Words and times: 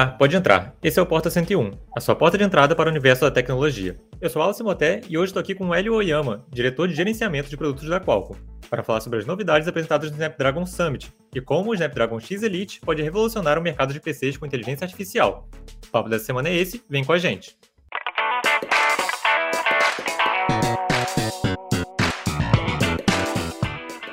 Olá, 0.00 0.06
pode 0.06 0.34
entrar. 0.34 0.74
Esse 0.82 0.98
é 0.98 1.02
o 1.02 1.04
Porta 1.04 1.28
101, 1.28 1.72
a 1.94 2.00
sua 2.00 2.16
porta 2.16 2.38
de 2.38 2.42
entrada 2.42 2.74
para 2.74 2.88
o 2.88 2.90
universo 2.90 3.20
da 3.20 3.30
tecnologia. 3.30 4.00
Eu 4.18 4.30
sou 4.30 4.40
Alice 4.40 4.62
Moté 4.62 5.02
e 5.06 5.18
hoje 5.18 5.26
estou 5.26 5.42
aqui 5.42 5.54
com 5.54 5.68
o 5.68 5.74
Hélio 5.74 5.92
Oyama, 5.92 6.42
diretor 6.50 6.88
de 6.88 6.94
gerenciamento 6.94 7.50
de 7.50 7.56
produtos 7.58 7.86
da 7.86 8.00
Qualcomm, 8.00 8.38
para 8.70 8.82
falar 8.82 9.02
sobre 9.02 9.18
as 9.18 9.26
novidades 9.26 9.68
apresentadas 9.68 10.08
no 10.08 10.16
Snapdragon 10.16 10.64
Summit 10.64 11.12
e 11.34 11.40
como 11.42 11.70
o 11.70 11.74
Snapdragon 11.74 12.18
X 12.18 12.42
Elite 12.42 12.80
pode 12.80 13.02
revolucionar 13.02 13.58
o 13.58 13.62
mercado 13.62 13.92
de 13.92 14.00
PCs 14.00 14.38
com 14.38 14.46
inteligência 14.46 14.86
artificial. 14.86 15.46
O 15.86 15.90
papo 15.90 16.08
dessa 16.08 16.24
semana 16.24 16.48
é 16.48 16.54
esse, 16.56 16.82
vem 16.88 17.04
com 17.04 17.12
a 17.12 17.18
gente. 17.18 17.58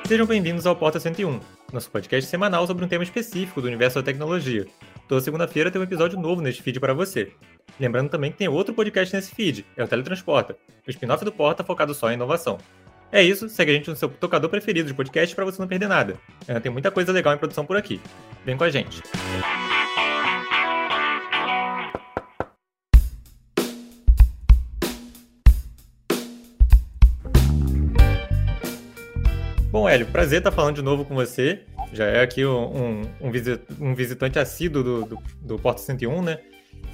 Sejam 0.04 0.26
bem-vindos 0.26 0.66
ao 0.66 0.76
Porta 0.76 1.00
101, 1.00 1.40
nosso 1.72 1.90
podcast 1.90 2.28
semanal 2.28 2.66
sobre 2.66 2.84
um 2.84 2.88
tema 2.88 3.04
específico 3.04 3.62
do 3.62 3.66
universo 3.66 3.98
da 3.98 4.02
tecnologia. 4.02 4.66
Toda 5.08 5.22
segunda-feira 5.22 5.70
tem 5.70 5.80
um 5.80 5.84
episódio 5.84 6.20
novo 6.20 6.42
neste 6.42 6.62
feed 6.62 6.78
para 6.78 6.92
você. 6.92 7.32
Lembrando 7.80 8.10
também 8.10 8.30
que 8.30 8.36
tem 8.36 8.46
outro 8.46 8.74
podcast 8.74 9.14
nesse 9.16 9.34
feed, 9.34 9.64
é 9.74 9.82
o 9.82 9.88
Teletransporta, 9.88 10.56
o 10.86 10.90
spin-off 10.90 11.24
do 11.24 11.32
Porta 11.32 11.64
focado 11.64 11.94
só 11.94 12.10
em 12.10 12.14
inovação. 12.14 12.58
É 13.10 13.22
isso, 13.22 13.48
segue 13.48 13.70
a 13.70 13.74
gente 13.74 13.88
no 13.88 13.96
seu 13.96 14.10
tocador 14.10 14.50
preferido 14.50 14.86
de 14.86 14.94
podcast 14.94 15.34
para 15.34 15.46
você 15.46 15.58
não 15.60 15.66
perder 15.66 15.88
nada. 15.88 16.18
Tem 16.62 16.70
muita 16.70 16.90
coisa 16.90 17.10
legal 17.10 17.32
em 17.32 17.38
produção 17.38 17.64
por 17.64 17.76
aqui. 17.76 17.98
Vem 18.44 18.56
com 18.56 18.64
a 18.64 18.70
gente. 18.70 19.02
Bom, 29.78 29.88
Hélio, 29.88 30.06
prazer 30.08 30.38
estar 30.38 30.50
falando 30.50 30.74
de 30.74 30.82
novo 30.82 31.04
com 31.04 31.14
você. 31.14 31.60
Já 31.92 32.04
é 32.04 32.20
aqui 32.20 32.44
um, 32.44 33.02
um, 33.20 33.30
um 33.80 33.94
visitante 33.94 34.36
assíduo 34.36 34.82
do, 34.82 35.04
do, 35.04 35.18
do 35.40 35.56
Porta 35.56 35.80
101, 35.80 36.20
né? 36.20 36.40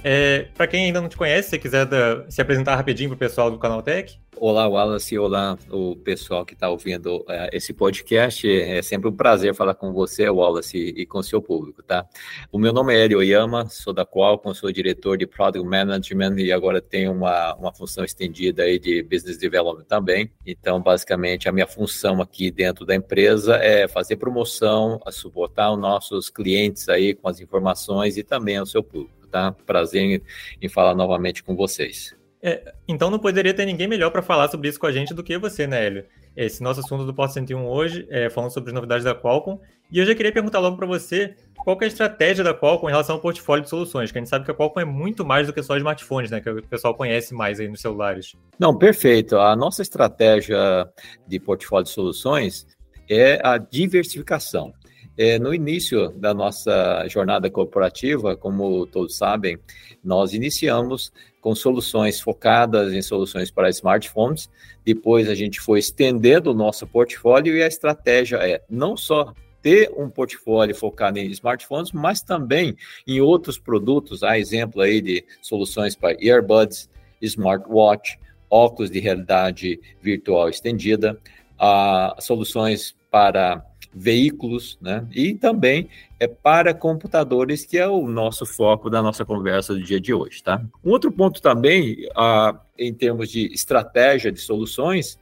É, 0.07 0.49
para 0.53 0.67
quem 0.67 0.85
ainda 0.85 1.01
não 1.01 1.09
te 1.09 1.17
conhece, 1.17 1.49
se 1.49 1.57
quiser 1.57 1.83
da, 1.83 2.29
se 2.29 2.39
apresentar 2.39 2.75
rapidinho 2.75 3.09
para 3.09 3.15
o 3.15 3.17
pessoal 3.17 3.49
do 3.49 3.57
Canal 3.57 3.81
Tech. 3.81 4.19
Olá, 4.37 4.67
Wallace, 4.67 5.17
olá 5.17 5.57
o 5.71 5.95
pessoal 5.95 6.45
que 6.45 6.53
está 6.53 6.69
ouvindo 6.69 7.21
uh, 7.21 7.49
esse 7.51 7.73
podcast. 7.73 8.47
É 8.47 8.83
sempre 8.83 9.09
um 9.09 9.15
prazer 9.15 9.55
falar 9.55 9.73
com 9.73 9.91
você, 9.91 10.29
Wallace, 10.29 10.77
e, 10.77 11.01
e 11.01 11.05
com 11.07 11.17
o 11.17 11.23
seu 11.23 11.41
público, 11.41 11.81
tá? 11.81 12.05
O 12.51 12.59
meu 12.59 12.71
nome 12.71 12.93
é 12.93 13.03
Hélio 13.03 13.17
Oyama, 13.17 13.67
sou 13.67 13.93
da 13.93 14.05
Qualcomm, 14.05 14.53
sou 14.53 14.71
diretor 14.71 15.17
de 15.17 15.25
Product 15.25 15.67
Management 15.67 16.35
e 16.37 16.51
agora 16.51 16.79
tenho 16.79 17.11
uma, 17.11 17.55
uma 17.55 17.73
função 17.73 18.03
estendida 18.03 18.61
aí 18.61 18.77
de 18.77 19.01
Business 19.01 19.39
Development 19.39 19.85
também. 19.85 20.29
Então, 20.45 20.79
basicamente, 20.79 21.49
a 21.49 21.51
minha 21.51 21.65
função 21.65 22.21
aqui 22.21 22.51
dentro 22.51 22.85
da 22.85 22.93
empresa 22.93 23.55
é 23.55 23.87
fazer 23.87 24.17
promoção, 24.17 24.99
suportar 25.09 25.71
os 25.71 25.79
nossos 25.79 26.29
clientes 26.29 26.89
aí 26.89 27.15
com 27.15 27.27
as 27.27 27.39
informações 27.39 28.17
e 28.17 28.23
também 28.23 28.61
o 28.61 28.67
seu 28.67 28.83
público, 28.83 29.24
tá? 29.35 29.51
Prazer 29.65 30.01
em, 30.01 30.21
em 30.61 30.69
falar 30.69 30.95
novamente 30.95 31.43
com 31.43 31.57
vocês. 31.57 32.15
É, 32.41 32.73
então 32.87 33.09
não 33.09 33.19
poderia 33.19 33.53
ter 33.53 33.65
ninguém 33.65 33.85
melhor 33.87 34.09
para 34.11 34.21
falar 34.21 34.47
sobre 34.49 34.69
isso 34.69 34.79
com 34.79 34.85
a 34.85 34.91
gente 34.93 35.13
do 35.13 35.21
que 35.21 35.37
você, 35.37 35.67
né, 35.67 35.85
Hélio? 35.85 36.05
Esse 36.37 36.63
nosso 36.63 36.79
assunto 36.79 37.05
do 37.05 37.13
Porto 37.13 37.33
101 37.33 37.67
hoje 37.67 38.07
é 38.09 38.29
falando 38.29 38.51
sobre 38.51 38.69
as 38.69 38.73
novidades 38.73 39.03
da 39.03 39.13
Qualcomm. 39.13 39.59
E 39.91 39.99
eu 39.99 40.05
já 40.05 40.15
queria 40.15 40.31
perguntar 40.31 40.59
logo 40.59 40.77
para 40.77 40.85
você 40.85 41.35
qual 41.57 41.77
é 41.81 41.83
a 41.83 41.87
estratégia 41.87 42.43
da 42.45 42.53
Qualcomm 42.53 42.87
em 42.87 42.91
relação 42.91 43.15
ao 43.15 43.21
portfólio 43.21 43.63
de 43.63 43.69
soluções, 43.69 44.09
que 44.11 44.17
a 44.17 44.21
gente 44.21 44.29
sabe 44.29 44.45
que 44.45 44.51
a 44.51 44.53
Qualcomm 44.53 44.81
é 44.81 44.85
muito 44.85 45.25
mais 45.25 45.47
do 45.47 45.53
que 45.53 45.61
só 45.61 45.75
smartphones, 45.75 46.31
né, 46.31 46.39
que 46.39 46.49
o 46.49 46.63
pessoal 46.63 46.95
conhece 46.95 47.33
mais 47.33 47.59
aí 47.59 47.67
nos 47.67 47.81
celulares. 47.81 48.35
Não, 48.57 48.77
perfeito. 48.77 49.37
A 49.37 49.55
nossa 49.55 49.81
estratégia 49.81 50.87
de 51.27 51.39
portfólio 51.39 51.85
de 51.85 51.91
soluções 51.91 52.67
é 53.09 53.39
a 53.43 53.57
diversificação. 53.57 54.73
É, 55.17 55.39
no 55.39 55.53
início 55.53 56.09
da 56.09 56.33
nossa 56.33 57.07
jornada 57.07 57.49
corporativa, 57.49 58.35
como 58.35 58.85
todos 58.85 59.15
sabem, 59.15 59.57
nós 60.03 60.33
iniciamos 60.33 61.11
com 61.39 61.55
soluções 61.55 62.19
focadas 62.19 62.93
em 62.93 63.01
soluções 63.01 63.49
para 63.49 63.69
smartphones. 63.69 64.49
Depois 64.83 65.29
a 65.29 65.35
gente 65.35 65.61
foi 65.61 65.79
estendendo 65.79 66.51
o 66.51 66.53
nosso 66.53 66.85
portfólio 66.85 67.55
e 67.55 67.63
a 67.63 67.67
estratégia 67.67 68.37
é 68.37 68.61
não 68.69 68.97
só 68.97 69.33
ter 69.61 69.89
um 69.97 70.09
portfólio 70.09 70.75
focado 70.75 71.17
em 71.17 71.27
smartphones, 71.31 71.91
mas 71.91 72.21
também 72.21 72.75
em 73.07 73.21
outros 73.21 73.57
produtos, 73.57 74.21
há 74.21 74.37
exemplo 74.37 74.81
aí 74.81 75.01
de 75.01 75.25
soluções 75.41 75.95
para 75.95 76.15
earbuds, 76.19 76.89
smartwatch, 77.21 78.19
óculos 78.49 78.91
de 78.91 78.99
realidade 78.99 79.79
virtual 80.01 80.49
estendida, 80.49 81.19
uh, 81.59 82.21
soluções 82.21 82.95
para 83.09 83.65
veículos, 83.95 84.77
né? 84.81 85.07
E 85.13 85.33
também 85.33 85.87
é 86.19 86.27
para 86.27 86.73
computadores, 86.73 87.65
que 87.65 87.77
é 87.77 87.87
o 87.87 88.05
nosso 88.07 88.45
foco 88.45 88.89
da 88.89 89.01
nossa 89.01 89.23
conversa 89.23 89.73
do 89.73 89.81
dia 89.81 90.01
de 90.01 90.13
hoje, 90.13 90.43
tá? 90.43 90.61
Um 90.83 90.91
outro 90.91 91.09
ponto 91.11 91.41
também, 91.41 92.07
ah, 92.13 92.59
em 92.77 92.93
termos 92.93 93.29
de 93.29 93.45
estratégia 93.53 94.31
de 94.31 94.41
soluções, 94.41 95.17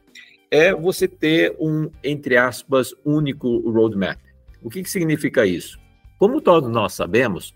é 0.49 0.73
você 0.73 1.07
ter 1.07 1.55
um, 1.59 1.89
entre 2.03 2.35
aspas, 2.35 2.93
único 3.05 3.59
roadmap. 3.69 4.19
O 4.61 4.69
que, 4.69 4.81
que 4.81 4.89
significa 4.89 5.45
isso? 5.45 5.79
Como 6.23 6.39
todos 6.39 6.69
nós 6.69 6.93
sabemos, 6.93 7.53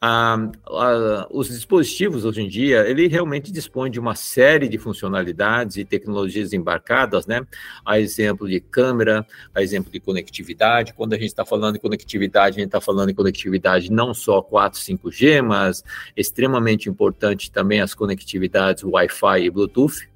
ah, 0.00 0.36
ah, 0.68 1.26
os 1.32 1.48
dispositivos 1.48 2.24
hoje 2.24 2.42
em 2.42 2.48
dia, 2.48 2.88
ele 2.88 3.08
realmente 3.08 3.50
dispõe 3.50 3.90
de 3.90 3.98
uma 3.98 4.14
série 4.14 4.68
de 4.68 4.78
funcionalidades 4.78 5.78
e 5.78 5.84
tecnologias 5.84 6.52
embarcadas, 6.52 7.26
né? 7.26 7.44
A 7.84 7.98
exemplo 7.98 8.48
de 8.48 8.60
câmera, 8.60 9.26
a 9.52 9.60
exemplo 9.60 9.90
de 9.90 9.98
conectividade. 9.98 10.94
Quando 10.94 11.14
a 11.14 11.16
gente 11.16 11.26
está 11.26 11.44
falando 11.44 11.74
de 11.74 11.80
conectividade, 11.80 12.54
a 12.54 12.60
gente 12.60 12.68
está 12.68 12.80
falando 12.80 13.08
de 13.08 13.14
conectividade 13.14 13.90
não 13.90 14.14
só 14.14 14.40
4, 14.40 14.78
5G, 14.78 15.42
mas 15.42 15.82
extremamente 16.16 16.88
importante 16.88 17.50
também 17.50 17.80
as 17.80 17.94
conectividades 17.94 18.84
Wi-Fi 18.84 19.42
e 19.42 19.50
Bluetooth, 19.50 20.08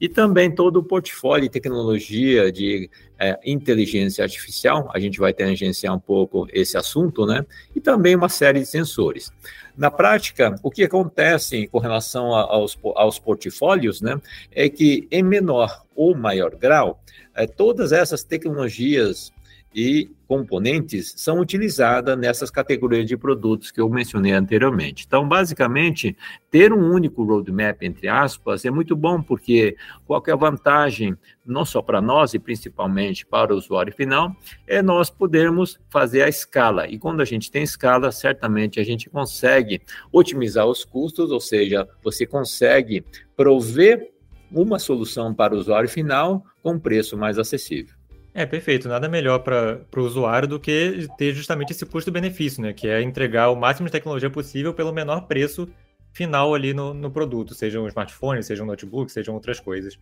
e 0.00 0.08
também 0.08 0.50
todo 0.50 0.78
o 0.78 0.82
portfólio 0.82 1.44
de 1.44 1.50
tecnologia 1.50 2.52
de 2.52 2.90
é, 3.18 3.38
inteligência 3.44 4.22
artificial, 4.22 4.90
a 4.92 4.98
gente 4.98 5.18
vai 5.18 5.32
tangenciar 5.32 5.94
um 5.94 5.98
pouco 5.98 6.46
esse 6.52 6.76
assunto, 6.76 7.24
né? 7.24 7.44
E 7.74 7.80
também 7.80 8.14
uma 8.14 8.28
série 8.28 8.60
de 8.60 8.66
sensores. 8.66 9.32
Na 9.76 9.90
prática, 9.90 10.54
o 10.62 10.70
que 10.70 10.84
acontece 10.84 11.66
com 11.68 11.78
relação 11.78 12.34
aos, 12.34 12.78
aos 12.94 13.18
portfólios, 13.18 14.00
né, 14.00 14.20
é 14.50 14.68
que 14.68 15.06
em 15.10 15.22
menor 15.22 15.84
ou 15.94 16.14
maior 16.16 16.54
grau, 16.54 17.00
é, 17.34 17.46
todas 17.46 17.92
essas 17.92 18.22
tecnologias 18.22 19.32
e 19.76 20.10
componentes 20.26 21.12
são 21.18 21.38
utilizadas 21.38 22.18
nessas 22.18 22.50
categorias 22.50 23.04
de 23.04 23.14
produtos 23.14 23.70
que 23.70 23.78
eu 23.78 23.90
mencionei 23.90 24.32
anteriormente. 24.32 25.04
Então, 25.06 25.28
basicamente, 25.28 26.16
ter 26.50 26.72
um 26.72 26.94
único 26.94 27.22
roadmap, 27.22 27.82
entre 27.82 28.08
aspas, 28.08 28.64
é 28.64 28.70
muito 28.70 28.96
bom, 28.96 29.20
porque 29.20 29.76
qualquer 30.06 30.34
vantagem, 30.34 31.14
não 31.44 31.66
só 31.66 31.82
para 31.82 32.00
nós 32.00 32.32
e 32.32 32.38
principalmente 32.38 33.26
para 33.26 33.52
o 33.52 33.58
usuário 33.58 33.92
final, 33.92 34.34
é 34.66 34.80
nós 34.80 35.10
podermos 35.10 35.78
fazer 35.90 36.22
a 36.22 36.28
escala. 36.28 36.88
E 36.88 36.98
quando 36.98 37.20
a 37.20 37.26
gente 37.26 37.50
tem 37.50 37.62
escala, 37.62 38.10
certamente 38.10 38.80
a 38.80 38.84
gente 38.84 39.10
consegue 39.10 39.82
otimizar 40.10 40.66
os 40.66 40.86
custos, 40.86 41.30
ou 41.30 41.40
seja, 41.40 41.86
você 42.02 42.24
consegue 42.24 43.04
prover 43.36 44.10
uma 44.50 44.78
solução 44.78 45.34
para 45.34 45.54
o 45.54 45.58
usuário 45.58 45.88
final 45.88 46.42
com 46.62 46.78
preço 46.78 47.14
mais 47.14 47.38
acessível. 47.38 47.95
É, 48.38 48.44
perfeito. 48.44 48.86
Nada 48.86 49.08
melhor 49.08 49.38
para 49.38 49.80
o 49.96 50.00
usuário 50.00 50.46
do 50.46 50.60
que 50.60 51.08
ter 51.16 51.32
justamente 51.32 51.70
esse 51.70 51.86
custo-benefício, 51.86 52.60
né? 52.60 52.74
Que 52.74 52.86
é 52.86 53.00
entregar 53.00 53.48
o 53.48 53.56
máximo 53.56 53.86
de 53.86 53.92
tecnologia 53.92 54.28
possível 54.28 54.74
pelo 54.74 54.92
menor 54.92 55.22
preço 55.22 55.66
final 56.12 56.54
ali 56.54 56.74
no, 56.74 56.92
no 56.92 57.10
produto, 57.10 57.54
seja 57.54 57.80
um 57.80 57.88
smartphone, 57.88 58.42
seja 58.42 58.62
um 58.62 58.66
notebook, 58.66 59.10
sejam 59.10 59.34
outras 59.34 59.58
coisas. 59.58 59.98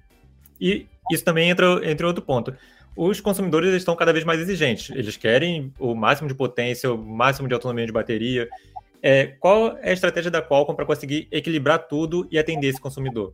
E 0.61 0.89
isso 1.13 1.25
também 1.25 1.49
entra, 1.49 1.89
entra 1.89 2.09
outro 2.09 2.25
ponto. 2.25 2.53
Os 2.97 3.21
consumidores 3.21 3.73
estão 3.73 3.95
cada 3.95 4.13
vez 4.13 4.25
mais 4.25 4.41
exigentes. 4.41 4.91
Eles 4.91 5.17
querem 5.17 5.73
o 5.79 5.95
máximo 5.95 6.27
de 6.27 6.35
potência, 6.35 6.93
o 6.93 6.99
máximo 6.99 7.47
de 7.47 7.55
autonomia 7.55 7.87
de 7.87 7.93
bateria. 7.93 8.49
É, 9.01 9.27
qual 9.39 9.79
é 9.79 9.91
a 9.91 9.93
estratégia 9.93 10.29
da 10.31 10.43
Qualcomm 10.43 10.75
para 10.75 10.85
conseguir 10.85 11.29
equilibrar 11.31 11.87
tudo 11.87 12.27
e 12.33 12.37
atender 12.37 12.67
esse 12.67 12.81
consumidor? 12.81 13.33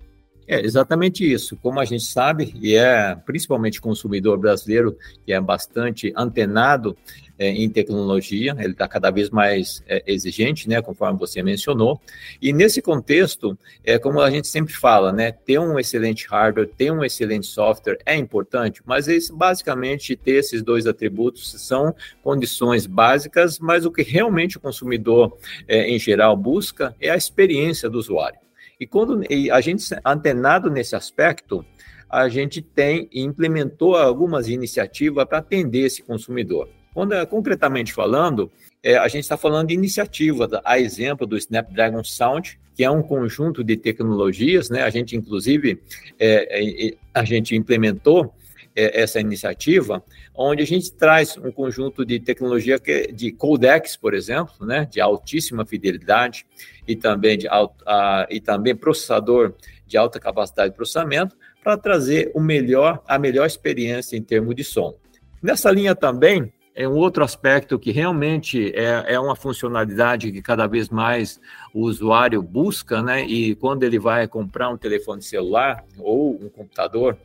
É 0.51 0.61
exatamente 0.65 1.23
isso. 1.33 1.57
Como 1.59 1.79
a 1.79 1.85
gente 1.85 2.03
sabe, 2.03 2.53
e 2.61 2.75
é 2.75 3.15
principalmente 3.15 3.81
consumidor 3.81 4.37
brasileiro, 4.37 4.99
que 5.25 5.33
é 5.33 5.41
bastante 5.41 6.13
antenado 6.17 6.97
é, 7.39 7.51
em 7.51 7.71
tecnologia, 7.71 8.57
ele 8.59 8.73
está 8.73 8.89
cada 8.89 9.13
vez 9.13 9.31
mais 9.31 9.81
é, 9.87 10.03
exigente, 10.09 10.69
né, 10.69 10.83
conforme 10.83 11.17
você 11.17 11.41
mencionou. 11.41 12.01
E 12.43 12.53
nesse 12.53 12.83
contexto, 12.83 13.57
é 13.85 13.97
como 13.97 14.21
a 14.21 14.29
gente 14.29 14.49
sempre 14.49 14.75
fala, 14.75 15.13
né, 15.13 15.31
ter 15.31 15.61
um 15.61 15.79
excelente 15.79 16.27
hardware, 16.27 16.67
ter 16.67 16.91
um 16.91 17.05
excelente 17.05 17.47
software 17.47 17.99
é 18.05 18.17
importante, 18.17 18.83
mas 18.85 19.07
esse, 19.07 19.33
basicamente 19.33 20.17
ter 20.17 20.33
esses 20.33 20.65
dois 20.65 20.85
atributos 20.85 21.53
são 21.63 21.95
condições 22.25 22.89
básicas, 22.89 23.61
mas 23.61 23.87
o 23.87 23.93
que 23.93 24.03
realmente 24.03 24.57
o 24.57 24.61
consumidor 24.61 25.39
é, 25.69 25.89
em 25.89 25.99
geral 26.01 26.37
busca 26.37 26.93
é 27.01 27.09
a 27.09 27.17
experiência 27.17 27.89
do 27.89 28.01
usuário. 28.01 28.50
E 28.81 28.87
quando 28.87 29.23
e 29.31 29.51
a 29.51 29.61
gente 29.61 29.85
antenado 30.05 30.71
nesse 30.71 30.97
aspecto, 30.97 31.65
a 32.09 32.29
gente 32.29 32.63
tem 32.63 33.09
implementou 33.13 33.95
algumas 33.95 34.49
iniciativas 34.49 35.25
para 35.27 35.39
atender 35.39 35.81
esse 35.81 36.03
consumidor. 36.03 36.69
Quando, 36.93 37.15
é, 37.15 37.25
concretamente 37.25 37.93
falando, 37.93 38.51
é, 38.83 38.97
a 38.97 39.07
gente 39.07 39.23
está 39.23 39.37
falando 39.37 39.69
de 39.69 39.75
iniciativa, 39.75 40.49
a 40.65 40.79
exemplo 40.81 41.27
do 41.27 41.37
Snapdragon 41.37 42.03
Sound, 42.03 42.59
que 42.75 42.83
é 42.83 42.91
um 42.91 43.03
conjunto 43.03 43.63
de 43.63 43.77
tecnologias, 43.77 44.71
né? 44.71 44.83
A 44.83 44.91
gente, 44.91 45.15
inclusive, 45.15 45.81
é, 46.19 46.89
é, 46.89 46.95
a 47.13 47.23
gente 47.25 47.55
implementou 47.55 48.25
é, 48.25 48.40
essa 48.81 49.21
iniciativa, 49.21 50.03
onde 50.35 50.63
a 50.63 50.67
gente 50.67 50.93
traz 50.93 51.37
um 51.37 51.51
conjunto 51.51 52.05
de 52.05 52.21
tecnologia 52.21 52.79
que, 52.79 53.13
de 53.13 53.33
codecs, 53.33 53.97
por 53.97 54.15
exemplo, 54.15 54.67
né? 54.67 54.87
De 54.91 55.01
altíssima 55.01 55.65
fidelidade 55.67 56.47
e 56.87 56.97
também, 56.97 57.39
de 57.39 57.49
a, 57.49 58.27
e 58.31 58.41
também 58.41 58.75
processador 58.75 59.55
de 59.87 59.97
alta 59.97 60.21
capacidade 60.21 60.71
de 60.71 60.77
processamento, 60.77 61.37
para 61.63 61.77
trazer 61.77 62.31
o 62.35 62.41
melhor, 62.41 63.03
a 63.07 63.19
melhor 63.19 63.47
experiência 63.47 64.17
em 64.17 64.23
termos 64.23 64.55
de 64.55 64.65
som. 64.65 64.95
Nessa 65.43 65.71
linha 65.71 65.95
também, 65.95 66.53
é 66.75 66.89
um 66.89 66.97
outro 66.97 67.25
aspecto 67.25 67.79
que 67.79 67.91
realmente 67.91 68.73
é, 68.75 69.15
é 69.15 69.21
uma 69.21 69.37
funcionalidade 69.37 70.33
que 70.33 70.41
cada 70.41 70.67
vez 70.67 70.89
mais 70.89 71.41
o 71.75 71.81
usuário 71.81 72.43
busca, 72.43 73.03
né? 73.03 73.25
E 73.25 73.55
quando 73.57 73.83
ele 73.83 73.99
vai 73.99 74.27
comprar 74.29 74.71
um 74.71 74.79
telefone 74.79 75.21
celular 75.21 75.85
ou 75.99 76.43
um 76.43 76.49
computador, 76.49 77.19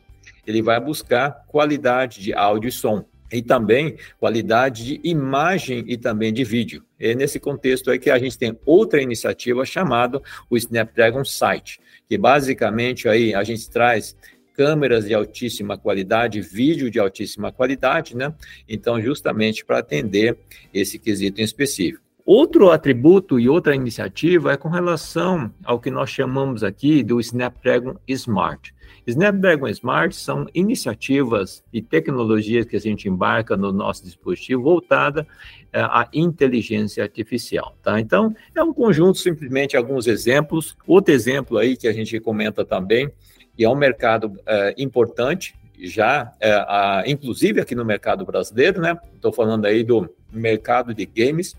ele 0.46 0.62
vai 0.62 0.80
buscar 0.80 1.44
qualidade 1.48 2.20
de 2.20 2.32
áudio 2.32 2.68
e 2.68 2.72
som 2.72 3.04
e 3.32 3.42
também 3.42 3.96
qualidade 4.18 4.84
de 4.84 5.00
imagem 5.02 5.84
e 5.88 5.96
também 5.96 6.32
de 6.32 6.44
vídeo. 6.44 6.84
É 6.98 7.14
nesse 7.14 7.40
contexto 7.40 7.90
aí 7.90 7.98
que 7.98 8.10
a 8.10 8.18
gente 8.18 8.38
tem 8.38 8.56
outra 8.64 9.02
iniciativa 9.02 9.64
chamada 9.64 10.20
o 10.48 10.56
Snapdragon 10.56 11.24
Sight, 11.24 11.80
que 12.08 12.16
basicamente 12.16 13.08
aí 13.08 13.34
a 13.34 13.42
gente 13.42 13.68
traz 13.68 14.16
câmeras 14.54 15.04
de 15.04 15.12
altíssima 15.12 15.76
qualidade, 15.76 16.40
vídeo 16.40 16.90
de 16.90 16.98
altíssima 16.98 17.52
qualidade, 17.52 18.16
né? 18.16 18.32
Então, 18.66 19.00
justamente 19.00 19.62
para 19.62 19.80
atender 19.80 20.38
esse 20.72 20.98
quesito 20.98 21.42
em 21.42 21.44
específico. 21.44 22.02
Outro 22.24 22.70
atributo 22.70 23.38
e 23.38 23.48
outra 23.48 23.74
iniciativa 23.74 24.52
é 24.52 24.56
com 24.56 24.68
relação 24.68 25.52
ao 25.62 25.78
que 25.78 25.90
nós 25.90 26.10
chamamos 26.10 26.64
aqui 26.64 27.02
do 27.02 27.20
Snapdragon 27.20 27.96
Smart. 28.08 28.74
Snapdragon 29.06 29.68
Smart 29.68 30.14
são 30.16 30.46
iniciativas 30.52 31.62
e 31.72 31.80
tecnologias 31.80 32.66
que 32.66 32.76
a 32.76 32.80
gente 32.80 33.08
embarca 33.08 33.56
no 33.56 33.72
nosso 33.72 34.02
dispositivo 34.04 34.62
voltada 34.62 35.26
é, 35.72 35.80
à 35.80 36.08
inteligência 36.12 37.04
artificial, 37.04 37.76
tá? 37.82 38.00
Então, 38.00 38.34
é 38.54 38.62
um 38.62 38.74
conjunto, 38.74 39.18
simplesmente 39.18 39.76
alguns 39.76 40.06
exemplos. 40.08 40.76
Outro 40.86 41.14
exemplo 41.14 41.56
aí 41.56 41.76
que 41.76 41.86
a 41.86 41.92
gente 41.92 42.18
comenta 42.18 42.64
também 42.64 43.10
e 43.56 43.64
é 43.64 43.68
um 43.68 43.76
mercado 43.76 44.32
é, 44.44 44.74
importante, 44.76 45.54
já, 45.78 46.32
é, 46.40 46.52
a, 46.52 47.04
inclusive 47.06 47.60
aqui 47.60 47.74
no 47.74 47.84
mercado 47.84 48.24
brasileiro, 48.24 48.80
né? 48.80 48.98
Estou 49.14 49.32
falando 49.32 49.66
aí 49.66 49.84
do 49.84 50.10
mercado 50.32 50.94
de 50.94 51.06
games, 51.06 51.56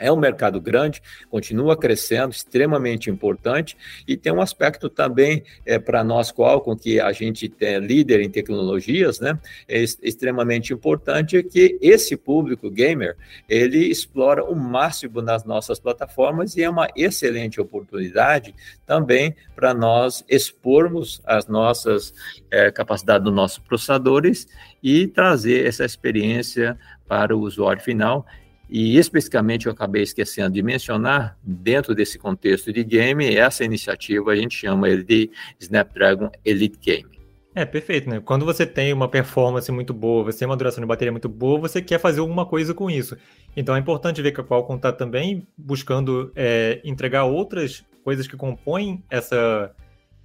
é 0.00 0.10
um 0.10 0.16
mercado 0.16 0.60
grande, 0.60 1.02
continua 1.30 1.76
crescendo, 1.76 2.32
extremamente 2.32 3.10
importante, 3.10 3.76
e 4.08 4.16
tem 4.16 4.32
um 4.32 4.40
aspecto 4.40 4.88
também 4.88 5.44
é, 5.64 5.78
para 5.78 6.02
nós, 6.02 6.32
Qualcomm, 6.32 6.76
que 6.76 6.98
a 6.98 7.12
gente 7.12 7.52
é 7.60 7.78
líder 7.78 8.20
em 8.20 8.30
tecnologias, 8.30 9.20
né? 9.20 9.38
É 9.68 9.82
extremamente 9.82 10.72
importante 10.72 11.36
é 11.36 11.42
que 11.42 11.78
esse 11.80 12.16
público 12.16 12.70
gamer, 12.70 13.16
ele 13.48 13.86
explora 13.86 14.42
o 14.42 14.56
máximo 14.56 15.20
nas 15.20 15.44
nossas 15.44 15.78
plataformas 15.78 16.56
e 16.56 16.62
é 16.62 16.70
uma 16.70 16.88
excelente 16.96 17.60
oportunidade 17.60 18.54
também 18.86 19.36
para 19.54 19.74
nós 19.74 20.24
expormos 20.28 21.20
as 21.24 21.46
nossas 21.46 22.14
é, 22.50 22.70
capacidades 22.70 23.24
dos 23.24 23.34
nossos 23.34 23.58
processadores 23.58 24.48
e 24.82 25.06
trazer 25.06 25.66
essa 25.66 25.84
experiência 25.84 26.78
para 27.06 27.36
o 27.36 27.40
usuário 27.40 27.82
final 27.82 28.24
e 28.70 28.96
especificamente 28.96 29.66
eu 29.66 29.72
acabei 29.72 30.02
esquecendo 30.02 30.52
de 30.52 30.62
mencionar, 30.62 31.36
dentro 31.42 31.94
desse 31.94 32.18
contexto 32.18 32.72
de 32.72 32.84
game, 32.84 33.34
essa 33.36 33.64
iniciativa 33.64 34.30
a 34.30 34.36
gente 34.36 34.56
chama 34.56 34.88
ele 34.88 35.02
de 35.02 35.30
Snapdragon 35.58 36.30
Elite 36.44 36.78
Game. 36.78 37.20
É, 37.52 37.64
perfeito, 37.64 38.08
né? 38.08 38.20
Quando 38.20 38.44
você 38.44 38.64
tem 38.64 38.92
uma 38.92 39.08
performance 39.08 39.70
muito 39.72 39.92
boa, 39.92 40.22
você 40.22 40.38
tem 40.38 40.46
uma 40.46 40.56
duração 40.56 40.80
de 40.80 40.86
bateria 40.86 41.10
muito 41.10 41.28
boa, 41.28 41.58
você 41.58 41.82
quer 41.82 41.98
fazer 41.98 42.20
alguma 42.20 42.46
coisa 42.46 42.72
com 42.72 42.88
isso. 42.88 43.16
Então 43.56 43.74
é 43.74 43.78
importante 43.80 44.22
ver 44.22 44.30
que 44.30 44.40
a 44.40 44.44
Qualcomm 44.44 44.76
está 44.76 44.92
também 44.92 45.46
buscando 45.58 46.30
é, 46.36 46.80
entregar 46.84 47.24
outras 47.24 47.84
coisas 48.04 48.28
que 48.28 48.36
compõem 48.36 49.02
essa, 49.10 49.74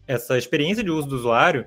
essa 0.07 0.37
experiência 0.37 0.83
de 0.83 0.91
uso 0.91 1.07
do 1.07 1.15
usuário 1.15 1.65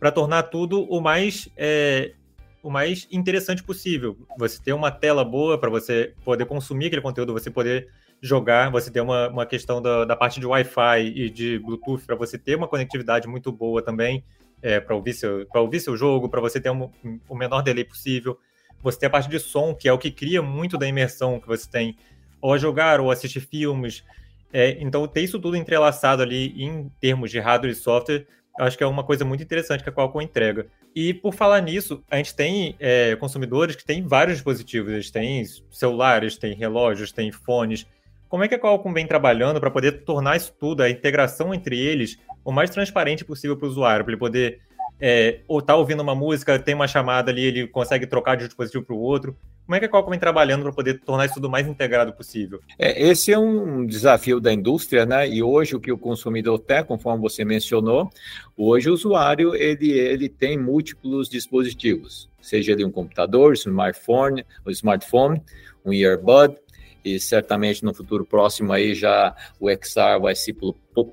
para 0.00 0.10
tornar 0.10 0.44
tudo 0.44 0.82
o 0.84 1.02
mais 1.02 1.50
é, 1.54 2.14
o 2.64 2.70
mais 2.70 3.06
interessante 3.12 3.62
possível. 3.62 4.16
Você 4.38 4.58
ter 4.60 4.72
uma 4.72 4.90
tela 4.90 5.22
boa 5.22 5.58
para 5.58 5.68
você 5.68 6.14
poder 6.24 6.46
consumir 6.46 6.86
aquele 6.86 7.02
conteúdo, 7.02 7.34
você 7.34 7.50
poder 7.50 7.88
jogar, 8.22 8.70
você 8.70 8.90
ter 8.90 9.02
uma, 9.02 9.28
uma 9.28 9.44
questão 9.44 9.82
da, 9.82 10.06
da 10.06 10.16
parte 10.16 10.40
de 10.40 10.46
Wi-Fi 10.46 11.12
e 11.14 11.28
de 11.28 11.58
Bluetooth 11.58 12.06
para 12.06 12.16
você 12.16 12.38
ter 12.38 12.56
uma 12.56 12.66
conectividade 12.66 13.28
muito 13.28 13.52
boa 13.52 13.82
também 13.82 14.24
é, 14.62 14.80
para 14.80 14.96
ouvir, 14.96 15.12
seu, 15.12 15.46
ouvir 15.54 15.78
seu 15.78 15.94
jogo, 15.94 16.26
para 16.26 16.40
você 16.40 16.58
ter 16.58 16.70
um, 16.70 16.90
o 17.28 17.36
menor 17.36 17.60
delay 17.60 17.84
possível. 17.84 18.38
Você 18.82 18.98
tem 18.98 19.08
a 19.08 19.10
parte 19.10 19.28
de 19.28 19.38
som, 19.38 19.74
que 19.74 19.86
é 19.86 19.92
o 19.92 19.98
que 19.98 20.10
cria 20.10 20.40
muito 20.40 20.78
da 20.78 20.88
imersão 20.88 21.38
que 21.38 21.46
você 21.46 21.68
tem 21.70 21.98
ou 22.40 22.54
a 22.54 22.58
jogar 22.58 22.98
ou 22.98 23.10
assistir 23.10 23.40
filmes. 23.40 24.02
É, 24.50 24.78
então, 24.80 25.06
ter 25.06 25.20
isso 25.20 25.38
tudo 25.38 25.54
entrelaçado 25.54 26.22
ali 26.22 26.62
em 26.62 26.90
termos 26.98 27.30
de 27.30 27.38
hardware 27.38 27.72
e 27.72 27.74
software 27.74 28.26
acho 28.58 28.76
que 28.78 28.84
é 28.84 28.86
uma 28.86 29.04
coisa 29.04 29.24
muito 29.24 29.42
interessante 29.42 29.82
que 29.82 29.88
a 29.88 29.92
Qualcomm 29.92 30.22
entrega. 30.22 30.66
E 30.94 31.12
por 31.12 31.34
falar 31.34 31.60
nisso, 31.60 32.02
a 32.10 32.16
gente 32.16 32.34
tem 32.34 32.76
é, 32.78 33.16
consumidores 33.16 33.76
que 33.76 33.84
têm 33.84 34.06
vários 34.06 34.36
dispositivos, 34.36 34.92
eles 34.92 35.10
têm 35.10 35.44
celulares, 35.70 36.36
têm 36.36 36.54
relógios, 36.54 37.12
têm 37.12 37.32
fones. 37.32 37.86
Como 38.28 38.44
é 38.44 38.48
que 38.48 38.54
a 38.54 38.58
Qualcomm 38.58 38.94
vem 38.94 39.06
trabalhando 39.06 39.60
para 39.60 39.70
poder 39.70 40.04
tornar 40.04 40.36
isso 40.36 40.54
tudo, 40.58 40.82
a 40.82 40.90
integração 40.90 41.54
entre 41.54 41.78
eles, 41.78 42.18
o 42.44 42.52
mais 42.52 42.70
transparente 42.70 43.24
possível 43.24 43.56
para 43.56 43.66
o 43.66 43.70
usuário, 43.70 44.04
para 44.04 44.12
ele 44.12 44.20
poder 44.20 44.60
é, 45.00 45.40
ou 45.48 45.60
tá 45.60 45.76
ouvindo 45.76 46.02
uma 46.02 46.14
música, 46.14 46.58
tem 46.58 46.74
uma 46.74 46.88
chamada 46.88 47.30
ali, 47.30 47.44
ele 47.44 47.66
consegue 47.66 48.06
trocar 48.06 48.36
de 48.36 48.44
um 48.44 48.46
dispositivo 48.46 48.84
para 48.84 48.94
o 48.94 49.00
outro. 49.00 49.36
Como 49.66 49.74
é 49.74 49.78
que 49.80 49.86
a 49.86 49.88
Qualcomm 49.88 50.10
vem 50.10 50.20
trabalhando 50.20 50.62
para 50.62 50.72
poder 50.72 51.00
tornar 51.00 51.24
isso 51.24 51.34
tudo 51.34 51.48
mais 51.48 51.66
integrado 51.66 52.12
possível? 52.12 52.60
É, 52.78 53.02
esse 53.02 53.32
é 53.32 53.38
um 53.38 53.86
desafio 53.86 54.38
da 54.38 54.52
indústria, 54.52 55.06
né? 55.06 55.26
E 55.26 55.42
hoje 55.42 55.74
o 55.74 55.80
que 55.80 55.90
o 55.90 55.96
consumidor 55.96 56.58
tem, 56.58 56.84
conforme 56.84 57.22
você 57.22 57.46
mencionou, 57.46 58.10
hoje 58.56 58.90
o 58.90 58.92
usuário 58.92 59.54
ele, 59.54 59.90
ele 59.90 60.28
tem 60.28 60.58
múltiplos 60.58 61.30
dispositivos, 61.30 62.28
seja 62.42 62.72
ele 62.72 62.84
um 62.84 62.90
computador, 62.90 63.54
smartphone, 63.54 64.44
um 64.66 64.70
smartphone, 64.70 65.42
um 65.82 65.94
earbud, 65.94 66.56
e 67.02 67.18
certamente 67.18 67.84
no 67.84 67.94
futuro 67.94 68.24
próximo 68.24 68.72
aí 68.72 68.94
já 68.94 69.34
o 69.58 69.70
XR 69.70 70.20
vai 70.20 70.34
se 70.34 70.54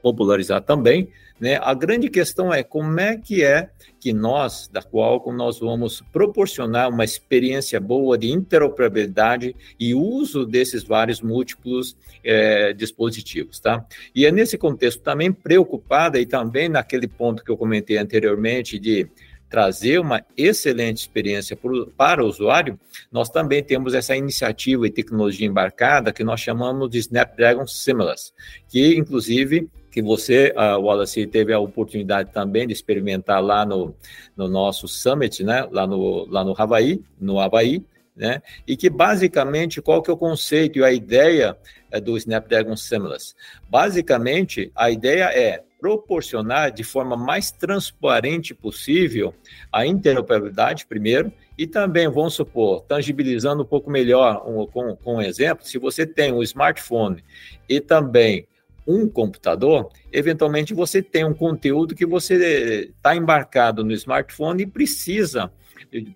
popularizar 0.01 0.61
também, 0.61 1.09
né? 1.41 1.59
A 1.59 1.73
grande 1.73 2.07
questão 2.07 2.53
é 2.53 2.61
como 2.61 2.99
é 2.99 3.17
que 3.17 3.43
é 3.43 3.71
que 3.99 4.13
nós, 4.13 4.69
da 4.71 4.79
Qualcomm, 4.79 5.35
nós 5.35 5.59
vamos 5.59 6.03
proporcionar 6.13 6.87
uma 6.87 7.03
experiência 7.03 7.79
boa 7.79 8.15
de 8.15 8.29
interoperabilidade 8.29 9.55
e 9.79 9.95
uso 9.95 10.45
desses 10.45 10.83
vários 10.83 11.19
múltiplos 11.19 11.97
é, 12.23 12.73
dispositivos, 12.73 13.59
tá? 13.59 13.83
E 14.13 14.23
é 14.23 14.31
nesse 14.31 14.55
contexto 14.55 15.01
também 15.01 15.31
preocupada 15.31 16.19
e 16.19 16.27
também 16.27 16.69
naquele 16.69 17.07
ponto 17.07 17.43
que 17.43 17.49
eu 17.49 17.57
comentei 17.57 17.97
anteriormente 17.97 18.77
de 18.77 19.07
trazer 19.51 19.99
uma 19.99 20.25
excelente 20.37 20.99
experiência 20.99 21.59
para 21.97 22.23
o 22.23 22.27
usuário, 22.27 22.79
nós 23.11 23.29
também 23.29 23.61
temos 23.61 23.93
essa 23.93 24.15
iniciativa 24.15 24.87
e 24.87 24.89
tecnologia 24.89 25.45
embarcada 25.45 26.13
que 26.13 26.23
nós 26.23 26.39
chamamos 26.39 26.89
de 26.89 26.99
Snapdragon 26.99 27.67
Seamless, 27.67 28.31
que 28.69 28.95
inclusive 28.95 29.69
que 29.91 30.01
você, 30.01 30.53
uh, 30.55 30.79
Wallace, 30.79 31.27
teve 31.27 31.51
a 31.51 31.59
oportunidade 31.59 32.31
também 32.31 32.65
de 32.65 32.71
experimentar 32.71 33.43
lá 33.43 33.65
no, 33.65 33.93
no 34.37 34.47
nosso 34.47 34.87
Summit, 34.87 35.43
né? 35.43 35.67
lá, 35.69 35.85
no, 35.85 36.25
lá 36.27 36.45
no 36.45 36.55
Havaí, 36.57 37.03
no 37.19 37.37
Havaí, 37.37 37.83
né? 38.15 38.41
E 38.67 38.77
que 38.77 38.89
basicamente 38.89 39.81
qual 39.81 40.01
que 40.01 40.09
é 40.09 40.13
o 40.13 40.17
conceito 40.17 40.79
e 40.79 40.83
a 40.83 40.91
ideia 40.91 41.57
é, 41.89 41.99
do 41.99 42.15
Snapdragon 42.17 42.75
Seamless? 42.75 43.33
Basicamente, 43.69 44.71
a 44.75 44.91
ideia 44.91 45.25
é 45.25 45.63
proporcionar 45.81 46.71
de 46.71 46.83
forma 46.83 47.17
mais 47.17 47.49
transparente 47.49 48.53
possível 48.53 49.33
a 49.71 49.83
interoperabilidade, 49.83 50.85
primeiro, 50.85 51.33
e 51.57 51.65
também, 51.65 52.07
vamos 52.07 52.35
supor, 52.35 52.81
tangibilizando 52.81 53.63
um 53.63 53.65
pouco 53.65 53.89
melhor 53.89 54.47
um, 54.47 54.67
com, 54.67 54.95
com 54.95 55.15
um 55.15 55.21
exemplo, 55.21 55.65
se 55.65 55.79
você 55.79 56.05
tem 56.05 56.31
um 56.31 56.43
smartphone 56.43 57.23
e 57.67 57.81
também 57.81 58.47
um 58.85 59.09
computador, 59.09 59.89
eventualmente 60.11 60.71
você 60.73 61.01
tem 61.01 61.25
um 61.25 61.33
conteúdo 61.33 61.95
que 61.95 62.05
você 62.05 62.91
está 62.95 63.15
embarcado 63.15 63.83
no 63.83 63.91
smartphone 63.93 64.63
e 64.63 64.67
precisa 64.67 65.51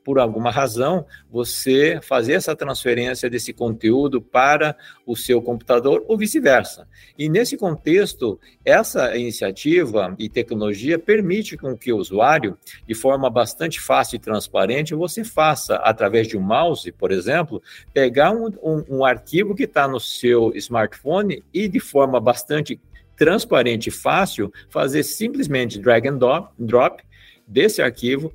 por 0.03 0.19
alguma 0.19 0.51
razão, 0.51 1.05
você 1.29 1.99
fazer 2.01 2.33
essa 2.33 2.55
transferência 2.55 3.29
desse 3.29 3.53
conteúdo 3.53 4.21
para 4.21 4.75
o 5.05 5.15
seu 5.15 5.41
computador 5.41 6.03
ou 6.07 6.17
vice-versa. 6.17 6.87
E 7.17 7.29
nesse 7.29 7.57
contexto, 7.57 8.39
essa 8.63 9.15
iniciativa 9.15 10.15
e 10.17 10.29
tecnologia 10.29 10.97
permite 10.97 11.57
com 11.57 11.77
que 11.77 11.91
o 11.91 11.97
usuário, 11.97 12.57
de 12.87 12.93
forma 12.93 13.29
bastante 13.29 13.79
fácil 13.79 14.17
e 14.17 14.19
transparente, 14.19 14.95
você 14.95 15.23
faça, 15.23 15.75
através 15.77 16.27
de 16.27 16.37
um 16.37 16.41
mouse, 16.41 16.91
por 16.91 17.11
exemplo, 17.11 17.61
pegar 17.93 18.31
um, 18.31 18.47
um, 18.61 18.97
um 18.97 19.05
arquivo 19.05 19.55
que 19.55 19.63
está 19.63 19.87
no 19.87 19.99
seu 19.99 20.51
smartphone 20.55 21.43
e 21.53 21.67
de 21.67 21.79
forma 21.79 22.19
bastante 22.19 22.79
transparente 23.15 23.87
e 23.87 23.91
fácil, 23.91 24.51
fazer 24.69 25.03
simplesmente 25.03 25.79
drag 25.79 26.07
and 26.07 26.19
drop 26.59 27.03
desse 27.47 27.81
arquivo 27.81 28.33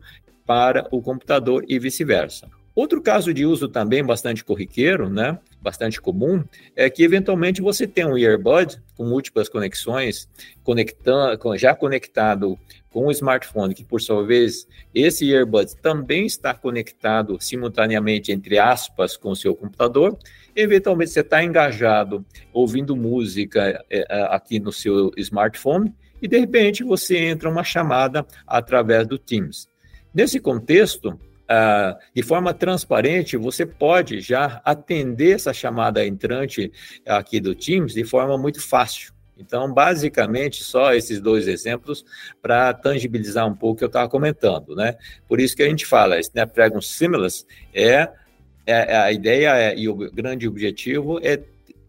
para 0.51 0.89
o 0.91 1.01
computador 1.01 1.65
e 1.69 1.79
vice-versa. 1.79 2.49
Outro 2.75 3.01
caso 3.01 3.33
de 3.33 3.47
uso 3.47 3.69
também 3.69 4.05
bastante 4.05 4.45
corriqueiro, 4.45 5.09
né, 5.09 5.39
bastante 5.63 6.01
comum, 6.01 6.43
é 6.75 6.91
que 6.91 7.05
eventualmente 7.05 7.63
você 7.63 7.87
tem 7.87 8.05
um 8.05 8.19
earbud 8.19 8.83
com 8.97 9.05
múltiplas 9.05 9.49
conexões, 9.49 10.29
conectando, 10.65 11.57
já 11.57 11.73
conectado 11.73 12.59
com 12.91 13.07
o 13.07 13.13
smartphone, 13.13 13.77
que 13.77 13.85
por 13.85 14.01
sua 14.01 14.27
vez 14.27 14.67
esse 14.93 15.31
earbud 15.31 15.77
também 15.77 16.27
está 16.27 16.53
conectado 16.53 17.39
simultaneamente, 17.41 18.33
entre 18.33 18.59
aspas, 18.59 19.17
com 19.17 19.31
o 19.31 19.37
seu 19.37 19.55
computador. 19.55 20.19
Eventualmente 20.57 21.13
você 21.13 21.21
está 21.21 21.45
engajado 21.45 22.27
ouvindo 22.53 22.97
música 22.97 23.85
é, 23.89 24.01
é, 24.01 24.23
aqui 24.35 24.59
no 24.59 24.73
seu 24.73 25.13
smartphone 25.17 25.95
e 26.21 26.27
de 26.27 26.41
repente 26.41 26.83
você 26.83 27.19
entra 27.19 27.49
uma 27.49 27.63
chamada 27.63 28.27
através 28.49 29.07
do 29.07 29.17
Teams. 29.17 29.70
Nesse 30.15 30.41
contexto, 30.41 31.19
Uh, 31.51 31.99
de 32.15 32.23
forma 32.23 32.55
transparente, 32.55 33.37
você 33.37 33.67
pode 33.67 34.21
já 34.21 34.63
atender 34.65 35.35
essa 35.35 35.53
chamada 35.53 36.07
entrante 36.07 36.71
aqui 37.05 37.41
do 37.41 37.57
Teams 37.57 37.93
de 37.93 38.05
forma 38.05 38.39
muito 38.39 38.63
fácil. 38.63 39.13
Então, 39.37 39.73
basicamente, 39.73 40.63
só 40.63 40.95
esses 40.95 41.21
dois 41.21 41.49
exemplos 41.49 42.05
para 42.41 42.73
tangibilizar 42.75 43.49
um 43.49 43.55
pouco 43.57 43.75
o 43.75 43.79
que 43.79 43.85
eu 43.85 43.89
estava 43.89 44.09
comentando, 44.09 44.77
né? 44.77 44.97
Por 45.27 45.41
isso 45.41 45.57
que 45.57 45.63
a 45.63 45.69
gente 45.69 45.87
fala, 45.87 46.21
Snapdragon 46.21 46.81
Seamless 46.81 47.47
é, 47.75 47.93
é, 47.95 48.13
é 48.67 48.97
a 48.97 49.11
ideia 49.11 49.57
é, 49.57 49.77
e 49.77 49.89
o 49.89 49.95
grande 49.95 50.47
objetivo 50.47 51.19
é 51.21 51.43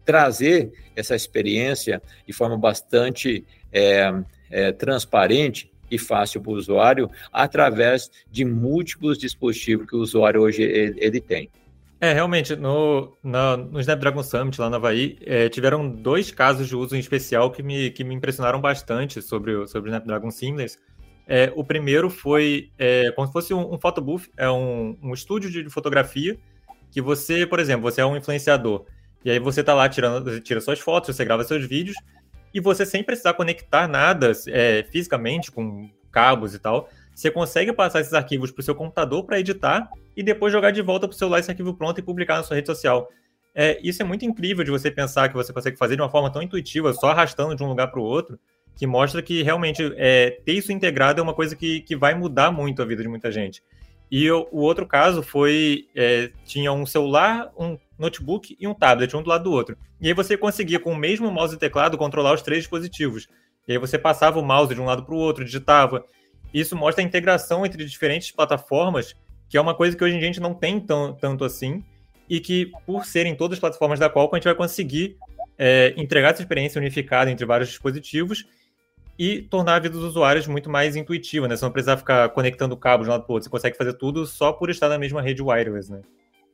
trazer 0.04 0.72
essa 0.96 1.14
experiência 1.14 2.02
de 2.26 2.32
forma 2.32 2.56
bastante 2.58 3.44
é, 3.72 4.12
é, 4.50 4.72
transparente 4.72 5.71
e 5.92 5.98
fácil 5.98 6.40
para 6.40 6.50
o 6.50 6.54
usuário 6.54 7.10
através 7.32 8.10
de 8.30 8.44
múltiplos 8.44 9.18
dispositivos 9.18 9.86
que 9.86 9.94
o 9.94 10.00
usuário 10.00 10.40
hoje 10.40 10.62
ele, 10.62 10.98
ele 10.98 11.20
tem. 11.20 11.50
É, 12.00 12.12
realmente, 12.12 12.56
no, 12.56 13.16
na, 13.22 13.56
no 13.56 13.78
Snapdragon 13.78 14.24
Summit, 14.24 14.60
lá 14.60 14.68
na 14.68 14.76
Havaí, 14.76 15.18
é, 15.24 15.48
tiveram 15.48 15.88
dois 15.88 16.32
casos 16.32 16.66
de 16.66 16.74
uso 16.74 16.96
em 16.96 16.98
especial 16.98 17.52
que 17.52 17.62
me, 17.62 17.90
que 17.90 18.02
me 18.02 18.12
impressionaram 18.12 18.60
bastante 18.60 19.22
sobre, 19.22 19.54
o, 19.54 19.68
sobre 19.68 19.88
o 19.88 19.92
Snapdragon 19.92 20.30
Seamless. 20.30 20.78
É, 21.28 21.52
o 21.54 21.62
primeiro 21.62 22.10
foi 22.10 22.70
é, 22.76 23.12
como 23.12 23.28
se 23.28 23.32
fosse 23.32 23.54
um, 23.54 23.74
um 23.74 23.78
photobooth, 23.78 24.28
é 24.36 24.50
um, 24.50 24.98
um 25.00 25.14
estúdio 25.14 25.48
de 25.48 25.70
fotografia, 25.70 26.36
que 26.90 27.00
você, 27.00 27.46
por 27.46 27.60
exemplo, 27.60 27.82
você 27.82 28.00
é 28.00 28.06
um 28.06 28.16
influenciador, 28.16 28.84
e 29.24 29.30
aí 29.30 29.38
você 29.38 29.60
está 29.60 29.72
lá 29.72 29.88
tirando, 29.88 30.40
tira 30.40 30.60
suas 30.60 30.80
fotos, 30.80 31.14
você 31.14 31.24
grava 31.24 31.44
seus 31.44 31.64
vídeos, 31.64 31.96
e 32.52 32.60
você 32.60 32.84
sem 32.84 33.02
precisar 33.02 33.34
conectar 33.34 33.88
nada 33.88 34.32
é, 34.48 34.84
fisicamente 34.90 35.50
com 35.50 35.90
cabos 36.10 36.54
e 36.54 36.58
tal, 36.58 36.88
você 37.14 37.30
consegue 37.30 37.72
passar 37.72 38.00
esses 38.00 38.14
arquivos 38.14 38.50
para 38.50 38.60
o 38.60 38.64
seu 38.64 38.74
computador 38.74 39.24
para 39.24 39.38
editar 39.38 39.90
e 40.16 40.22
depois 40.22 40.52
jogar 40.52 40.70
de 40.70 40.82
volta 40.82 41.06
para 41.06 41.14
o 41.14 41.18
celular 41.18 41.40
esse 41.40 41.50
arquivo 41.50 41.74
pronto 41.74 41.98
e 41.98 42.02
publicar 42.02 42.36
na 42.36 42.42
sua 42.42 42.56
rede 42.56 42.66
social. 42.66 43.08
É, 43.54 43.78
isso 43.82 44.00
é 44.00 44.04
muito 44.04 44.24
incrível 44.24 44.64
de 44.64 44.70
você 44.70 44.90
pensar 44.90 45.28
que 45.28 45.34
você 45.34 45.52
consegue 45.52 45.76
fazer 45.76 45.96
de 45.96 46.02
uma 46.02 46.10
forma 46.10 46.32
tão 46.32 46.42
intuitiva, 46.42 46.92
só 46.94 47.10
arrastando 47.10 47.54
de 47.54 47.62
um 47.62 47.68
lugar 47.68 47.88
para 47.88 48.00
o 48.00 48.04
outro, 48.04 48.38
que 48.74 48.86
mostra 48.86 49.22
que 49.22 49.42
realmente 49.42 49.92
é, 49.96 50.38
ter 50.44 50.52
isso 50.52 50.72
integrado 50.72 51.20
é 51.20 51.22
uma 51.22 51.34
coisa 51.34 51.54
que, 51.54 51.80
que 51.80 51.94
vai 51.94 52.14
mudar 52.14 52.50
muito 52.50 52.80
a 52.80 52.84
vida 52.84 53.02
de 53.02 53.08
muita 53.08 53.30
gente. 53.30 53.62
E 54.10 54.30
o, 54.30 54.48
o 54.50 54.60
outro 54.60 54.86
caso 54.86 55.22
foi: 55.22 55.86
é, 55.94 56.30
tinha 56.44 56.72
um 56.72 56.84
celular, 56.84 57.50
um 57.58 57.78
notebook 58.02 58.56
e 58.58 58.66
um 58.66 58.74
tablet, 58.74 59.16
um 59.16 59.22
do 59.22 59.30
lado 59.30 59.44
do 59.44 59.52
outro. 59.52 59.76
E 60.00 60.08
aí 60.08 60.14
você 60.14 60.36
conseguia, 60.36 60.78
com 60.78 60.92
o 60.92 60.96
mesmo 60.96 61.30
mouse 61.30 61.54
e 61.54 61.58
teclado, 61.58 61.96
controlar 61.96 62.34
os 62.34 62.42
três 62.42 62.62
dispositivos. 62.62 63.28
E 63.66 63.72
aí 63.72 63.78
você 63.78 63.98
passava 63.98 64.38
o 64.38 64.44
mouse 64.44 64.74
de 64.74 64.80
um 64.80 64.84
lado 64.84 65.04
para 65.04 65.14
o 65.14 65.18
outro, 65.18 65.44
digitava. 65.44 66.04
Isso 66.52 66.76
mostra 66.76 67.02
a 67.02 67.06
integração 67.06 67.64
entre 67.64 67.84
diferentes 67.84 68.30
plataformas, 68.30 69.14
que 69.48 69.56
é 69.56 69.60
uma 69.60 69.74
coisa 69.74 69.96
que 69.96 70.04
hoje 70.04 70.16
em 70.16 70.18
dia 70.18 70.28
a 70.28 70.32
gente 70.32 70.40
não 70.40 70.54
tem 70.54 70.80
tão, 70.80 71.14
tanto 71.14 71.44
assim, 71.44 71.82
e 72.28 72.40
que, 72.40 72.70
por 72.86 73.04
serem 73.04 73.34
todas 73.34 73.58
plataformas 73.58 73.98
da 73.98 74.10
Qualcomm, 74.10 74.36
a 74.36 74.38
gente 74.38 74.44
vai 74.44 74.54
conseguir 74.54 75.16
é, 75.58 75.94
entregar 75.96 76.32
essa 76.32 76.42
experiência 76.42 76.78
unificada 76.78 77.30
entre 77.30 77.46
vários 77.46 77.68
dispositivos 77.68 78.46
e 79.18 79.42
tornar 79.42 79.76
a 79.76 79.78
vida 79.78 79.94
dos 79.94 80.04
usuários 80.04 80.46
muito 80.46 80.70
mais 80.70 80.96
intuitiva, 80.96 81.46
né? 81.46 81.56
Você 81.56 81.64
não 81.64 81.72
precisa 81.72 81.96
ficar 81.96 82.28
conectando 82.30 82.76
cabos 82.76 83.06
de 83.06 83.10
um 83.10 83.12
lado 83.12 83.24
para 83.24 83.32
o 83.32 83.34
outro, 83.34 83.44
você 83.44 83.50
consegue 83.50 83.76
fazer 83.76 83.92
tudo 83.94 84.26
só 84.26 84.52
por 84.52 84.70
estar 84.70 84.88
na 84.88 84.98
mesma 84.98 85.20
rede 85.20 85.42
wireless, 85.42 85.90
né? 85.90 86.00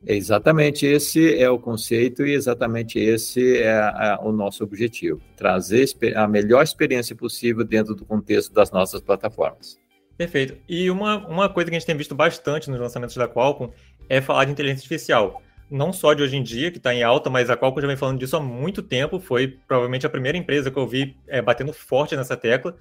Exatamente 0.05 0.85
esse 0.85 1.37
é 1.37 1.49
o 1.49 1.59
conceito 1.59 2.25
e 2.25 2.33
exatamente 2.33 2.97
esse 2.97 3.57
é 3.57 3.77
a, 3.77 4.19
o 4.21 4.31
nosso 4.31 4.63
objetivo: 4.63 5.21
trazer 5.35 5.85
a 6.15 6.27
melhor 6.27 6.63
experiência 6.63 7.15
possível 7.15 7.65
dentro 7.65 7.93
do 7.93 8.05
contexto 8.05 8.53
das 8.53 8.71
nossas 8.71 9.01
plataformas. 9.01 9.77
Perfeito. 10.17 10.57
E 10.67 10.89
uma, 10.89 11.25
uma 11.27 11.49
coisa 11.49 11.69
que 11.69 11.75
a 11.75 11.79
gente 11.79 11.85
tem 11.85 11.95
visto 11.95 12.15
bastante 12.15 12.69
nos 12.69 12.79
lançamentos 12.79 13.15
da 13.15 13.27
Qualcomm 13.27 13.71
é 14.09 14.19
falar 14.19 14.45
de 14.45 14.51
inteligência 14.51 14.79
artificial. 14.79 15.41
Não 15.71 15.93
só 15.93 16.13
de 16.13 16.23
hoje 16.23 16.35
em 16.35 16.43
dia, 16.43 16.71
que 16.71 16.77
está 16.77 16.93
em 16.93 17.03
alta, 17.03 17.29
mas 17.29 17.49
a 17.49 17.55
Qualcomm 17.55 17.81
já 17.81 17.87
vem 17.87 17.95
falando 17.95 18.19
disso 18.19 18.35
há 18.35 18.39
muito 18.39 18.81
tempo. 18.81 19.19
Foi 19.19 19.47
provavelmente 19.67 20.05
a 20.05 20.09
primeira 20.09 20.37
empresa 20.37 20.71
que 20.71 20.77
eu 20.77 20.87
vi 20.87 21.15
é, 21.27 21.41
batendo 21.41 21.71
forte 21.71 22.15
nessa 22.15 22.35
tecla. 22.35 22.75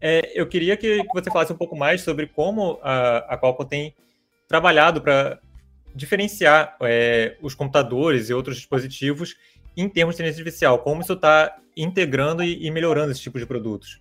É, 0.00 0.32
eu 0.34 0.48
queria 0.48 0.76
que, 0.76 1.02
que, 1.04 1.12
você 1.12 1.30
falasse 1.30 1.52
um 1.52 1.56
pouco 1.56 1.76
mais 1.76 2.00
sobre 2.00 2.26
como 2.26 2.80
a, 2.82 3.18
a 3.34 3.38
Qualcomm 3.38 3.68
tem 3.68 3.94
trabalhado 4.48 5.00
para 5.00 5.38
diferenciar 5.94 6.76
é, 6.82 7.36
os 7.42 7.54
computadores 7.54 8.30
e 8.30 8.34
outros 8.34 8.56
dispositivos 8.56 9.36
em 9.76 9.88
termos 9.88 10.14
de 10.14 10.22
inteligência 10.22 10.42
artificial, 10.42 10.78
como 10.80 11.00
isso 11.00 11.12
está 11.12 11.56
integrando 11.76 12.42
e, 12.42 12.66
e, 12.66 12.70
melhorando 12.70 13.12
esse 13.12 13.20
tipo 13.20 13.38
de 13.38 13.46
produtos. 13.46 14.00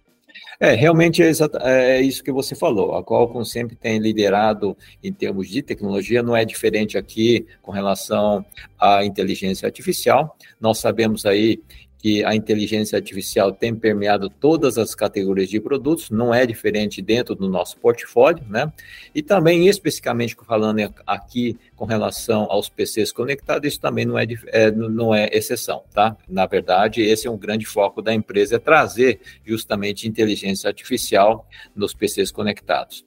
É, 0.59 0.73
realmente 0.73 1.21
é, 1.23 1.31
é, 1.61 2.01
isso 2.01 2.23
que 2.23 2.31
você 2.31 2.55
falou. 2.55 2.95
A 2.95 3.03
Qualcomm 3.03 3.43
sempre 3.43 3.75
tem 3.75 3.97
liderado 3.99 4.75
em 5.03 5.11
termos 5.11 5.49
de 5.49 5.61
tecnologia, 5.61 6.21
não 6.21 6.35
é 6.35 6.43
diferente 6.43 6.97
aqui 6.97 7.45
com 7.61 7.71
relação 7.71 8.45
à 8.77 9.03
inteligência 9.05 9.65
artificial. 9.65 10.37
Nós 10.59 10.79
sabemos 10.79 11.25
aí 11.25 11.61
que 11.99 12.23
a 12.23 12.33
inteligência 12.33 12.95
artificial 12.97 13.51
tem 13.51 13.75
permeado 13.75 14.29
todas 14.29 14.77
as 14.77 14.95
categorias 14.95 15.49
de 15.49 15.59
produtos, 15.59 16.09
não 16.09 16.33
é 16.33 16.45
diferente 16.45 17.01
dentro 17.01 17.35
do 17.35 17.49
nosso 17.49 17.77
portfólio, 17.77 18.43
né? 18.47 18.71
E 19.13 19.21
também, 19.21 19.67
especificamente 19.67 20.35
falando 20.47 20.79
aqui 21.05 21.57
com 21.75 21.83
relação 21.83 22.47
aos 22.49 22.69
PCs 22.69 23.11
conectados, 23.11 23.67
isso 23.67 23.81
também 23.81 24.05
não 24.05 24.17
é, 24.17 24.25
é, 24.47 24.71
não 24.71 25.13
é 25.13 25.29
exceção, 25.33 25.83
tá? 25.93 26.15
Na 26.27 26.45
verdade, 26.45 27.01
esse 27.01 27.27
é 27.27 27.31
um 27.31 27.37
grande 27.37 27.65
foco 27.65 28.01
da 28.01 28.13
empresa, 28.13 28.55
é 28.55 28.59
trazer 28.59 29.19
justamente 29.45 30.07
inteligência 30.07 30.69
artificial 30.69 31.45
nos 31.75 31.93
PCs 31.93 32.31
conectados. 32.31 33.03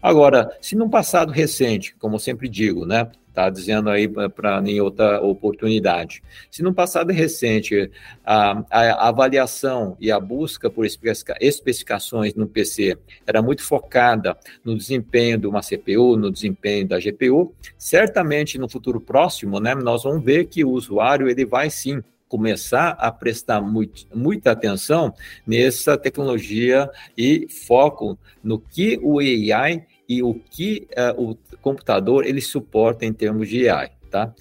Agora, 0.00 0.56
se 0.60 0.76
num 0.76 0.88
passado 0.88 1.30
recente, 1.30 1.94
como 1.96 2.18
sempre 2.18 2.48
digo, 2.48 2.86
né, 2.86 3.10
está 3.30 3.48
dizendo 3.48 3.88
aí 3.88 4.06
para 4.08 4.62
em 4.66 4.80
outra 4.80 5.20
oportunidade. 5.22 6.22
Se 6.50 6.62
no 6.62 6.74
passado 6.74 7.12
recente 7.12 7.90
a, 8.24 8.62
a, 8.70 9.08
avaliação 9.08 9.96
e 9.98 10.10
a 10.12 10.20
busca 10.20 10.68
por 10.68 10.84
especificações 10.84 12.34
no 12.34 12.46
PC 12.46 12.98
era 13.26 13.40
muito 13.40 13.62
focada 13.62 14.36
no 14.64 14.76
desempenho 14.76 15.38
de 15.38 15.46
uma 15.46 15.60
CPU, 15.60 16.16
no 16.16 16.30
desempenho 16.30 16.86
da 16.86 16.98
GPU, 16.98 17.54
certamente 17.78 18.58
no 18.58 18.68
futuro 18.68 19.00
próximo, 19.00 19.58
né, 19.60 19.74
nós 19.74 20.02
vamos 20.02 20.24
ver 20.24 20.46
que 20.46 20.64
o 20.64 20.70
usuário 20.70 21.28
ele 21.28 21.46
vai 21.46 21.70
sim 21.70 22.02
começar 22.28 22.90
a 22.90 23.10
prestar 23.10 23.60
muito, 23.60 24.06
muita 24.14 24.52
atenção 24.52 25.12
nessa 25.44 25.98
tecnologia 25.98 26.88
e 27.18 27.48
foco 27.48 28.16
no 28.42 28.60
que 28.60 29.00
o 29.02 29.18
AI 29.18 29.84
e 30.10 30.24
o 30.24 30.34
que 30.34 30.88
uh, 31.16 31.30
o 31.30 31.38
computador 31.58 32.26
ele 32.26 32.40
suporta 32.40 33.06
em 33.06 33.12
termos 33.12 33.48
de 33.48 33.68
AI, 33.68 33.92
tá? 34.10 34.34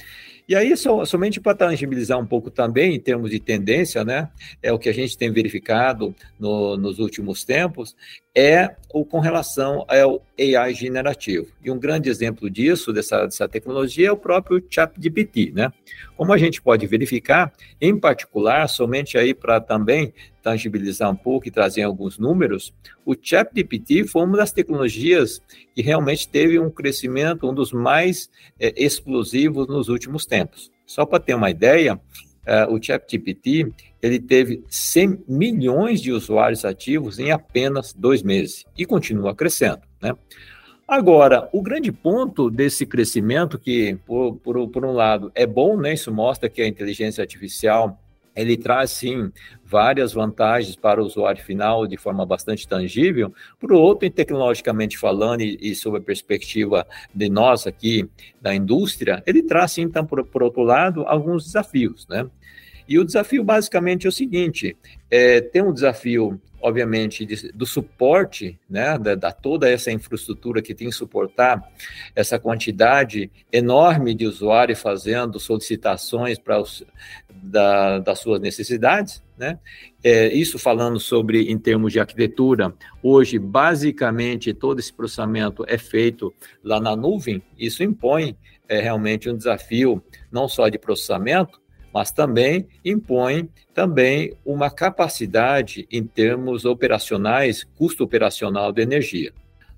E 0.47 0.55
aí, 0.55 0.75
so, 0.75 1.05
somente 1.05 1.39
para 1.39 1.53
tangibilizar 1.53 2.17
um 2.17 2.25
pouco 2.25 2.49
também, 2.49 2.95
em 2.95 2.99
termos 2.99 3.29
de 3.29 3.39
tendência, 3.39 4.03
né, 4.03 4.31
é 4.63 4.73
o 4.73 4.79
que 4.79 4.89
a 4.89 4.91
gente 4.91 5.15
tem 5.15 5.31
verificado 5.31 6.15
no, 6.39 6.75
nos 6.75 6.97
últimos 6.97 7.45
tempos, 7.45 7.95
é 8.35 8.75
o 8.93 9.03
com 9.03 9.19
relação 9.19 9.85
ao 9.87 10.23
AI 10.39 10.73
generativo. 10.73 11.47
E 11.63 11.69
um 11.69 11.79
grande 11.79 12.09
exemplo 12.09 12.49
disso, 12.49 12.93
dessa, 12.93 13.25
dessa 13.25 13.47
tecnologia, 13.47 14.07
é 14.07 14.11
o 14.11 14.17
próprio 14.17 14.63
ChatGPT, 14.69 15.51
né? 15.53 15.71
Como 16.15 16.33
a 16.33 16.37
gente 16.37 16.61
pode 16.61 16.85
verificar, 16.87 17.51
em 17.79 17.97
particular, 17.99 18.67
somente 18.67 19.17
aí 19.17 19.33
para 19.33 19.59
também 19.59 20.13
tangibilizar 20.41 21.09
um 21.09 21.15
pouco 21.15 21.47
e 21.47 21.51
trazer 21.51 21.83
alguns 21.83 22.17
números, 22.17 22.73
o 23.05 23.15
ChatGPT 23.19 24.05
foi 24.05 24.23
uma 24.23 24.37
das 24.37 24.51
tecnologias 24.51 25.41
que 25.75 25.81
realmente 25.81 26.27
teve 26.27 26.59
um 26.59 26.69
crescimento, 26.69 27.49
um 27.49 27.53
dos 27.53 27.71
mais 27.71 28.29
é, 28.59 28.73
explosivos 28.77 29.67
nos 29.67 29.89
últimos 29.89 30.25
tempos. 30.25 30.71
Só 30.85 31.05
para 31.05 31.19
ter 31.19 31.35
uma 31.35 31.51
ideia, 31.51 31.99
uh, 32.49 32.73
o 32.73 32.81
ChatGPT 32.81 33.71
ele 34.01 34.19
teve 34.19 34.63
100 34.67 35.23
milhões 35.27 36.01
de 36.01 36.11
usuários 36.11 36.65
ativos 36.65 37.19
em 37.19 37.31
apenas 37.31 37.93
dois 37.93 38.23
meses 38.23 38.65
e 38.77 38.85
continua 38.85 39.35
crescendo, 39.35 39.81
né? 40.01 40.13
Agora, 40.87 41.47
o 41.53 41.61
grande 41.61 41.91
ponto 41.91 42.49
desse 42.49 42.83
crescimento, 42.83 43.59
que 43.59 43.95
por, 44.07 44.37
por, 44.37 44.67
por 44.69 44.83
um 44.83 44.91
lado 44.91 45.31
é 45.35 45.45
bom, 45.45 45.77
né? 45.77 45.93
Isso 45.93 46.11
mostra 46.11 46.49
que 46.49 46.63
a 46.63 46.67
inteligência 46.67 47.21
artificial 47.21 48.01
ele 48.35 48.57
traz 48.57 48.91
sim 48.91 49.31
várias 49.65 50.13
vantagens 50.13 50.75
para 50.75 51.01
o 51.01 51.05
usuário 51.05 51.43
final 51.43 51.85
de 51.85 51.97
forma 51.97 52.25
bastante 52.25 52.67
tangível. 52.67 53.33
Por 53.59 53.71
outro, 53.73 54.09
tecnologicamente 54.09 54.97
falando 54.97 55.41
e, 55.41 55.57
e 55.61 55.75
sob 55.75 55.97
a 55.97 56.01
perspectiva 56.01 56.87
de 57.13 57.29
nós 57.29 57.67
aqui 57.67 58.09
da 58.41 58.53
indústria, 58.53 59.21
ele 59.25 59.43
traz 59.43 59.71
sim, 59.71 59.81
então, 59.81 60.05
por, 60.05 60.23
por 60.25 60.43
outro 60.43 60.63
lado, 60.63 61.03
alguns 61.07 61.45
desafios, 61.45 62.07
né? 62.07 62.27
E 62.87 62.97
o 62.97 63.05
desafio 63.05 63.43
basicamente 63.43 64.07
é 64.07 64.09
o 64.09 64.11
seguinte: 64.11 64.75
é, 65.11 65.39
tem 65.39 65.61
um 65.61 65.71
desafio, 65.71 66.41
obviamente, 66.61 67.25
de, 67.25 67.51
do 67.51 67.65
suporte, 67.65 68.59
né, 68.69 68.97
da, 68.97 69.15
da, 69.15 69.31
toda 69.31 69.69
essa 69.69 69.91
infraestrutura 69.91 70.61
que 70.61 70.75
tem 70.75 70.89
que 70.89 70.95
suportar 70.95 71.61
essa 72.15 72.39
quantidade 72.39 73.31
enorme 73.51 74.13
de 74.13 74.25
usuários 74.25 74.81
fazendo 74.81 75.39
solicitações 75.39 76.37
para 76.37 76.61
da, 77.41 77.99
das 77.99 78.19
suas 78.19 78.39
necessidades, 78.41 79.23
né? 79.37 79.57
É, 80.03 80.27
isso 80.33 80.59
falando 80.59 80.99
sobre 80.99 81.49
em 81.49 81.57
termos 81.57 81.93
de 81.93 81.99
arquitetura, 81.99 82.73
hoje 83.01 83.39
basicamente 83.39 84.53
todo 84.53 84.79
esse 84.79 84.91
processamento 84.91 85.63
é 85.67 85.77
feito 85.77 86.33
lá 86.63 86.79
na 86.79 86.95
nuvem. 86.95 87.41
Isso 87.57 87.81
impõe 87.81 88.35
é, 88.67 88.81
realmente 88.81 89.29
um 89.29 89.37
desafio 89.37 90.03
não 90.31 90.47
só 90.47 90.67
de 90.67 90.77
processamento, 90.77 91.59
mas 91.93 92.11
também 92.11 92.67
impõe 92.83 93.49
também 93.73 94.33
uma 94.45 94.69
capacidade 94.69 95.87
em 95.91 96.03
termos 96.03 96.65
operacionais, 96.65 97.63
custo 97.63 98.03
operacional 98.03 98.71
de 98.71 98.81
energia. 98.81 99.31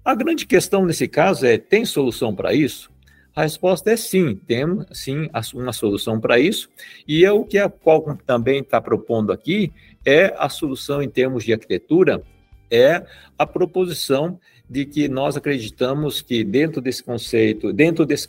A 0.03 0.15
grande 0.15 0.45
questão 0.45 0.85
nesse 0.85 1.07
caso 1.07 1.45
é: 1.45 1.57
tem 1.57 1.85
solução 1.85 2.35
para 2.35 2.53
isso? 2.53 2.91
A 3.33 3.43
resposta 3.43 3.89
é 3.89 3.95
sim, 3.95 4.35
temos 4.35 4.85
sim 4.91 5.29
uma 5.53 5.71
solução 5.71 6.19
para 6.19 6.37
isso, 6.37 6.69
e 7.07 7.23
é 7.23 7.31
o 7.31 7.45
que 7.45 7.57
a 7.57 7.69
Qualcomm 7.69 8.17
também 8.25 8.59
está 8.59 8.81
propondo 8.81 9.31
aqui, 9.31 9.71
é 10.05 10.33
a 10.37 10.49
solução 10.49 11.01
em 11.01 11.09
termos 11.09 11.45
de 11.45 11.53
arquitetura, 11.53 12.21
é 12.69 13.05
a 13.37 13.45
proposição 13.45 14.37
de 14.69 14.85
que 14.85 15.07
nós 15.07 15.37
acreditamos 15.37 16.21
que 16.21 16.43
dentro 16.43 16.81
desse 16.81 17.03
conceito, 17.03 17.71
dentro 17.71 18.05
desse 18.05 18.27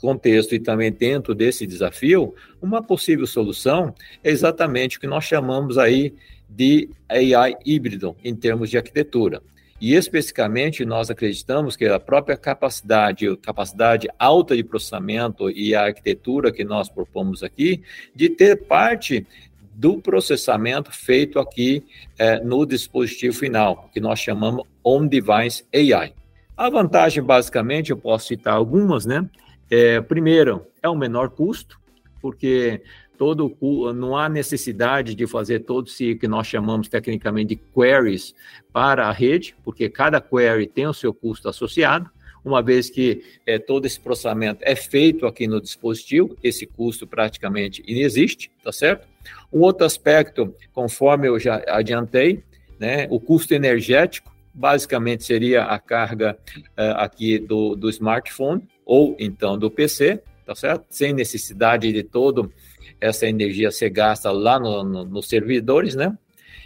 contexto 0.00 0.54
e 0.54 0.60
também 0.60 0.92
dentro 0.92 1.34
desse 1.34 1.66
desafio, 1.66 2.34
uma 2.60 2.82
possível 2.82 3.26
solução 3.26 3.94
é 4.22 4.30
exatamente 4.30 4.98
o 4.98 5.00
que 5.00 5.06
nós 5.06 5.24
chamamos 5.24 5.78
aí 5.78 6.14
de 6.48 6.88
AI 7.08 7.56
híbrido 7.64 8.16
em 8.22 8.34
termos 8.34 8.70
de 8.70 8.76
arquitetura. 8.76 9.42
E 9.80 9.94
especificamente 9.94 10.84
nós 10.84 11.10
acreditamos 11.10 11.76
que 11.76 11.84
a 11.84 11.98
própria 11.98 12.36
capacidade, 12.36 13.36
capacidade 13.38 14.08
alta 14.18 14.56
de 14.56 14.62
processamento 14.62 15.50
e 15.50 15.74
a 15.74 15.86
arquitetura 15.86 16.52
que 16.52 16.64
nós 16.64 16.88
propomos 16.88 17.42
aqui, 17.42 17.82
de 18.14 18.28
ter 18.28 18.56
parte 18.64 19.26
do 19.74 20.00
processamento 20.00 20.92
feito 20.92 21.40
aqui 21.40 21.84
é, 22.16 22.40
no 22.40 22.64
dispositivo 22.64 23.36
final, 23.36 23.90
que 23.92 24.00
nós 24.00 24.20
chamamos 24.20 24.64
on-device 24.84 25.64
AI. 25.74 26.14
A 26.56 26.70
vantagem, 26.70 27.22
basicamente, 27.22 27.90
eu 27.90 27.96
posso 27.96 28.28
citar 28.28 28.54
algumas, 28.54 29.04
né? 29.04 29.28
É, 29.70 30.00
primeiro, 30.00 30.66
é 30.82 30.88
o 30.88 30.94
menor 30.94 31.30
custo, 31.30 31.78
porque 32.20 32.82
todo 33.16 33.56
não 33.94 34.16
há 34.16 34.28
necessidade 34.28 35.14
de 35.14 35.26
fazer 35.26 35.60
todo 35.60 35.88
esse 35.88 36.14
que 36.14 36.28
nós 36.28 36.46
chamamos 36.46 36.88
tecnicamente 36.88 37.54
de 37.54 37.60
queries 37.74 38.34
para 38.72 39.06
a 39.06 39.12
rede, 39.12 39.54
porque 39.64 39.88
cada 39.88 40.20
query 40.20 40.66
tem 40.66 40.86
o 40.86 40.94
seu 40.94 41.14
custo 41.14 41.48
associado. 41.48 42.10
Uma 42.44 42.60
vez 42.60 42.90
que 42.90 43.22
é, 43.46 43.58
todo 43.58 43.86
esse 43.86 43.98
processamento 43.98 44.60
é 44.62 44.76
feito 44.76 45.26
aqui 45.26 45.46
no 45.46 45.60
dispositivo, 45.60 46.36
esse 46.42 46.66
custo 46.66 47.06
praticamente 47.06 47.82
inexiste, 47.86 48.50
tá 48.62 48.70
certo? 48.70 49.08
Um 49.50 49.60
outro 49.60 49.86
aspecto, 49.86 50.54
conforme 50.72 51.28
eu 51.28 51.38
já 51.38 51.62
adiantei, 51.68 52.42
né, 52.78 53.06
o 53.08 53.18
custo 53.18 53.54
energético, 53.54 54.34
basicamente 54.52 55.24
seria 55.24 55.64
a 55.64 55.78
carga 55.78 56.36
uh, 56.76 56.98
aqui 56.98 57.38
do, 57.38 57.74
do 57.74 57.88
smartphone, 57.88 58.62
ou 58.84 59.16
então 59.18 59.58
do 59.58 59.70
PC, 59.70 60.22
tá 60.44 60.54
certo? 60.54 60.86
Sem 60.90 61.12
necessidade 61.12 61.92
de 61.92 62.02
todo 62.02 62.52
essa 63.00 63.26
energia 63.26 63.70
ser 63.70 63.90
gasta 63.90 64.30
lá 64.30 64.58
no, 64.58 64.82
no, 64.82 65.04
nos 65.04 65.28
servidores, 65.28 65.94
né? 65.94 66.16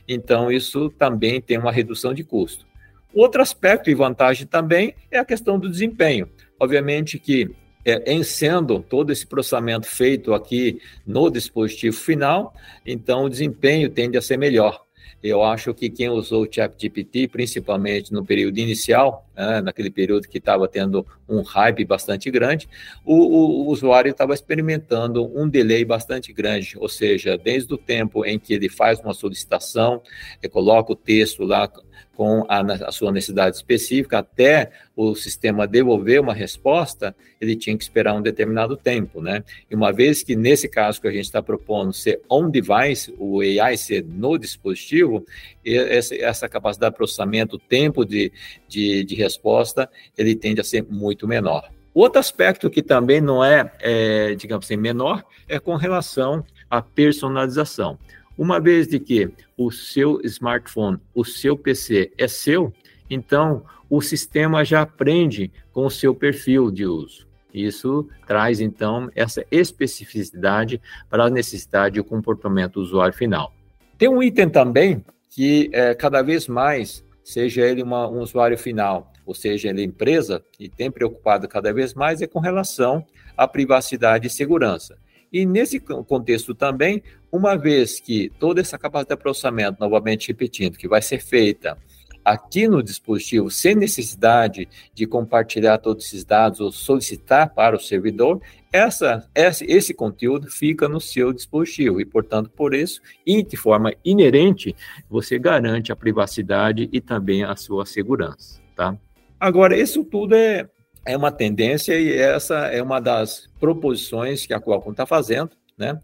Então, 0.07 0.50
isso 0.50 0.88
também 0.90 1.40
tem 1.40 1.59
uma 1.59 1.70
redução 1.70 2.14
de 2.14 2.24
custo. 2.24 2.66
Outro 3.14 3.42
aspecto 3.42 3.90
e 3.90 3.94
vantagem 3.94 4.46
também 4.46 4.94
é 5.11 5.18
a 5.18 5.24
questão 5.24 5.59
do 5.59 5.68
desempenho. 5.68 6.28
Obviamente 6.59 7.18
que, 7.18 7.50
é, 7.85 8.12
em 8.12 8.22
sendo 8.22 8.81
todo 8.81 9.12
esse 9.12 9.26
processamento 9.26 9.87
feito 9.87 10.33
aqui 10.33 10.81
no 11.07 11.31
dispositivo 11.31 11.96
final, 11.96 12.54
então 12.87 13.24
o 13.24 13.28
desempenho 13.28 13.90
tende 13.90 14.16
a 14.16 14.22
ser 14.22 14.38
melhor. 14.38 14.88
Eu 15.23 15.42
acho 15.42 15.75
que 15.75 15.90
quem 15.90 16.09
usou 16.09 16.44
o 16.44 16.49
ChatGPT, 16.51 17.29
principalmente 17.29 18.12
no 18.12 18.25
período 18.25 18.59
inicial, 18.59 19.27
né, 19.37 19.61
naquele 19.61 19.90
período 19.90 20.29
que 20.29 20.38
estava 20.38 20.68
tendo 20.68 21.07
um 21.29 21.42
hype 21.42 21.85
bastante 21.85 22.31
grande, 22.31 22.68
o, 23.05 23.14
o, 23.14 23.66
usuário 23.68 24.11
estava 24.11 24.35
experimentando 24.35 25.25
um 25.38 25.49
delay 25.49 25.85
bastante 25.85 26.33
grande, 26.33 26.77
ou 26.79 26.88
seja, 26.88 27.37
desde 27.37 27.73
o 27.75 27.79
tempo 27.79 28.25
em 28.25 28.38
que 28.38 28.55
ele 28.55 28.68
faz 28.68 29.01
uma 29.01 29.14
solicitação, 29.14 30.03
coloca 30.51 30.92
o 30.92 30.97
texto 30.97 31.44
lá 31.44 31.71
com 32.18 32.44
a, 32.48 32.62
a, 32.88 32.90
sua 32.90 33.12
necessidade 33.12 33.54
específica, 33.54 34.18
até 34.18 34.72
o 34.96 35.14
sistema 35.14 35.68
devolver 35.68 36.20
uma 36.20 36.35
resposta, 36.35 37.14
ele 37.40 37.54
tinha 37.54 37.78
que 37.78 37.85
esperar 37.85 38.12
um 38.12 38.20
determinado 38.20 38.76
tempo, 38.76 39.22
né? 39.22 39.44
E 39.70 39.74
uma 39.76 39.92
vez 39.92 40.24
que 40.24 40.35
nesse 40.35 40.68
caso 40.68 41.00
que 41.00 41.07
a 41.07 41.12
gente 41.12 41.26
está 41.26 41.40
propondo 41.40 41.92
ser 41.92 42.20
on-device, 42.28 43.14
o 43.20 43.40
AI 43.40 43.76
ser 43.76 44.04
no 44.04 44.37
dispositivo, 44.37 45.24
essa, 45.64 46.16
essa 46.16 46.48
capacidade 46.48 46.94
de 46.94 46.96
processamento, 46.96 47.54
o 47.54 47.61
tempo 47.61 48.04
de, 48.04 48.33
de, 48.66 49.04
de 49.04 49.14
resposta, 49.14 49.88
ele 50.16 50.35
tende 50.35 50.61
a 50.61 50.64
ser 50.64 50.85
muito 50.90 51.28
menor. 51.28 51.70
Outro 51.94 52.18
aspecto 52.18 52.68
que 52.68 52.83
também 52.83 53.20
não 53.20 53.44
é, 53.44 53.72
é, 53.78 54.35
digamos 54.35 54.66
assim, 54.66 54.76
menor 54.76 55.24
é 55.48 55.61
com 55.61 55.76
relação 55.76 56.44
à 56.68 56.83
personalização. 56.83 57.96
Uma 58.38 58.61
vez 58.61 58.87
de 58.87 59.01
que 59.01 59.29
o 59.57 59.72
seu 59.72 60.20
smartphone, 60.22 61.01
o 61.12 61.24
seu 61.24 61.59
PC 61.59 62.12
é 62.16 62.29
seu, 62.29 62.72
então 63.11 63.64
o 63.90 64.01
sistema 64.01 64.64
já 64.64 64.83
aprende 64.83 65.51
com 65.72 65.87
o 65.87 65.90
seu 65.90 66.14
perfil 66.14 66.70
de 66.70 66.87
uso. 66.87 67.27
Isso 67.53 68.09
traz, 68.29 68.61
então, 68.61 69.11
essa 69.16 69.44
especificidade 69.51 70.81
para 71.11 71.24
a 71.24 71.31
necessidade 71.31 71.98
e 71.98 72.01
o 72.01 72.05
comportamento 72.05 72.74
do 72.74 72.83
usuário 72.83 73.12
final. 73.12 73.53
Tem 73.98 74.09
um 74.09 74.22
item 74.22 74.48
também 74.48 75.05
que 75.29 75.68
é, 75.72 75.92
cada 75.92 76.22
vez 76.22 76.46
mais, 76.46 77.05
seja 77.24 77.62
ele 77.62 77.83
uma, 77.83 78.09
um 78.09 78.20
usuário 78.20 78.57
final, 78.57 79.12
ou 79.27 79.35
seja 79.35 79.68
ele 79.68 79.83
empresa, 79.83 80.44
e 80.61 80.68
tem 80.68 80.92
preocupado 80.92 81.48
cada 81.48 81.72
vez 81.72 81.92
mais, 81.92 82.22
é 82.22 82.27
com 82.29 82.38
relação 82.38 83.05
à 83.37 83.48
privacidade 83.48 84.29
e 84.29 84.31
segurança. 84.31 84.96
E 85.33 85.45
nesse 85.45 85.79
contexto 85.79 86.55
também, 86.55 87.03
uma 87.31 87.57
vez 87.57 88.01
que 88.01 88.31
toda 88.38 88.61
essa 88.61 88.79
capacidade 88.79 89.19
de 89.19 89.23
processamento, 89.23 89.79
novamente 89.81 90.29
repetindo, 90.29 90.79
que 90.79 90.88
vai 90.88 91.03
ser 91.03 91.21
feita 91.21 91.77
aqui 92.25 92.69
no 92.69 92.83
dispositivo 92.83 93.51
sem 93.51 93.75
necessidade 93.75 94.69
de 94.95 95.07
compartilhar 95.07 95.79
todos 95.79 96.07
esses 96.07 96.25
dados 96.25 96.61
ou 96.61 96.71
solicitar 96.71 97.55
para 97.55 97.77
o 97.77 97.81
servidor, 97.81 98.41
essa, 98.71 99.27
esse, 99.35 99.64
esse 99.64 99.95
conteúdo 99.95 100.51
fica 100.51 100.88
no 100.88 101.01
seu 101.01 101.33
dispositivo 101.33 102.01
e, 102.01 102.05
portanto, 102.05 102.51
por 102.51 102.75
isso, 102.75 103.01
e 103.25 103.43
de 103.43 103.57
forma 103.57 103.95
inerente, 104.05 104.77
você 105.09 105.38
garante 105.38 105.91
a 105.91 105.97
privacidade 105.97 106.88
e 106.93 107.01
também 107.01 107.45
a 107.45 107.57
sua 107.57 107.87
segurança, 107.87 108.61
tá? 108.77 108.97
Agora, 109.41 109.77
isso 109.77 110.05
tudo 110.05 110.35
é 110.35 110.69
é 111.05 111.17
uma 111.17 111.33
tendência 111.33 111.99
e 111.99 112.13
essa 112.13 112.67
é 112.67 112.83
uma 112.83 113.01
das 113.01 113.49
proposições 113.59 114.47
que 114.47 114.55
a 114.55 114.61
Qualcomm 114.61 114.93
está 114.93 115.07
fazendo, 115.07 115.51
né? 115.77 116.01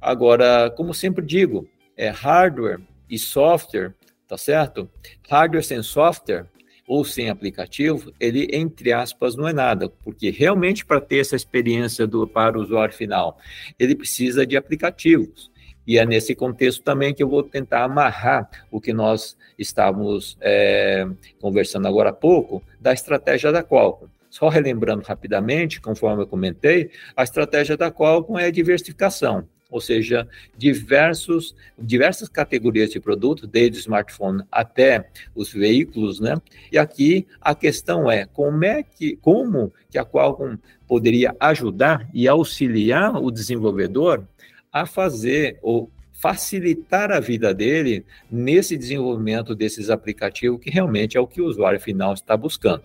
Agora, 0.00 0.70
como 0.70 0.94
sempre 0.94 1.24
digo, 1.24 1.68
é 1.96 2.08
hardware 2.08 2.80
e 3.10 3.18
software, 3.18 3.94
tá 4.26 4.36
certo? 4.36 4.88
Hardware 5.28 5.64
sem 5.64 5.82
software 5.82 6.46
ou 6.86 7.04
sem 7.04 7.28
aplicativo, 7.28 8.12
ele, 8.18 8.48
entre 8.50 8.92
aspas, 8.92 9.36
não 9.36 9.46
é 9.46 9.52
nada, 9.52 9.90
porque 10.02 10.30
realmente 10.30 10.86
para 10.86 11.00
ter 11.00 11.18
essa 11.18 11.36
experiência 11.36 12.06
do, 12.06 12.26
para 12.26 12.58
o 12.58 12.62
usuário 12.62 12.94
final, 12.94 13.38
ele 13.78 13.94
precisa 13.94 14.46
de 14.46 14.56
aplicativos. 14.56 15.50
E 15.86 15.98
é 15.98 16.06
nesse 16.06 16.34
contexto 16.34 16.82
também 16.82 17.14
que 17.14 17.22
eu 17.22 17.28
vou 17.28 17.42
tentar 17.42 17.84
amarrar 17.84 18.48
o 18.70 18.80
que 18.80 18.92
nós 18.92 19.36
estávamos 19.58 20.36
é, 20.40 21.06
conversando 21.40 21.86
agora 21.86 22.10
há 22.10 22.12
pouco, 22.12 22.62
da 22.80 22.92
estratégia 22.92 23.52
da 23.52 23.62
Qualcomm. 23.62 24.08
Só 24.30 24.48
relembrando 24.48 25.02
rapidamente, 25.02 25.80
conforme 25.80 26.22
eu 26.22 26.26
comentei, 26.26 26.90
a 27.16 27.22
estratégia 27.22 27.76
da 27.76 27.90
Qualcomm 27.90 28.38
é 28.38 28.46
a 28.46 28.50
diversificação 28.50 29.48
ou 29.70 29.80
seja, 29.80 30.26
diversos, 30.56 31.54
diversas 31.78 32.28
categorias 32.28 32.90
de 32.90 33.00
produtos, 33.00 33.46
desde 33.48 33.78
o 33.78 33.80
smartphone 33.80 34.42
até 34.50 35.10
os 35.34 35.52
veículos, 35.52 36.20
né? 36.20 36.36
E 36.72 36.78
aqui 36.78 37.26
a 37.40 37.54
questão 37.54 38.10
é 38.10 38.24
como 38.24 38.64
é 38.64 38.82
que, 38.82 39.16
como 39.16 39.72
que 39.90 39.98
a 39.98 40.04
Qualcomm 40.04 40.56
poderia 40.86 41.36
ajudar 41.38 42.08
e 42.14 42.26
auxiliar 42.26 43.16
o 43.16 43.30
desenvolvedor 43.30 44.26
a 44.72 44.86
fazer 44.86 45.58
ou 45.60 45.90
facilitar 46.14 47.12
a 47.12 47.20
vida 47.20 47.54
dele 47.54 48.04
nesse 48.30 48.76
desenvolvimento 48.76 49.54
desses 49.54 49.90
aplicativos 49.90 50.60
que 50.60 50.70
realmente 50.70 51.16
é 51.16 51.20
o 51.20 51.26
que 51.26 51.40
o 51.40 51.46
usuário 51.46 51.78
final 51.78 52.14
está 52.14 52.36
buscando. 52.36 52.82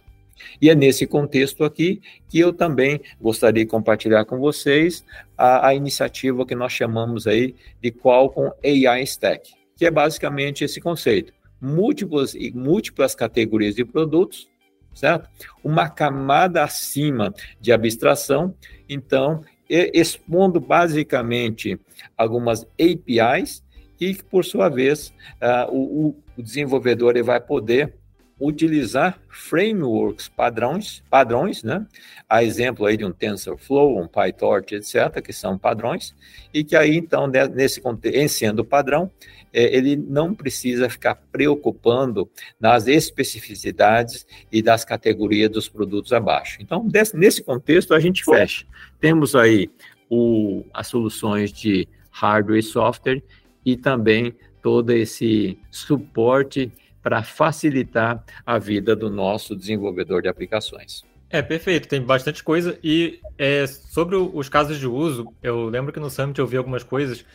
E 0.62 0.70
é 0.70 0.76
nesse 0.76 1.06
contexto 1.06 1.64
aqui 1.64 2.02
que 2.28 2.40
eu 2.40 2.54
também 2.54 3.02
gostaria 3.22 3.64
de 3.64 3.70
compartilhar 3.70 4.26
com 4.26 4.40
vocês 4.40 5.04
a, 5.38 5.68
a 5.68 5.76
iniciativa 5.76 6.46
que 6.46 6.56
nós 6.56 6.72
chamamos 6.72 7.28
aí 7.28 7.56
de 7.82 7.92
Qualcomm 7.92 8.52
AI 8.64 9.04
Stack, 9.04 9.52
que 9.76 9.86
é 9.86 9.92
basicamente 9.92 10.64
esse 10.64 10.80
conceito. 10.82 11.34
Múltiplas 11.62 12.36
e 12.36 12.52
múltiplas 12.52 13.16
categorias 13.16 13.76
de 13.76 13.86
produtos, 13.86 14.50
certo? 14.94 15.30
Uma 15.64 15.90
camada 15.90 16.64
acima 16.64 17.34
de 17.60 17.72
abstração, 17.72 18.54
então, 18.88 19.42
expondo 19.70 20.60
basicamente 20.60 21.80
algumas 22.18 22.68
APIs 22.80 23.64
e, 24.00 24.16
por 24.16 24.44
sua 24.44 24.70
vez, 24.70 25.14
uh, 25.42 25.72
o, 25.72 26.16
o 26.38 26.42
desenvolvedor 26.42 27.12
ele 27.12 27.24
vai 27.24 27.40
poder 27.40 27.96
utilizar 28.44 29.18
frameworks 29.30 30.28
padrões, 30.28 31.02
padrões, 31.10 31.64
né? 31.64 31.86
A 32.28 32.44
exemplo 32.44 32.86
aí 32.86 32.98
de 32.98 33.06
um 33.06 33.12
TensorFlow, 33.12 34.02
um 34.02 34.08
PyTorch, 34.08 34.76
etc., 34.76 35.22
que 35.22 35.32
são 35.32 35.58
padrões, 35.58 36.14
e 36.54 36.64
que 36.64 36.76
aí, 36.76 36.98
então, 36.98 37.26
nesse 37.28 37.82
em 38.06 38.28
sendo 38.28 38.66
padrão, 38.66 39.10
é, 39.54 39.76
ele 39.76 39.96
não 39.96 40.34
precisa 40.34 40.90
ficar 40.90 41.16
preocupando 41.32 42.30
nas 42.60 42.88
especificidades 42.88 44.26
e 44.52 44.62
das 44.62 44.84
categorias 44.84 45.50
dos 45.50 45.70
produtos 45.70 46.12
abaixo. 46.12 46.58
Então, 46.60 46.86
nesse 47.14 47.44
contexto, 47.44 47.94
a 47.94 48.00
gente 48.00 48.26
fecha. 48.26 48.66
Temos 49.00 49.36
aí 49.36 49.70
o, 50.10 50.64
as 50.74 50.88
soluções 50.88 51.52
de 51.52 51.88
hardware 52.12 52.60
e 52.60 52.64
software 52.64 53.24
e 53.66 53.78
também 53.78 54.36
todo 54.62 54.92
esse 54.92 55.58
suporte 55.70 56.72
para 57.04 57.22
facilitar 57.22 58.24
a 58.46 58.58
vida 58.58 58.96
do 58.96 59.10
nosso 59.10 59.56
desenvolvedor 59.56 60.22
de 60.22 60.30
aplicações. 60.30 61.04
É, 61.30 61.42
perfeito, 61.42 61.88
tem 61.88 62.02
bastante 62.02 62.44
coisa. 62.44 62.80
E 62.84 63.20
é, 63.38 63.68
sobre 63.68 64.16
os 64.16 64.48
casos 64.48 64.80
de 64.80 64.88
uso, 64.88 65.28
eu 65.42 65.66
lembro 65.66 65.92
que 65.92 66.00
no 66.00 66.10
Summit 66.10 66.40
eu 66.40 66.48
vi 66.48 66.58
algumas 66.58 66.84
coisas. 66.84 67.26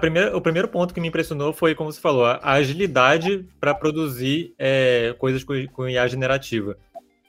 Primeira, 0.00 0.34
o 0.34 0.40
primeiro 0.40 0.68
ponto 0.68 0.94
que 0.94 1.00
me 1.00 1.08
impressionou 1.08 1.52
foi, 1.52 1.74
como 1.74 1.92
você 1.92 2.00
falou, 2.00 2.24
a 2.24 2.52
agilidade 2.52 3.46
para 3.60 3.74
produzir 3.74 4.54
é, 4.58 5.14
coisas 5.18 5.44
com, 5.44 5.54
com 5.68 5.86
IA 5.86 6.08
generativa. 6.08 6.78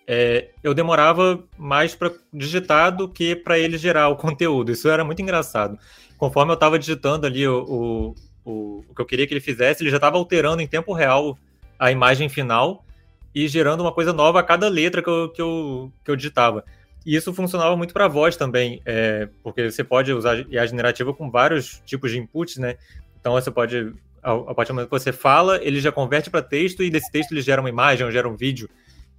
É, 0.08 0.52
eu 0.64 0.74
demorava 0.74 1.44
mais 1.58 1.94
para 1.94 2.14
digitar 2.34 2.96
do 2.96 3.10
que 3.10 3.36
para 3.36 3.60
ele 3.60 3.78
gerar 3.78 4.08
o 4.08 4.16
conteúdo. 4.16 4.72
Isso 4.72 4.88
era 4.88 5.04
muito 5.04 5.22
engraçado. 5.22 5.78
Conforme 6.18 6.54
eu 6.54 6.56
estava 6.56 6.80
digitando 6.80 7.28
ali 7.28 7.46
o, 7.46 7.66
o, 7.66 8.16
o, 8.46 8.86
o, 8.90 8.96
que 8.96 9.02
eu 9.02 9.06
queria 9.06 9.28
que 9.28 9.34
ele 9.34 9.42
fizesse, 9.42 9.84
ele 9.84 9.90
já 9.90 9.98
estava 9.98 10.16
alterando 10.16 10.62
em 10.62 10.68
tempo 10.68 10.94
real 10.94 11.38
a 11.80 11.92
imagem 11.92 12.30
final 12.30 12.86
e 13.34 13.48
gerando 13.48 13.82
uma 13.82 13.92
coisa 13.92 14.12
nova 14.14 14.40
a 14.40 14.44
cada 14.44 14.68
letra 14.68 15.02
que 15.02 15.10
eu, 15.10 15.30
que 15.30 15.42
eu, 15.42 15.92
que 16.04 16.12
eu 16.12 16.16
digitava. 16.16 16.64
E 17.06 17.16
isso 17.16 17.34
funcionava 17.34 17.76
muito 17.78 17.94
para 17.94 18.08
voz 18.08 18.36
também, 18.36 18.82
é, 18.86 19.30
porque 19.42 19.72
você 19.72 19.84
pode 19.84 20.12
usar 20.12 20.46
IA 20.50 20.66
generativa 20.66 21.14
com 21.14 21.30
vários 21.30 21.82
tipos 21.86 22.12
de 22.12 22.18
inputs, 22.18 22.58
né? 22.58 22.76
Então 23.20 23.34
você 23.34 23.50
pode, 23.50 23.94
a 24.22 24.54
partir 24.54 24.72
do 24.72 24.76
momento 24.76 24.90
que 24.90 25.00
você 25.00 25.14
fala, 25.14 25.64
ele 25.64 25.80
já 25.80 25.92
converte 25.92 26.30
para 26.30 26.42
texto 26.42 26.84
e 26.84 26.90
desse 26.90 27.12
texto 27.12 27.32
ele 27.32 27.42
gera 27.42 27.62
uma 27.62 27.70
imagem 27.70 28.06
ou 28.06 28.12
gera 28.12 28.28
um 28.28 28.36
vídeo. 28.36 28.70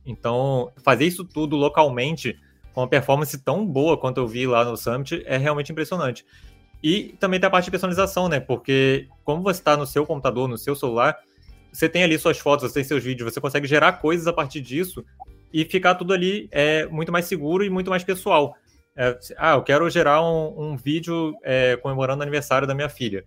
Então, 0.05 0.73
fazer 0.83 1.05
isso 1.05 1.25
tudo 1.25 1.57
localmente, 1.57 2.39
com 2.73 2.81
uma 2.81 2.89
performance 2.89 3.37
tão 3.39 3.65
boa 3.67 3.97
quanto 3.97 4.19
eu 4.19 4.27
vi 4.27 4.47
lá 4.47 4.65
no 4.65 4.77
Summit, 4.77 5.23
é 5.27 5.37
realmente 5.37 5.71
impressionante. 5.71 6.25
E 6.83 7.15
também 7.19 7.41
tem 7.41 7.47
a 7.47 7.51
parte 7.51 7.67
de 7.67 7.71
personalização, 7.71 8.29
né? 8.29 8.41
Porque 8.41 9.09
como 9.25 9.43
você 9.43 9.61
está 9.61 9.77
no 9.77 9.87
seu 9.87 10.07
computador, 10.07 10.49
no 10.49 10.57
seu 10.57 10.75
celular, 10.75 11.19
você 11.73 11.89
tem 11.89 12.03
ali 12.03 12.19
suas 12.19 12.39
fotos, 12.39 12.69
você 12.69 12.75
tem 12.75 12.85
seus 12.85 13.03
vídeos, 13.03 13.33
você 13.33 13.41
consegue 13.41 13.67
gerar 13.67 13.93
coisas 13.93 14.27
a 14.27 14.33
partir 14.33 14.61
disso 14.61 15.05
e 15.53 15.65
ficar 15.65 15.95
tudo 15.95 16.13
ali 16.13 16.49
é, 16.51 16.87
muito 16.87 17.13
mais 17.13 17.25
seguro 17.25 17.65
e 17.65 17.71
muito 17.71 17.91
mais 17.91 18.05
pessoal. 18.05 18.55
É, 18.97 19.19
ah, 19.37 19.55
eu 19.55 19.63
quero 19.63 19.89
gerar 19.89 20.23
um, 20.23 20.73
um 20.73 20.77
vídeo 20.77 21.35
é, 21.43 21.77
comemorando 21.77 22.21
o 22.21 22.23
aniversário 22.23 22.67
da 22.67 22.75
minha 22.75 22.89
filha. 22.89 23.25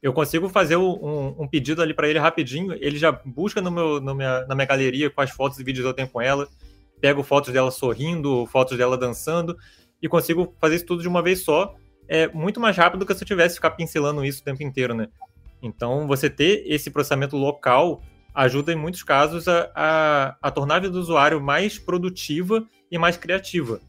Eu 0.00 0.12
consigo 0.12 0.48
fazer 0.48 0.76
um, 0.76 1.34
um 1.38 1.48
pedido 1.48 1.82
ali 1.82 1.92
para 1.92 2.08
ele 2.08 2.20
rapidinho, 2.20 2.72
ele 2.74 2.96
já 2.96 3.10
busca 3.10 3.60
no 3.60 3.70
meu, 3.70 4.00
no 4.00 4.14
minha, 4.14 4.46
na 4.46 4.54
minha 4.54 4.66
galeria 4.66 5.10
quais 5.10 5.30
fotos 5.30 5.58
e 5.58 5.64
vídeos 5.64 5.84
eu 5.84 5.92
tenho 5.92 6.08
com 6.08 6.22
ela, 6.22 6.48
pego 7.00 7.22
fotos 7.24 7.52
dela 7.52 7.70
sorrindo, 7.70 8.46
fotos 8.46 8.78
dela 8.78 8.96
dançando, 8.96 9.56
e 10.00 10.08
consigo 10.08 10.54
fazer 10.60 10.76
isso 10.76 10.86
tudo 10.86 11.02
de 11.02 11.08
uma 11.08 11.20
vez 11.20 11.40
só. 11.40 11.74
É 12.06 12.28
muito 12.28 12.60
mais 12.60 12.76
rápido 12.76 13.00
do 13.00 13.06
que 13.06 13.14
se 13.14 13.24
eu 13.24 13.26
tivesse 13.26 13.56
ficar 13.56 13.72
pincelando 13.72 14.24
isso 14.24 14.40
o 14.40 14.44
tempo 14.44 14.62
inteiro, 14.62 14.94
né? 14.94 15.08
Então, 15.62 16.06
você 16.06 16.30
ter 16.30 16.64
esse 16.66 16.90
processamento 16.90 17.36
local 17.36 18.02
ajuda, 18.34 18.72
em 18.72 18.76
muitos 18.76 19.02
casos, 19.02 19.48
a, 19.48 19.70
a, 19.74 20.36
a 20.40 20.50
tornar 20.50 20.76
a 20.76 20.80
vida 20.80 20.92
do 20.92 21.00
usuário 21.00 21.40
mais 21.40 21.78
produtiva 21.78 22.64
e 22.90 22.96
mais 22.96 23.16
criativa. 23.16 23.80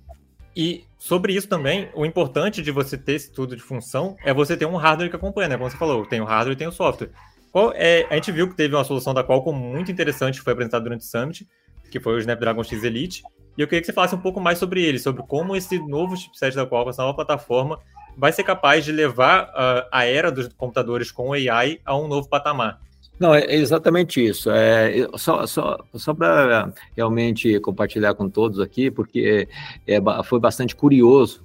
E 0.55 0.83
sobre 0.97 1.33
isso 1.33 1.47
também, 1.47 1.89
o 1.93 2.05
importante 2.05 2.61
de 2.61 2.71
você 2.71 2.97
ter 2.97 3.13
esse 3.13 3.31
tudo 3.31 3.55
de 3.55 3.61
função 3.61 4.15
é 4.23 4.33
você 4.33 4.57
ter 4.57 4.65
um 4.65 4.75
hardware 4.75 5.09
que 5.09 5.15
acompanha, 5.15 5.49
né? 5.49 5.57
Como 5.57 5.69
você 5.69 5.77
falou, 5.77 6.05
tem 6.05 6.19
o 6.19 6.25
hardware 6.25 6.55
e 6.55 6.57
tem 6.57 6.67
o 6.67 6.71
software. 6.71 7.11
Qual 7.51 7.71
é, 7.75 8.05
a 8.09 8.15
gente 8.15 8.31
viu 8.31 8.49
que 8.49 8.55
teve 8.55 8.75
uma 8.75 8.83
solução 8.83 9.13
da 9.13 9.23
Qualcomm 9.23 9.55
muito 9.55 9.91
interessante 9.91 10.39
que 10.39 10.43
foi 10.43 10.53
apresentada 10.53 10.83
durante 10.83 11.01
o 11.01 11.05
Summit, 11.05 11.47
que 11.89 11.99
foi 11.99 12.15
o 12.15 12.19
Snapdragon 12.19 12.63
X 12.63 12.83
Elite. 12.83 13.23
E 13.57 13.61
eu 13.61 13.67
queria 13.67 13.81
que 13.81 13.87
você 13.87 13.93
falasse 13.93 14.15
um 14.15 14.19
pouco 14.19 14.39
mais 14.39 14.57
sobre 14.57 14.83
ele, 14.83 14.99
sobre 14.99 15.23
como 15.23 15.55
esse 15.55 15.79
novo 15.79 16.15
chipset 16.15 16.55
da 16.55 16.65
Qualcomm, 16.65 16.89
essa 16.89 17.01
nova 17.01 17.15
plataforma, 17.15 17.79
vai 18.17 18.31
ser 18.31 18.43
capaz 18.43 18.83
de 18.85 18.91
levar 18.91 19.45
uh, 19.45 19.87
a 19.91 20.05
era 20.05 20.31
dos 20.31 20.47
computadores 20.49 21.11
com 21.11 21.33
AI 21.33 21.79
a 21.85 21.97
um 21.97 22.07
novo 22.07 22.27
patamar. 22.27 22.79
Não, 23.19 23.35
é 23.35 23.53
exatamente 23.53 24.25
isso. 24.25 24.49
É, 24.49 25.05
só 25.17 25.45
só, 25.45 25.77
só 25.93 26.13
para 26.13 26.71
realmente 26.95 27.59
compartilhar 27.59 28.13
com 28.13 28.29
todos 28.29 28.61
aqui, 28.61 28.89
porque 28.89 29.45
é, 29.85 29.95
é 29.95 30.23
foi 30.23 30.39
bastante 30.39 30.73
curioso 30.73 31.43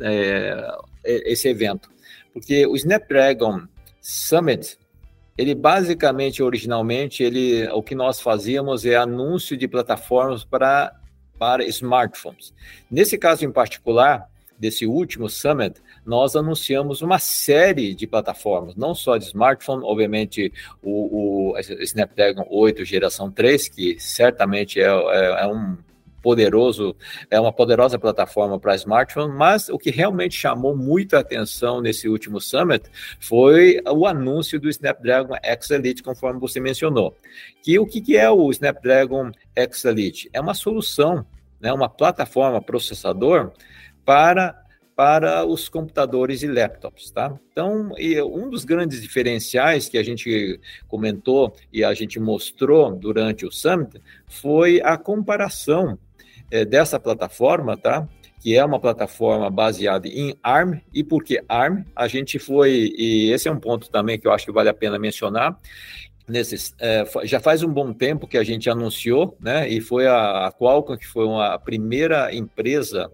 é, 0.00 0.78
é, 1.04 1.32
esse 1.32 1.46
evento. 1.46 1.90
Porque 2.32 2.66
o 2.66 2.74
Snapdragon 2.74 3.62
Summit, 4.00 4.78
ele 5.36 5.54
basicamente, 5.54 6.42
originalmente, 6.42 7.22
ele, 7.22 7.68
o 7.68 7.82
que 7.82 7.94
nós 7.94 8.18
fazíamos 8.18 8.86
é 8.86 8.96
anúncio 8.96 9.58
de 9.58 9.68
plataformas 9.68 10.42
para, 10.42 10.94
para 11.38 11.64
smartphones. 11.64 12.54
Nesse 12.90 13.18
caso 13.18 13.44
em 13.44 13.52
particular, 13.52 14.29
desse 14.60 14.86
último 14.86 15.28
Summit, 15.28 15.80
nós 16.04 16.36
anunciamos 16.36 17.00
uma 17.00 17.18
série 17.18 17.94
de 17.94 18.06
plataformas, 18.06 18.76
não 18.76 18.94
só 18.94 19.16
de 19.16 19.24
smartphone, 19.24 19.82
obviamente 19.84 20.52
o, 20.82 21.52
o 21.52 21.58
Snapdragon 21.58 22.46
8 22.50 22.84
geração 22.84 23.30
3, 23.30 23.68
que 23.68 23.98
certamente 23.98 24.78
é, 24.78 24.84
é, 24.84 25.42
é 25.42 25.46
um 25.46 25.78
poderoso, 26.22 26.94
é 27.30 27.40
uma 27.40 27.52
poderosa 27.52 27.98
plataforma 27.98 28.60
para 28.60 28.74
smartphone, 28.74 29.32
mas 29.32 29.70
o 29.70 29.78
que 29.78 29.90
realmente 29.90 30.34
chamou 30.34 30.76
muita 30.76 31.18
atenção 31.18 31.80
nesse 31.80 32.06
último 32.06 32.38
summit 32.38 32.84
foi 33.18 33.80
o 33.86 34.06
anúncio 34.06 34.60
do 34.60 34.68
Snapdragon 34.68 35.36
X 35.42 35.70
Elite, 35.70 36.02
conforme 36.02 36.38
você 36.38 36.60
mencionou. 36.60 37.16
Que 37.62 37.78
o 37.78 37.86
que 37.86 38.14
é 38.14 38.30
o 38.30 38.50
Snapdragon 38.50 39.30
X 39.56 39.84
Elite? 39.86 40.28
É 40.34 40.40
uma 40.40 40.52
solução, 40.52 41.24
né, 41.58 41.72
uma 41.72 41.88
plataforma 41.88 42.60
processador 42.60 43.52
para 44.04 44.56
para 45.00 45.46
os 45.46 45.66
computadores 45.66 46.42
e 46.42 46.46
laptops, 46.46 47.10
tá? 47.10 47.34
Então, 47.50 47.90
um 48.34 48.50
dos 48.50 48.66
grandes 48.66 49.00
diferenciais 49.00 49.88
que 49.88 49.96
a 49.96 50.02
gente 50.02 50.60
comentou 50.86 51.56
e 51.72 51.82
a 51.82 51.94
gente 51.94 52.20
mostrou 52.20 52.94
durante 52.94 53.46
o 53.46 53.50
summit 53.50 53.98
foi 54.26 54.78
a 54.82 54.98
comparação 54.98 55.98
é, 56.50 56.66
dessa 56.66 57.00
plataforma, 57.00 57.78
tá? 57.78 58.06
que 58.40 58.56
é 58.56 58.64
uma 58.64 58.80
plataforma 58.80 59.48
baseada 59.50 60.08
em 60.08 60.34
ARM. 60.42 60.80
E 60.92 61.04
por 61.04 61.22
que 61.22 61.42
ARM? 61.48 61.84
A 61.94 62.08
gente 62.08 62.38
foi, 62.38 62.92
e 62.96 63.30
esse 63.32 63.48
é 63.48 63.52
um 63.52 63.60
ponto 63.60 63.90
também 63.90 64.18
que 64.18 64.26
eu 64.26 64.32
acho 64.32 64.46
que 64.46 64.52
vale 64.52 64.68
a 64.68 64.74
pena 64.74 64.98
mencionar, 64.98 65.58
nesses, 66.26 66.74
é, 66.78 67.04
já 67.24 67.38
faz 67.38 67.62
um 67.62 67.72
bom 67.72 67.92
tempo 67.92 68.26
que 68.26 68.38
a 68.38 68.44
gente 68.44 68.70
anunciou, 68.70 69.36
né? 69.40 69.68
E 69.68 69.80
foi 69.80 70.06
a, 70.06 70.46
a 70.46 70.52
Qualcomm 70.52 70.96
que 70.96 71.06
foi 71.06 71.26
uma, 71.26 71.54
a 71.54 71.58
primeira 71.58 72.34
empresa 72.34 73.10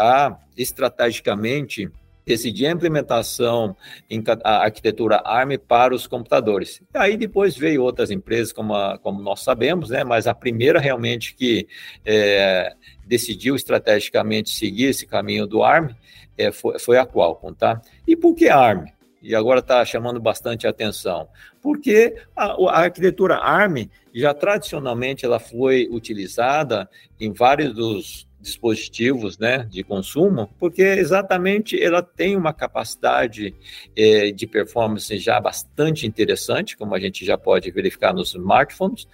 a 0.00 0.38
estrategicamente 0.56 1.90
decidir 2.24 2.66
a 2.66 2.70
implementação 2.70 3.76
em 4.08 4.22
a 4.44 4.64
arquitetura 4.64 5.20
ARM 5.24 5.58
para 5.58 5.94
os 5.94 6.06
computadores. 6.06 6.80
E 6.94 6.98
aí 6.98 7.16
depois 7.16 7.56
veio 7.56 7.82
outras 7.82 8.10
empresas, 8.10 8.52
como, 8.52 8.74
a, 8.74 8.98
como 8.98 9.20
nós 9.20 9.40
sabemos, 9.40 9.90
né? 9.90 10.04
Mas 10.04 10.26
a 10.26 10.34
primeira 10.34 10.78
realmente 10.78 11.34
que 11.34 11.66
é, 12.04 12.72
decidiu 13.04 13.56
estrategicamente 13.56 14.50
seguir 14.50 14.86
esse 14.86 15.06
caminho 15.06 15.46
do 15.46 15.62
ARM 15.62 15.90
é, 16.38 16.52
foi, 16.52 16.78
foi 16.78 16.98
a 16.98 17.06
Qualcomm, 17.06 17.52
tá? 17.52 17.80
E 18.06 18.14
por 18.14 18.34
que 18.34 18.48
ARM? 18.48 18.86
E 19.22 19.34
agora 19.34 19.60
está 19.60 19.84
chamando 19.84 20.18
bastante 20.18 20.66
atenção, 20.66 21.28
porque 21.60 22.16
a, 22.34 22.52
a, 22.52 22.78
arquitetura 22.84 23.36
ARM 23.36 23.86
já 24.14 24.32
tradicionalmente 24.32 25.26
ela 25.26 25.38
foi 25.38 25.88
utilizada 25.90 26.88
em 27.20 27.30
vários 27.30 27.74
dos 27.74 28.29
dispositivos 28.40 29.38
né, 29.38 29.66
de 29.70 29.82
consumo, 29.82 30.48
porque 30.58 30.82
exatamente 30.82 31.80
ela 31.80 32.02
tem 32.02 32.36
uma 32.36 32.52
capacidade 32.52 33.54
eh, 33.96 34.32
de 34.32 34.46
performance 34.46 35.16
já 35.18 35.38
bastante 35.38 36.06
interessante, 36.06 36.76
como 36.76 36.94
a 36.94 37.00
gente 37.00 37.24
já 37.24 37.36
pode 37.36 37.70
verificar 37.70 38.14
nos 38.14 38.30
smartphones. 38.30 39.06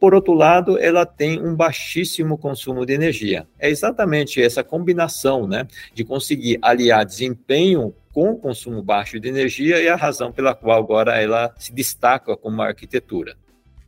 Por 0.00 0.14
outro 0.14 0.32
lado, 0.32 0.78
ela 0.78 1.04
tem 1.04 1.40
um 1.40 1.56
baixíssimo 1.56 2.38
consumo 2.38 2.86
de 2.86 2.92
energia. 2.92 3.48
É 3.58 3.68
exatamente 3.68 4.40
essa 4.40 4.62
combinação 4.62 5.48
né, 5.48 5.66
de 5.92 6.04
conseguir 6.04 6.58
aliar 6.62 7.04
desempenho 7.04 7.92
com 8.12 8.36
consumo 8.36 8.82
baixo 8.82 9.18
de 9.18 9.28
energia 9.28 9.80
e 9.80 9.88
a 9.88 9.96
razão 9.96 10.32
pela 10.32 10.54
qual 10.54 10.78
agora 10.78 11.20
ela 11.20 11.52
se 11.58 11.72
destaca 11.72 12.36
como 12.36 12.62
arquitetura. 12.62 13.36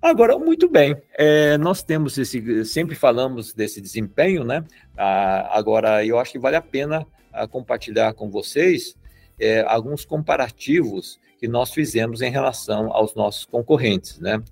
Agora, 0.03 0.39
muito 0.39 0.67
bem, 0.67 0.97
é, 1.19 1.59
nós 1.59 1.83
temos 1.83 2.17
esse, 2.17 2.65
sempre 2.65 2.95
falamos 2.95 3.53
desse 3.53 3.83
desempenho, 3.83 4.45
né? 4.45 4.65
Ah, 4.97 5.59
agora, 5.59 6.05
eu 6.05 6.19
acho 6.19 6.33
que 6.33 6.39
vale 6.39 6.57
a 6.57 6.63
pena 6.63 7.07
ah, 7.31 7.47
compartilhar 7.47 8.15
com 8.15 8.31
vocês 8.31 8.97
é, 9.39 9.61
alguns 9.61 10.07
comparativos 10.07 11.21
que 11.39 11.47
nós 11.47 11.73
fizemos 11.73 12.23
em 12.23 12.31
relação 12.31 12.91
aos 12.91 13.15
nossos 13.15 13.45
concorrentes, 13.45 14.19
né? 14.19 14.43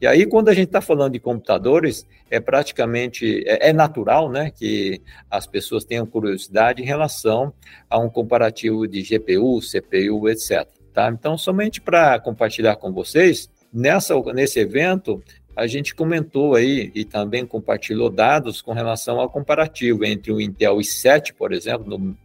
E 0.00 0.06
aí, 0.06 0.26
quando 0.26 0.48
a 0.48 0.54
gente 0.54 0.68
está 0.68 0.80
falando 0.80 1.12
de 1.12 1.20
computadores, 1.20 2.06
é 2.30 2.40
praticamente, 2.40 3.44
é, 3.46 3.70
é, 3.70 3.72
natural, 3.72 4.30
né, 4.30 4.50
que 4.50 5.02
as 5.28 5.44
pessoas 5.44 5.84
tenham 5.84 6.06
curiosidade 6.06 6.82
em 6.82 6.86
relação 6.86 7.52
a 7.90 7.98
um 7.98 8.08
comparativo 8.08 8.86
de 8.86 9.02
GPU, 9.02 9.60
CPU, 9.60 10.28
etc. 10.28 10.68
Tá? 10.92 11.08
Então, 11.08 11.36
somente 11.36 11.80
para 11.80 12.18
compartilhar 12.20 12.76
com 12.76 12.92
vocês, 12.92 13.50
Nessa, 13.72 14.14
nesse 14.32 14.58
evento, 14.60 15.22
a 15.54 15.66
gente 15.66 15.94
comentou 15.94 16.54
aí 16.54 16.90
e 16.94 17.04
também 17.04 17.44
compartilhou 17.44 18.08
dados 18.08 18.62
com 18.62 18.72
relação 18.72 19.18
ao 19.18 19.28
comparativo 19.28 20.04
entre 20.04 20.32
o 20.32 20.40
Intel 20.40 20.76
i7, 20.76 21.34
por 21.34 21.52
exemplo, 21.52 21.98
no, 21.98 22.16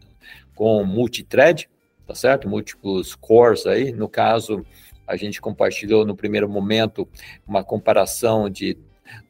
com 0.55 0.83
multithread, 0.83 1.69
tá 2.05 2.13
certo? 2.13 2.47
Múltiplos 2.47 3.15
cores 3.15 3.65
aí. 3.65 3.91
No 3.91 4.07
caso, 4.07 4.65
a 5.07 5.15
gente 5.15 5.41
compartilhou 5.41 6.05
no 6.05 6.15
primeiro 6.15 6.47
momento 6.47 7.07
uma 7.47 7.63
comparação 7.63 8.49
de 8.49 8.77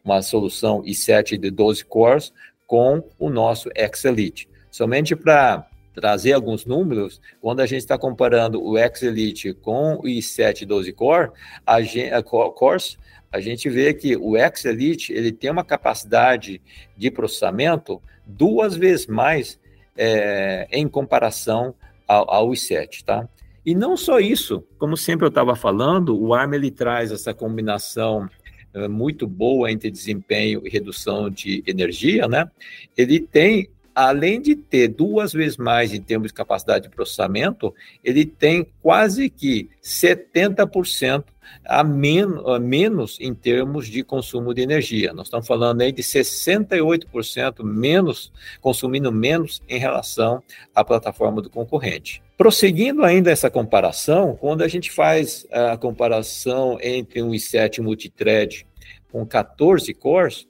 uma 0.03 0.21
solução 0.21 0.83
i7 0.83 1.37
de 1.37 1.49
12 1.49 1.85
cores 1.85 2.33
com 2.67 3.03
o 3.17 3.29
nosso 3.29 3.69
X 3.75 4.05
Elite. 4.05 4.49
Somente 4.69 5.15
para 5.15 5.67
trazer 5.93 6.33
alguns 6.33 6.65
números, 6.65 7.21
quando 7.39 7.59
a 7.59 7.65
gente 7.65 7.81
está 7.81 7.97
comparando 7.97 8.63
o 8.63 8.77
X-Elite 8.77 9.53
com 9.53 9.95
o 9.95 10.03
i7 10.03 10.65
12 10.65 10.91
Core, 10.93 11.31
a 11.65 11.81
gente, 11.81 12.11
a 12.11 12.23
cores, 12.23 12.97
a 13.31 13.39
gente 13.39 13.69
vê 13.69 13.93
que 13.93 14.15
o 14.15 14.35
X-Elite 14.35 15.13
ele 15.13 15.31
tem 15.31 15.49
uma 15.49 15.63
capacidade 15.63 16.61
de 16.97 17.11
processamento 17.11 18.01
duas 18.25 18.75
vezes 18.75 19.07
mais 19.07 19.59
é, 19.97 20.67
em 20.71 20.87
comparação 20.87 21.75
ao, 22.07 22.29
ao 22.29 22.49
i7, 22.51 23.03
tá? 23.03 23.27
E 23.65 23.73
não 23.73 23.95
só 23.95 24.19
isso, 24.19 24.63
como 24.77 24.97
sempre 24.97 25.25
eu 25.25 25.29
estava 25.29 25.55
falando, 25.55 26.19
o 26.19 26.33
ARM 26.33 26.53
ele 26.53 26.69
traz 26.69 27.11
essa 27.11 27.33
combinação 27.33 28.29
é, 28.73 28.87
muito 28.87 29.25
boa 29.25 29.71
entre 29.71 29.89
desempenho 29.89 30.61
e 30.65 30.69
redução 30.69 31.29
de 31.29 31.63
energia, 31.65 32.27
né? 32.27 32.49
Ele 32.97 33.19
tem 33.19 33.69
além 33.95 34.41
de 34.41 34.55
ter 34.55 34.87
duas 34.87 35.33
vezes 35.33 35.57
mais 35.57 35.93
em 35.93 36.01
termos 36.01 36.29
de 36.29 36.33
capacidade 36.33 36.87
de 36.87 36.95
processamento, 36.95 37.73
ele 38.03 38.25
tem 38.25 38.67
quase 38.81 39.29
que 39.29 39.69
70% 39.81 41.25
a, 41.65 41.83
men 41.83 42.25
a 42.45 42.59
menos 42.59 43.17
em 43.19 43.33
termos 43.33 43.87
de 43.87 44.03
consumo 44.03 44.53
de 44.53 44.61
energia. 44.61 45.13
Nós 45.13 45.27
estamos 45.27 45.47
falando 45.47 45.81
aí 45.81 45.91
de 45.91 46.01
68% 46.01 47.63
menos, 47.63 48.31
consumindo 48.61 49.11
menos 49.11 49.61
em 49.67 49.77
relação 49.77 50.41
à 50.73 50.83
plataforma 50.83 51.41
do 51.41 51.49
concorrente. 51.49 52.21
Prosseguindo 52.37 53.03
ainda 53.03 53.31
essa 53.31 53.49
comparação, 53.49 54.35
quando 54.35 54.63
a 54.63 54.67
gente 54.67 54.91
faz 54.91 55.45
a 55.51 55.77
comparação 55.77 56.77
entre 56.81 57.21
um 57.21 57.31
i7 57.31 57.81
multithread 57.81 58.65
com 59.11 59.25
14 59.25 59.93
cores, 59.93 60.47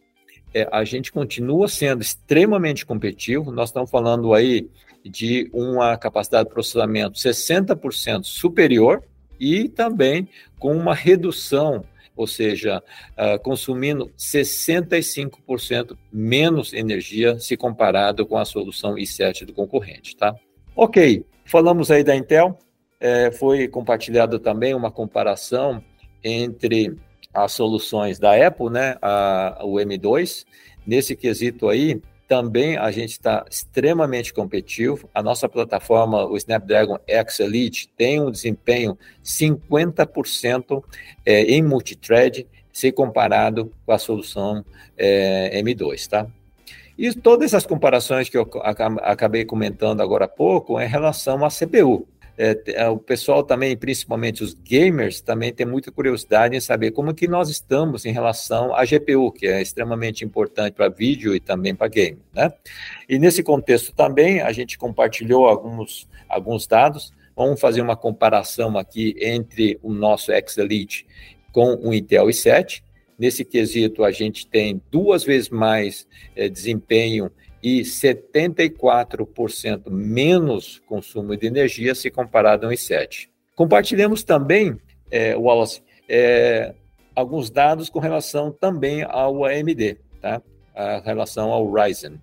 é, 0.53 0.67
a 0.71 0.83
gente 0.83 1.11
continua 1.11 1.67
sendo 1.67 2.01
extremamente 2.01 2.85
competitivo. 2.85 3.51
Nós 3.51 3.69
estamos 3.69 3.89
falando 3.89 4.33
aí 4.33 4.69
de 5.03 5.49
uma 5.51 5.97
capacidade 5.97 6.47
de 6.47 6.53
processamento 6.53 7.19
60% 7.19 8.23
superior 8.23 9.03
e 9.39 9.67
também 9.67 10.27
com 10.59 10.75
uma 10.75 10.93
redução, 10.93 11.83
ou 12.15 12.27
seja, 12.27 12.81
uh, 13.17 13.41
consumindo 13.41 14.11
65% 14.17 15.97
menos 16.11 16.71
energia 16.71 17.37
se 17.39 17.57
comparado 17.57 18.25
com 18.25 18.37
a 18.37 18.45
solução 18.45 18.95
i7 18.95 19.45
do 19.45 19.53
concorrente, 19.53 20.15
tá? 20.15 20.33
Ok, 20.75 21.25
falamos 21.43 21.91
aí 21.91 22.03
da 22.03 22.15
Intel, 22.15 22.57
é, 22.99 23.31
foi 23.31 23.67
compartilhado 23.67 24.39
também 24.39 24.73
uma 24.73 24.89
comparação 24.89 25.83
entre 26.23 26.95
as 27.33 27.51
soluções 27.51 28.19
da 28.19 28.35
Apple, 28.47 28.69
né, 28.69 28.97
a, 29.01 29.61
o 29.63 29.75
M2. 29.75 30.45
Nesse 30.85 31.15
quesito 31.15 31.69
aí, 31.69 32.01
também 32.27 32.77
a 32.77 32.91
gente 32.91 33.11
está 33.11 33.45
extremamente 33.49 34.33
competitivo. 34.33 35.09
A 35.13 35.21
nossa 35.21 35.47
plataforma, 35.49 36.25
o 36.25 36.37
Snapdragon 36.37 36.97
X 37.07 37.39
Elite, 37.39 37.89
tem 37.97 38.21
um 38.21 38.31
desempenho 38.31 38.97
50% 39.23 40.83
é, 41.25 41.41
em 41.43 41.61
multithread, 41.61 42.47
se 42.71 42.91
comparado 42.91 43.71
com 43.85 43.91
a 43.91 43.97
solução 43.97 44.65
é, 44.97 45.61
M2, 45.61 46.07
tá? 46.07 46.27
E 46.97 47.13
todas 47.13 47.47
essas 47.47 47.65
comparações 47.65 48.29
que 48.29 48.37
eu 48.37 48.49
acabei 49.01 49.45
comentando 49.45 50.01
agora 50.01 50.25
há 50.25 50.27
pouco 50.27 50.79
é 50.79 50.85
em 50.85 50.89
relação 50.89 51.43
à 51.43 51.49
CPU. 51.49 52.07
É, 52.37 52.59
é, 52.67 52.89
o 52.89 52.97
pessoal 52.97 53.43
também, 53.43 53.77
principalmente 53.77 54.43
os 54.43 54.53
gamers, 54.53 55.21
também 55.21 55.53
tem 55.53 55.65
muita 55.65 55.91
curiosidade 55.91 56.55
em 56.55 56.59
saber 56.59 56.91
como 56.91 57.13
que 57.13 57.27
nós 57.27 57.49
estamos 57.49 58.05
em 58.05 58.11
relação 58.11 58.75
à 58.75 58.83
GPU, 58.85 59.31
que 59.31 59.45
é 59.45 59.61
extremamente 59.61 60.25
importante 60.25 60.73
para 60.73 60.89
vídeo 60.89 61.35
e 61.35 61.39
também 61.39 61.75
para 61.75 61.87
game, 61.87 62.19
né? 62.33 62.51
E 63.07 63.19
nesse 63.19 63.43
contexto 63.43 63.93
também, 63.93 64.41
a 64.41 64.51
gente 64.51 64.77
compartilhou 64.77 65.47
alguns, 65.47 66.09
alguns 66.27 66.65
dados, 66.65 67.13
vamos 67.35 67.59
fazer 67.59 67.81
uma 67.81 67.95
comparação 67.95 68.77
aqui 68.77 69.15
entre 69.19 69.79
o 69.83 69.93
nosso 69.93 70.31
X 70.31 70.57
Elite 70.57 71.05
com 71.51 71.75
o 71.75 71.93
Intel 71.93 72.25
i7, 72.27 72.81
Nesse 73.17 73.45
quesito, 73.45 74.03
a 74.03 74.11
gente 74.11 74.47
tem 74.47 74.81
duas 74.91 75.23
vezes 75.23 75.49
mais 75.49 76.07
é, 76.35 76.49
desempenho 76.49 77.31
e 77.63 77.81
74% 77.81 79.89
menos 79.89 80.81
consumo 80.85 81.35
de 81.37 81.47
energia 81.47 81.95
se 81.95 82.11
comparado 82.11 82.65
ao 82.65 82.73
i7. 82.73 83.29
Compartilhamos 83.55 84.21
também, 84.21 84.77
é, 85.09 85.33
Wallace, 85.37 85.81
é, 86.09 86.73
alguns 87.15 87.49
dados 87.49 87.89
com 87.89 87.99
relação 87.99 88.51
também 88.51 89.03
ao 89.03 89.45
AMD, 89.45 89.97
tá? 90.21 90.41
a 90.75 90.99
relação 90.99 91.51
ao 91.51 91.71
Ryzen. 91.71 92.19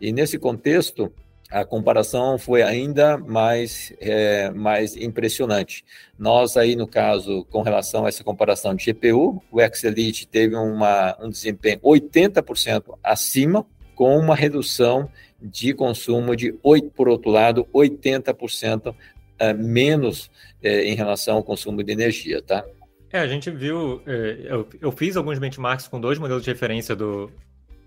E 0.00 0.12
nesse 0.12 0.36
contexto, 0.38 1.12
a 1.50 1.64
comparação 1.64 2.36
foi 2.36 2.62
ainda 2.62 3.16
mais, 3.16 3.92
é, 4.00 4.50
mais 4.50 4.96
impressionante. 4.96 5.84
Nós 6.18 6.56
aí, 6.56 6.74
no 6.74 6.88
caso, 6.88 7.44
com 7.50 7.62
relação 7.62 8.06
a 8.06 8.08
essa 8.08 8.24
comparação 8.24 8.74
de 8.74 8.92
GPU, 8.92 9.40
o 9.52 9.60
X 9.60 9.84
Elite 9.84 10.26
teve 10.26 10.56
uma, 10.56 11.16
um 11.20 11.28
desempenho 11.28 11.78
80% 11.80 12.98
acima 13.04 13.64
com 14.00 14.16
uma 14.16 14.34
redução 14.34 15.10
de 15.42 15.74
consumo 15.74 16.34
de, 16.34 16.58
8, 16.62 16.90
por 16.92 17.06
outro 17.06 17.30
lado, 17.30 17.66
80% 17.66 18.94
eh, 19.38 19.52
menos 19.52 20.30
eh, 20.62 20.84
em 20.84 20.94
relação 20.94 21.36
ao 21.36 21.44
consumo 21.44 21.84
de 21.84 21.92
energia, 21.92 22.40
tá? 22.40 22.64
É, 23.12 23.18
a 23.18 23.26
gente 23.26 23.50
viu, 23.50 24.00
é, 24.06 24.46
eu, 24.48 24.66
eu, 24.80 24.90
fiz 24.90 25.18
alguns 25.18 25.38
benchmarks 25.38 25.86
com 25.86 26.00
dois 26.00 26.18
modelos 26.18 26.42
de 26.42 26.48
referência 26.48 26.96
do, 26.96 27.30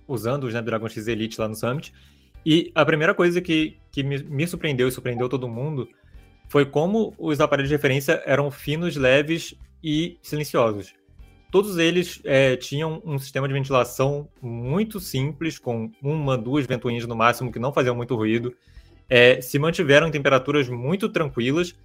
usando 0.08 0.44
o 0.44 0.50
Snapdragon 0.50 0.88
X 0.88 1.08
Elite 1.08 1.42
lá 1.42 1.48
no 1.48 1.56
Summit. 1.56 1.92
E 2.46 2.72
a 2.76 2.86
primeira 2.86 3.16
coisa 3.16 3.42
que, 3.42 3.76
que 3.92 4.04
me 4.04 4.46
surpreendeu 4.46 4.88
e 4.88 4.92
surpreendeu 4.92 5.28
todo 5.28 5.48
mundo 5.48 5.90
foi 6.48 6.64
como 6.64 7.16
os 7.18 7.42
aparelhos 7.42 7.70
de 7.70 7.76
referência 7.76 8.22
eram 8.24 8.52
finos, 8.52 8.96
leves 8.96 9.56
e 9.84 10.20
silenciosos. 10.22 10.94
Todos 11.54 11.78
eles 11.78 12.20
é, 12.24 12.56
tinham 12.56 13.00
um 13.06 13.20
sistema 13.20 13.48
de 13.48 13.54
ventilação 13.54 14.28
muito 14.42 15.00
simples, 15.00 15.60
com 15.60 15.92
uma, 16.02 16.36
duas 16.36 16.66
ventoinhas 16.66 17.06
no 17.06 17.16
máximo, 17.16 17.52
que 17.52 17.60
não 17.60 17.72
faziam 17.72 17.96
muito 17.96 18.16
ruído. 18.16 18.56
É, 19.08 19.40
se 19.40 19.60
mantiveram 19.60 20.08
em 20.08 20.12
temperaturas 20.12 20.68
muito 20.68 21.08
tranquilas 21.10 21.76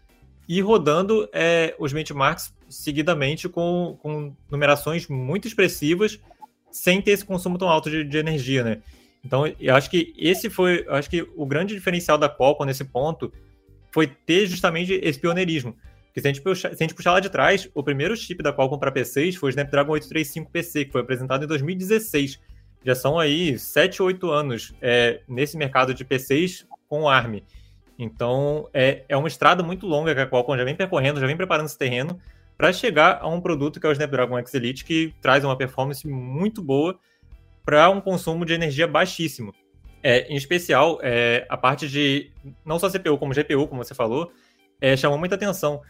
e 0.49 0.63
rodando 0.63 1.29
é, 1.35 1.75
os 1.79 1.93
benchmarks 1.93 2.51
seguidamente 2.67 3.47
com, 3.47 3.99
com 4.01 4.35
numerações 4.51 5.07
muito 5.07 5.47
expressivas, 5.47 6.19
sem 6.73 7.03
ter 7.03 7.11
esse 7.11 7.27
consumo 7.27 7.59
tão 7.59 7.69
alto 7.69 7.91
de, 7.91 8.05
de 8.05 8.17
energia, 8.17 8.65
né? 8.65 8.79
Então, 9.23 9.47
eu 9.61 9.75
acho 9.75 9.91
que 9.91 10.15
esse 10.17 10.49
foi, 10.49 10.87
acho 10.89 11.11
que 11.11 11.29
o 11.37 11.45
grande 11.45 11.75
diferencial 11.75 12.17
da 12.17 12.31
Qualcomm 12.31 12.65
nesse 12.65 12.87
ponto 12.87 13.31
foi 13.93 14.07
ter 14.07 14.47
justamente 14.47 14.95
esse 14.95 15.19
pioneirismo. 15.19 15.77
Porque 16.19 16.23
se 16.23 16.29
a 16.29 16.33
gente 16.33 16.43
puxar, 16.43 16.69
se 16.71 16.83
a 16.83 16.85
gente 16.85 16.95
puxar 16.95 17.13
lá 17.13 17.21
de 17.21 17.31
trás, 17.31 17.69
o 17.75 17.83
primeiro 17.83 18.17
chip 18.17 18.43
da 18.43 18.53
Qualcomm 18.53 18.79
para 18.79 18.91
PCs 18.91 19.37
foi 19.37 19.49
o 19.49 19.51
Snapdragon 19.51 19.93
835 19.93 20.51
PC, 20.51 20.85
que 20.87 20.93
foi 20.93 21.01
apresentado 21.01 21.45
em 21.45 21.47
2016. 21.47 22.41
Já 22.85 22.95
são 22.95 23.19
aí 23.19 23.59
7, 23.59 24.03
8 24.03 24.31
anos 24.31 24.75
é, 24.81 25.21
nesse 25.29 25.57
mercado 25.57 25.95
de 25.95 26.05
PCs 26.05 26.67
com 26.89 27.09
ARM. 27.09 27.41
Então, 27.99 28.69
é, 28.73 29.05
é 29.09 29.17
uma 29.17 29.29
estrada 29.29 29.63
muito 29.63 29.87
longa 29.87 30.15
que 30.15 30.21
a 30.21 30.27
Qualcomm 30.27 30.57
já 30.57 30.65
vem 30.65 30.75
percorrendo, 30.75 31.21
já 31.21 31.27
vem 31.27 31.37
preparando 31.37 31.67
esse 31.67 31.79
terreno 31.79 32.21
para 32.57 32.73
chegar 32.73 33.19
a 33.21 33.29
um 33.29 33.41
produto 33.41 33.79
que 33.79 33.87
é 33.87 33.89
o 33.89 33.93
Snapdragon 33.93 34.39
X 34.39 34.55
Elite, 34.55 34.85
que 34.85 35.15
traz 35.21 35.45
uma 35.45 35.57
performance 35.57 36.07
muito 36.07 36.63
boa 36.63 36.99
para 37.65 37.89
um 37.91 38.01
consumo 38.01 38.45
de 38.45 38.55
energia 38.55 38.89
baixíssimo. 38.89 39.55
É, 40.03 40.27
em 40.33 40.37
especial, 40.37 40.99
é, 41.03 41.47
a 41.49 41.57
parte 41.57 41.89
de 41.89 42.31
não 42.65 42.79
só 42.79 42.89
CPU 42.91 43.19
como 43.19 43.35
GPU, 43.35 43.69
como 43.69 43.85
você 43.85 43.95
falou, 43.95 44.33
é, 44.81 44.97
chamou 44.97 45.19
muita 45.19 45.35
atenção 45.35 45.81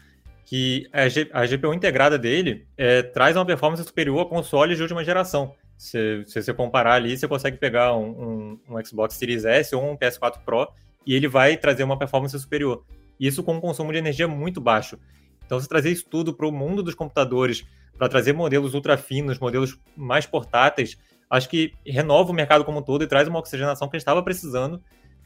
que 0.49 0.89
a, 0.91 1.07
G, 1.07 1.29
a 1.31 1.45
GPU 1.45 1.75
integrada 1.75 2.17
dele 2.17 2.65
é, 2.75 3.03
traz 3.03 3.35
uma 3.35 3.45
performance 3.45 3.83
superior 3.83 4.21
a 4.21 4.25
consoles 4.25 4.77
de 4.77 4.81
última 4.81 5.03
geração. 5.03 5.53
Se, 5.77 6.23
se 6.25 6.41
você 6.41 6.51
comparar 6.51 6.95
ali, 6.95 7.15
você 7.15 7.27
consegue 7.27 7.55
pegar 7.57 7.95
um, 7.95 8.09
um, 8.09 8.59
um 8.67 8.83
Xbox 8.83 9.13
Series 9.13 9.45
S 9.45 9.75
ou 9.75 9.91
um 9.91 9.95
PS4 9.95 10.39
Pro 10.43 10.67
e 11.05 11.13
ele 11.13 11.27
vai 11.27 11.55
trazer 11.55 11.83
uma 11.83 11.99
performance 11.99 12.37
superior. 12.39 12.83
Isso 13.19 13.43
com 13.43 13.57
um 13.57 13.61
consumo 13.61 13.91
de 13.91 13.99
energia 13.99 14.27
muito 14.27 14.59
baixo. 14.59 14.97
Então, 15.45 15.59
se 15.59 15.69
trazer 15.69 15.91
isso 15.91 16.07
tudo 16.09 16.33
para 16.33 16.47
o 16.47 16.51
mundo 16.51 16.81
dos 16.81 16.95
computadores, 16.95 17.63
para 17.95 18.09
trazer 18.09 18.33
modelos 18.33 18.73
ultra 18.73 18.97
finos, 18.97 19.37
modelos 19.37 19.79
mais 19.95 20.25
portáteis, 20.25 20.97
acho 21.29 21.47
que 21.47 21.75
renova 21.85 22.31
o 22.31 22.33
mercado 22.33 22.65
como 22.65 22.79
um 22.79 22.83
todo 22.83 23.03
e 23.03 23.07
traz 23.07 23.27
uma 23.27 23.37
oxigenação 23.37 23.87
que 23.87 23.95
a 23.95 23.99
gente 23.99 24.01
estava 24.01 24.23
precisando 24.23 24.81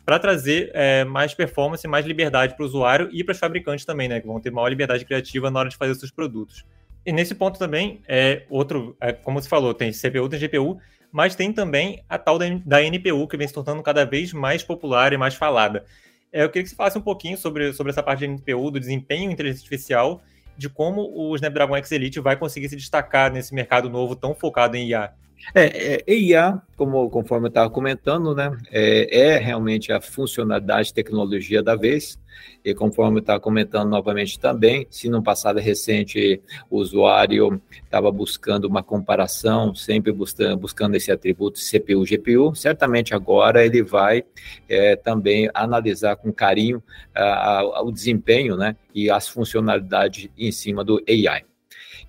para 0.06 0.20
trazer 0.20 0.72
é, 0.74 1.04
mais 1.06 1.34
performance 1.34 1.88
mais 1.88 2.06
liberdade 2.06 2.56
para 2.56 2.64
o 2.64 2.66
usuário 2.66 3.10
e 3.12 3.24
para 3.24 3.32
os 3.32 3.40
fabricantes 3.40 3.86
também, 3.86 4.08
né? 4.08 4.20
Que 4.20 4.28
vão 4.28 4.40
ter 4.40 4.52
maior 4.52 4.68
liberdade 4.68 5.06
criativa 5.06 5.50
na 5.50 5.60
hora 5.60 5.70
de 5.70 5.78
fazer 5.78 5.96
seus 5.96 6.12
produtos. 6.12 6.66
E 7.06 7.12
nesse 7.12 7.36
ponto 7.36 7.60
também, 7.60 8.02
é 8.08 8.44
outro, 8.50 8.96
é, 9.00 9.12
como 9.12 9.42
você 9.42 9.50
falou, 9.50 9.74
tem 9.74 9.92
CPU, 9.92 10.30
tem 10.30 10.40
GPU, 10.40 10.78
mas 11.12 11.36
tem 11.36 11.52
também 11.52 12.04
a 12.10 12.18
tal 12.18 12.40
da, 12.40 12.46
da 12.66 12.82
NPU, 12.82 13.28
que 13.28 13.38
vem 13.38 13.48
se 13.48 13.54
tornando 13.54 13.84
cada 13.84 14.06
vez 14.06 14.34
mais 14.34 14.64
popular 14.64 15.14
e 15.14 15.18
mais 15.18 15.36
falada. 15.36 15.86
É, 16.32 16.44
eu 16.44 16.50
queria 16.50 16.64
que 16.64 16.70
você 16.70 16.76
falasse 16.76 16.98
um 16.98 17.02
pouquinho 17.02 17.38
sobre, 17.38 17.74
sobre 17.74 17.92
essa 17.92 18.02
parte 18.02 18.20
de 18.20 18.28
NPU, 18.28 18.72
do 18.72 18.80
desempenho 18.80 19.30
em 19.30 19.34
inteligência 19.34 19.62
artificial, 19.62 20.22
de 20.58 20.70
como 20.70 21.02
o 21.14 21.36
Snapdragon 21.36 21.76
X 21.78 21.92
Elite 21.92 22.20
vai 22.20 22.36
conseguir 22.36 22.70
se 22.70 22.76
destacar 22.76 23.32
nesse 23.32 23.54
mercado 23.54 23.90
novo 23.90 24.16
tão 24.16 24.34
focado 24.34 24.76
em 24.76 24.90
IA. 24.90 25.14
É, 25.54 26.04
é, 26.08 26.14
IA, 26.14 26.62
como, 26.76 27.10
conforme 27.10 27.48
eu 27.48 27.50
estava 27.50 27.70
comentando, 27.70 28.34
né, 28.34 28.58
é, 28.72 29.36
é, 29.36 29.38
realmente 29.38 29.92
a 29.92 30.00
funcionalidade 30.00 30.94
tecnologia 30.94 31.62
da 31.62 31.76
vez. 31.76 32.18
E 32.66 32.74
conforme 32.74 33.18
eu 33.18 33.22
estava 33.22 33.40
comentando 33.40 33.90
novamente 33.90 34.40
também, 34.40 34.88
se 34.90 35.10
no 35.10 35.22
passado 35.22 35.60
recente 35.60 36.42
o 36.70 36.78
usuário 36.78 37.62
estava 37.84 38.12
buscando 38.12 38.66
uma 38.66 38.82
comparação, 38.82 39.76
sempre 39.76 40.12
buscando, 40.12 40.58
buscando 40.58 40.96
esse 40.96 41.12
atributo 41.12 41.60
CPU, 41.60 42.04
GPU, 42.06 42.56
certamente 42.56 43.14
agora 43.14 43.64
ele 43.66 43.84
vai 43.84 44.24
é, 44.68 44.96
também 44.96 45.50
analisar 45.54 46.16
com 46.16 46.34
carinho 46.34 46.82
a, 47.14 47.60
a, 47.60 47.82
o 47.84 47.92
desempenho 47.92 48.56
né, 48.58 48.76
e 48.96 49.10
as 49.10 49.28
funcionalidades 49.28 50.30
em 50.38 50.52
cima 50.52 50.84
do 50.84 51.04
AI. 51.08 51.44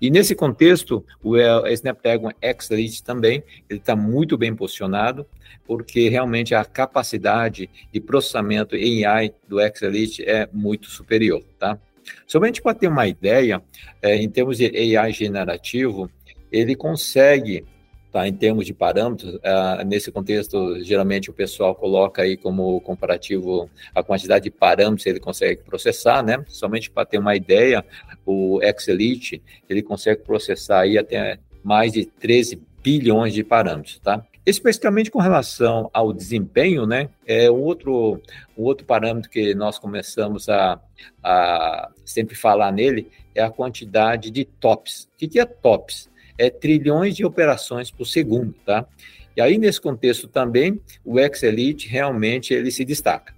E 0.01 0.09
nesse 0.09 0.35
contexto, 0.35 1.05
o 1.23 1.37
Snapdragon 1.67 2.31
X 2.41 2.71
Elite 2.71 3.03
também 3.03 3.43
ele 3.69 3.79
está 3.79 3.95
muito 3.95 4.37
bem 4.37 4.55
posicionado, 4.55 5.25
porque 5.65 6.09
realmente 6.09 6.53
a 6.53 6.63
capacidade 6.63 7.69
de 7.91 7.99
processamento 7.99 8.75
em 8.75 9.05
AI 9.05 9.33
do 9.47 9.59
X 9.59 9.81
Elite 9.81 10.23
é 10.23 10.47
muito 10.51 10.89
superior, 10.89 11.43
tá? 11.57 11.79
Somente 12.27 12.61
para 12.61 12.75
ter 12.75 12.87
uma 12.87 13.07
ideia, 13.07 13.61
é, 14.01 14.15
em 14.15 14.29
termos 14.29 14.57
de 14.57 14.97
AI 14.97 15.11
generativo, 15.11 16.09
ele 16.51 16.75
consegue 16.75 17.65
Tá, 18.15 18.25
em 18.25 18.33
termos 18.33 18.65
de 18.65 18.73
parâmetros, 18.73 19.33
uh, 19.33 19.83
nesse 19.85 20.09
contexto, 20.09 20.81
geralmente 20.81 21.29
o 21.29 21.33
pessoal 21.33 21.75
coloca 21.75 22.21
aí 22.21 22.37
como 22.37 22.79
comparativo 22.79 23.69
a 23.93 24.01
quantidade 24.01 24.45
de 24.45 24.51
parâmetros 24.51 25.05
ele 25.05 25.19
consegue 25.19 25.61
processar, 25.63 26.23
né? 26.23 26.41
Somente 26.47 26.89
para 26.89 27.05
ter 27.05 27.17
uma 27.17 27.35
ideia, 27.35 27.83
o 28.25 28.61
X-Elite, 28.61 29.43
ele 29.69 29.83
consegue 29.83 30.21
processar 30.21 30.79
aí 30.79 30.97
até 30.97 31.39
mais 31.61 31.91
de 31.91 32.05
13 32.05 32.61
bilhões 32.81 33.33
de 33.33 33.43
parâmetros, 33.43 33.99
tá? 33.99 34.25
Especificamente 34.45 35.11
com 35.11 35.19
relação 35.19 35.89
ao 35.91 36.13
desempenho, 36.13 36.85
né? 36.85 37.09
É 37.27 37.51
outro, 37.51 38.21
outro 38.55 38.85
parâmetro 38.85 39.29
que 39.29 39.53
nós 39.53 39.77
começamos 39.77 40.47
a, 40.47 40.79
a 41.21 41.89
sempre 42.05 42.33
falar 42.33 42.71
nele 42.71 43.11
é 43.35 43.43
a 43.43 43.49
quantidade 43.49 44.31
de 44.31 44.45
tops. 44.45 45.09
O 45.21 45.27
que 45.27 45.37
é 45.37 45.43
tops? 45.43 46.09
É 46.37 46.49
trilhões 46.49 47.15
de 47.15 47.25
operações 47.25 47.91
por 47.91 48.05
segundo, 48.05 48.53
tá? 48.65 48.85
E 49.35 49.41
aí, 49.41 49.57
nesse 49.57 49.81
contexto 49.81 50.27
também, 50.27 50.79
o 51.03 51.19
X-Elite 51.19 51.89
realmente 51.89 52.53
ele 52.53 52.71
se 52.71 52.85
destaca. 52.85 53.33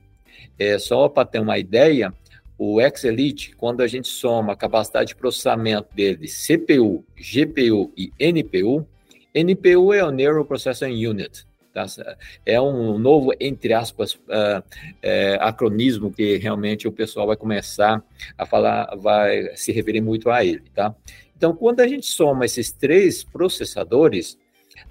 É, 0.59 0.77
só 0.77 1.09
para 1.09 1.25
ter 1.25 1.39
uma 1.39 1.57
ideia, 1.57 2.13
o 2.57 2.79
X-Elite, 2.81 3.55
quando 3.55 3.81
a 3.81 3.87
gente 3.87 4.07
soma 4.07 4.53
a 4.53 4.55
capacidade 4.55 5.09
de 5.09 5.15
processamento 5.15 5.87
dele, 5.95 6.27
CPU, 6.27 7.03
GPU 7.15 7.91
e 7.95 8.11
NPU, 8.19 8.87
NPU 9.33 9.93
é 9.93 10.03
o 10.03 10.11
Neural 10.11 10.45
Processing 10.45 11.05
Unit, 11.05 11.45
tá? 11.73 11.85
é 12.43 12.59
um 12.59 12.97
novo, 12.97 13.31
entre 13.39 13.73
aspas, 13.73 14.15
uh, 14.15 14.63
acronismo 15.39 16.11
que 16.11 16.37
realmente 16.37 16.87
o 16.87 16.91
pessoal 16.91 17.27
vai 17.27 17.37
começar 17.37 18.03
a 18.35 18.45
falar, 18.45 18.95
vai 18.95 19.55
se 19.55 19.71
referir 19.71 20.01
muito 20.01 20.29
a 20.31 20.43
ele, 20.43 20.63
tá? 20.73 20.95
Então, 21.37 21.55
quando 21.55 21.81
a 21.81 21.87
gente 21.87 22.07
soma 22.07 22.45
esses 22.45 22.71
três 22.71 23.23
processadores, 23.23 24.39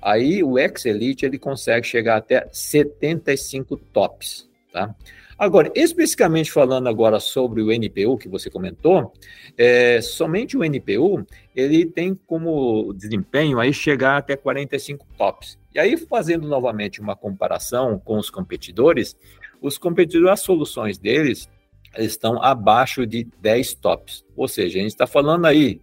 aí 0.00 0.44
o 0.44 0.56
X-Elite 0.56 1.26
ele 1.26 1.38
consegue 1.38 1.84
chegar 1.84 2.16
até 2.16 2.48
75 2.52 3.76
tops, 3.92 4.48
tá? 4.72 4.94
Agora, 5.36 5.70
especificamente 5.74 6.50
falando 6.50 6.88
agora 6.88 7.20
sobre 7.20 7.60
o 7.60 7.70
NPU 7.70 8.16
que 8.16 8.28
você 8.28 8.48
comentou, 8.48 9.12
é, 9.58 10.00
somente 10.00 10.56
o 10.56 10.64
NPU 10.64 11.26
ele 11.54 11.84
tem 11.84 12.14
como 12.14 12.94
desempenho 12.94 13.58
aí 13.60 13.72
chegar 13.72 14.16
até 14.16 14.34
45 14.34 15.04
tops. 15.18 15.58
E 15.74 15.78
aí, 15.78 15.96
fazendo 15.96 16.48
novamente 16.48 17.02
uma 17.02 17.14
comparação 17.14 17.98
com 17.98 18.16
os 18.16 18.30
competidores, 18.30 19.14
os 19.60 19.76
competidores, 19.76 20.30
as 20.30 20.40
soluções 20.40 20.96
deles 20.96 21.50
estão 21.98 22.42
abaixo 22.42 23.04
de 23.06 23.24
10 23.42 23.74
tops. 23.74 24.24
Ou 24.34 24.48
seja, 24.48 24.78
a 24.78 24.82
gente 24.82 24.92
está 24.92 25.06
falando 25.06 25.44
aí 25.44 25.82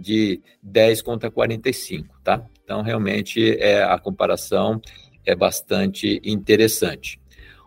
de 0.00 0.40
10 0.62 1.02
contra 1.02 1.30
45, 1.30 2.20
tá? 2.24 2.44
Então, 2.64 2.82
realmente, 2.82 3.56
é, 3.58 3.82
a 3.82 3.98
comparação 3.98 4.80
é 5.24 5.34
bastante 5.34 6.20
interessante. 6.24 7.20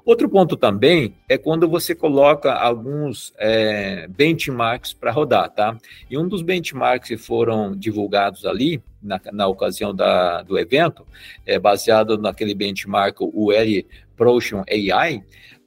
Outro 0.05 0.27
ponto 0.29 0.57
também 0.57 1.15
é 1.29 1.37
quando 1.37 1.67
você 1.69 1.95
coloca 1.95 2.51
alguns 2.51 3.33
é, 3.37 4.05
benchmarks 4.09 4.93
para 4.93 5.11
rodar, 5.11 5.49
tá? 5.49 5.77
E 6.09 6.17
um 6.17 6.27
dos 6.27 6.41
benchmarks 6.41 7.07
que 7.07 7.17
foram 7.17 7.73
divulgados 7.73 8.45
ali, 8.45 8.83
na, 9.01 9.19
na 9.31 9.47
ocasião 9.47 9.95
da, 9.95 10.41
do 10.41 10.59
evento, 10.59 11.07
é 11.45 11.57
baseado 11.57 12.17
naquele 12.17 12.53
benchmark, 12.53 13.17
o 13.21 13.53
L 13.53 13.87
Protion 14.17 14.63
AI, 14.69 15.23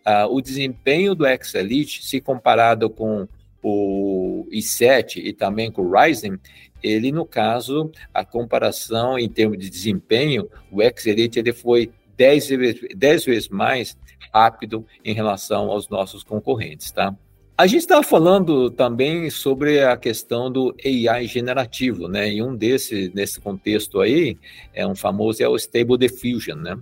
uh, 0.07 0.31
o 0.31 0.41
desempenho 0.43 1.15
do 1.15 1.25
X-Elite, 1.25 2.05
se 2.05 2.21
comparado 2.21 2.91
com 2.91 3.27
o 3.69 4.47
i7 4.53 5.17
e 5.17 5.33
também 5.33 5.73
com 5.73 5.83
o 5.83 5.91
Ryzen, 5.91 6.39
ele, 6.81 7.11
no 7.11 7.27
caso, 7.27 7.91
a 8.15 8.25
comparação 8.25 9.19
em 9.19 9.29
termos 9.29 9.59
de 9.59 9.69
desempenho, 9.69 10.49
o 10.71 10.81
X-Elite 10.81 11.41
ele 11.41 11.53
foi 11.53 11.91
10 12.17 12.49
vezes, 12.49 13.25
vezes 13.25 13.49
mais 13.49 13.99
rápido 14.33 14.87
em 15.05 15.13
relação 15.13 15.69
aos 15.69 15.89
nossos 15.89 16.23
concorrentes, 16.23 16.93
tá? 16.93 17.13
A 17.59 17.67
gente 17.67 17.81
estava 17.81 18.03
falando 18.03 18.71
também 18.71 19.31
sobre 19.31 19.83
a 19.83 19.97
questão 19.97 20.53
do 20.53 20.75
AI 20.85 21.27
generativo, 21.27 22.07
né? 22.07 22.31
E 22.31 22.43
um 22.43 22.55
desse, 22.55 23.11
nesse 23.15 23.41
contexto 23.41 24.01
aí, 24.01 24.39
é 24.75 24.87
um 24.87 24.95
famoso, 24.95 25.43
é 25.43 25.49
o 25.49 25.57
Stable 25.57 25.97
Diffusion, 25.97 26.57
né? 26.57 26.79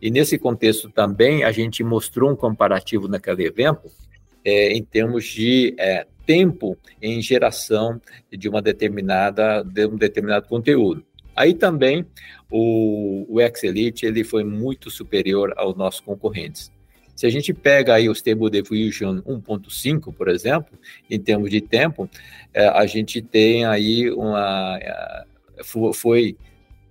E 0.00 0.10
nesse 0.10 0.38
contexto 0.38 0.90
também, 0.90 1.42
a 1.44 1.50
gente 1.50 1.82
mostrou 1.82 2.30
um 2.30 2.36
comparativo 2.36 3.08
naquele 3.08 3.46
evento, 3.46 3.90
é, 4.44 4.72
em 4.72 4.84
termos 4.84 5.24
de 5.24 5.74
é, 5.78 6.06
tempo 6.28 6.76
em 7.00 7.22
geração 7.22 7.98
de 8.30 8.50
uma 8.50 8.60
determinada, 8.60 9.62
de 9.64 9.86
um 9.86 9.96
determinado 9.96 10.46
conteúdo. 10.46 11.02
Aí 11.34 11.54
também, 11.54 12.04
o, 12.50 13.24
o 13.26 13.40
Exelite, 13.40 14.04
ele 14.04 14.22
foi 14.22 14.44
muito 14.44 14.90
superior 14.90 15.54
aos 15.56 15.74
nossos 15.74 16.00
concorrentes. 16.00 16.70
Se 17.16 17.26
a 17.26 17.30
gente 17.30 17.54
pega 17.54 17.94
aí 17.94 18.10
o 18.10 18.12
Stable 18.12 18.50
Diffusion 18.50 19.22
1.5, 19.22 20.12
por 20.12 20.28
exemplo, 20.28 20.78
em 21.08 21.18
termos 21.18 21.50
de 21.50 21.62
tempo, 21.62 22.10
é, 22.52 22.68
a 22.68 22.84
gente 22.84 23.22
tem 23.22 23.64
aí 23.64 24.10
uma. 24.10 24.78
É, 24.82 25.24
foi 25.94 26.36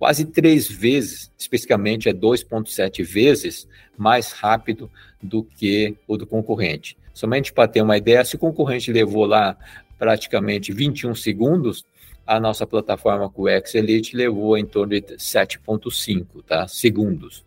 quase 0.00 0.24
três 0.24 0.68
vezes, 0.68 1.30
especificamente 1.38 2.08
é 2.08 2.12
2,7 2.12 3.04
vezes 3.04 3.68
mais 3.96 4.32
rápido 4.32 4.90
do 5.22 5.44
que 5.44 5.94
o 6.08 6.16
do 6.16 6.26
concorrente. 6.26 6.96
Somente 7.18 7.52
para 7.52 7.66
ter 7.66 7.82
uma 7.82 7.96
ideia, 7.96 8.24
se 8.24 8.36
o 8.36 8.38
concorrente 8.38 8.92
levou 8.92 9.26
lá 9.26 9.56
praticamente 9.98 10.72
21 10.72 11.16
segundos, 11.16 11.84
a 12.24 12.38
nossa 12.38 12.64
plataforma 12.64 13.28
com 13.28 13.42
o 13.42 13.48
X 13.48 13.74
Elite 13.74 14.16
levou 14.16 14.56
em 14.56 14.64
torno 14.64 14.90
de 14.90 15.02
7,5 15.16 16.44
tá? 16.46 16.68
segundos. 16.68 17.44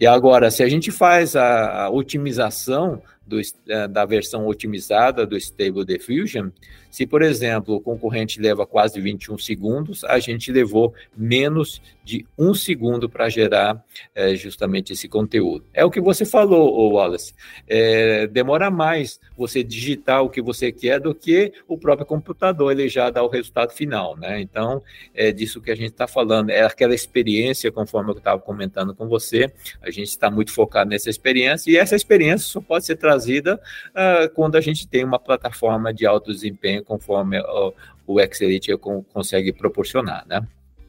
E 0.00 0.06
agora, 0.06 0.50
se 0.50 0.62
a 0.62 0.68
gente 0.68 0.90
faz 0.90 1.36
a, 1.36 1.90
otimização 1.90 3.02
do, 3.26 3.38
é, 3.68 3.86
da 3.86 4.06
versão 4.06 4.46
otimizada 4.46 5.26
do 5.26 5.36
Stable 5.36 5.84
Diffusion, 5.84 6.48
se, 6.92 7.06
por 7.06 7.22
exemplo, 7.22 7.76
o 7.76 7.80
concorrente 7.80 8.38
leva 8.38 8.66
quase 8.66 9.00
21 9.00 9.38
segundos, 9.38 10.04
a 10.04 10.18
gente 10.18 10.52
levou 10.52 10.92
menos 11.16 11.80
de 12.04 12.26
um 12.36 12.52
segundo 12.52 13.08
para 13.08 13.30
gerar 13.30 13.82
é, 14.14 14.34
justamente 14.34 14.92
esse 14.92 15.08
conteúdo. 15.08 15.64
É 15.72 15.86
o 15.86 15.90
que 15.90 16.02
você 16.02 16.26
falou, 16.26 16.92
Wallace. 16.92 17.34
É, 17.66 18.26
demora 18.26 18.70
mais 18.70 19.18
você 19.34 19.64
digitar 19.64 20.22
o 20.22 20.28
que 20.28 20.42
você 20.42 20.70
quer 20.70 21.00
do 21.00 21.14
que 21.14 21.54
o 21.66 21.78
próprio 21.78 22.04
computador, 22.04 22.72
ele 22.72 22.90
já 22.90 23.08
dá 23.08 23.22
o 23.22 23.28
resultado 23.28 23.72
final, 23.72 24.14
né? 24.18 24.38
Então, 24.42 24.82
é 25.14 25.32
disso 25.32 25.62
que 25.62 25.70
a 25.70 25.74
gente 25.74 25.92
está 25.92 26.06
falando. 26.06 26.50
É 26.50 26.60
aquela 26.62 26.94
experiência, 26.94 27.72
conforme 27.72 28.10
eu 28.10 28.18
estava 28.18 28.38
comentando 28.38 28.94
com 28.94 29.08
você, 29.08 29.50
a 29.80 29.90
gente 29.90 30.08
está 30.08 30.30
muito 30.30 30.52
focado 30.52 30.90
nessa 30.90 31.08
experiência, 31.08 31.70
e 31.70 31.78
essa 31.78 31.96
experiência 31.96 32.46
só 32.48 32.60
pode 32.60 32.84
ser 32.84 32.96
trazida 32.96 33.58
uh, 33.92 34.28
quando 34.34 34.56
a 34.56 34.60
gente 34.60 34.86
tem 34.86 35.02
uma 35.02 35.18
plataforma 35.18 35.94
de 35.94 36.04
alto 36.04 36.30
desempenho 36.30 36.81
conforme 36.84 37.40
o, 37.40 37.74
o 38.06 38.20
Excelite 38.20 38.76
consegue 39.12 39.52
proporcionar, 39.52 40.26
né? 40.26 40.46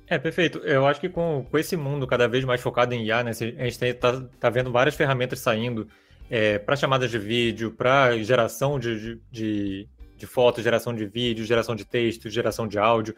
É, 0.07 0.17
perfeito. 0.17 0.59
Eu 0.59 0.85
acho 0.85 0.99
que 0.99 1.09
com, 1.09 1.45
com 1.49 1.57
esse 1.57 1.75
mundo 1.75 2.05
cada 2.05 2.27
vez 2.27 2.43
mais 2.43 2.61
focado 2.61 2.93
em 2.93 3.05
IA, 3.05 3.23
né, 3.23 3.31
a 3.31 3.63
gente 3.63 3.83
está 3.83 4.21
tá 4.39 4.49
vendo 4.49 4.71
várias 4.71 4.95
ferramentas 4.95 5.39
saindo 5.39 5.87
é, 6.29 6.59
para 6.59 6.75
chamadas 6.75 7.09
de 7.09 7.17
vídeo, 7.17 7.71
para 7.71 8.17
geração 8.19 8.79
de, 8.79 9.19
de, 9.31 9.87
de 10.17 10.27
fotos, 10.27 10.63
geração 10.63 10.93
de 10.93 11.05
vídeo, 11.05 11.45
geração 11.45 11.75
de 11.75 11.85
texto, 11.85 12.29
geração 12.29 12.67
de 12.67 12.77
áudio. 12.77 13.15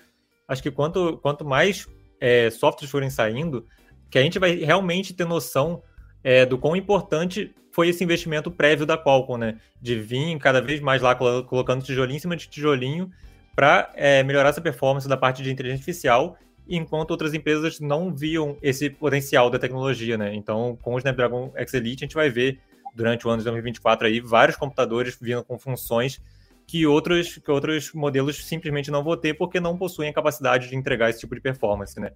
Acho 0.48 0.62
que 0.62 0.72
quanto, 0.72 1.18
quanto 1.18 1.44
mais 1.44 1.88
é, 2.20 2.50
softwares 2.50 2.92
forem 2.92 3.10
saindo, 3.10 3.66
que 4.10 4.18
a 4.18 4.22
gente 4.22 4.40
vai 4.40 4.56
realmente 4.56 5.14
ter 5.14 5.26
noção 5.26 5.82
é, 6.24 6.46
do 6.46 6.58
quão 6.58 6.76
importante 6.76 7.54
foi 7.76 7.90
esse 7.90 8.02
investimento 8.02 8.50
prévio 8.50 8.86
da 8.86 8.98
Qualcomm, 8.98 9.38
né? 9.38 9.58
De 9.82 10.00
vir 10.00 10.40
cada 10.40 10.62
vez 10.62 10.80
mais 10.80 11.02
lá 11.02 11.14
colocando 11.14 11.84
tijolinho 11.84 12.16
em 12.16 12.20
cima 12.22 12.38
de 12.38 12.48
tijolinho 12.48 13.12
para 13.54 13.92
é, 13.96 14.24
melhorar 14.24 14.48
essa 14.48 14.62
performance 14.62 15.10
da 15.10 15.18
parte 15.18 15.44
de 15.44 15.52
inteligência 15.52 15.82
artificial, 15.82 16.38
enquanto 16.70 17.12
outras 17.12 17.34
empresas 17.34 17.82
não 17.82 18.16
viam 18.16 18.58
esse 18.62 18.90
potencial 18.90 19.50
da 19.50 19.60
tecnologia, 19.60 20.18
né? 20.18 20.34
Então, 20.34 20.80
com 20.82 20.94
o 20.94 20.98
Snapdragon 20.98 21.52
X 21.54 21.74
Elite, 21.74 22.06
a 22.06 22.08
gente 22.08 22.16
vai 22.16 22.30
ver 22.30 22.62
durante 22.96 23.28
o 23.28 23.30
ano 23.30 23.40
de 23.40 23.44
2024 23.44 24.08
aí 24.08 24.22
vários 24.22 24.56
computadores 24.56 25.18
vindo 25.20 25.44
com 25.44 25.60
funções 25.60 26.22
que 26.66 26.88
outros, 26.88 27.38
que 27.38 27.52
outros 27.52 27.92
modelos 27.92 28.38
simplesmente 28.46 28.90
não 28.90 29.04
vão 29.04 29.18
ter 29.18 29.34
porque 29.34 29.60
não 29.60 29.78
possuem 29.78 30.10
a 30.10 30.14
capacidade 30.14 30.70
de 30.70 30.78
entregar 30.78 31.10
esse 31.10 31.20
tipo 31.20 31.36
de 31.36 31.42
performance, 31.42 32.00
né? 32.00 32.12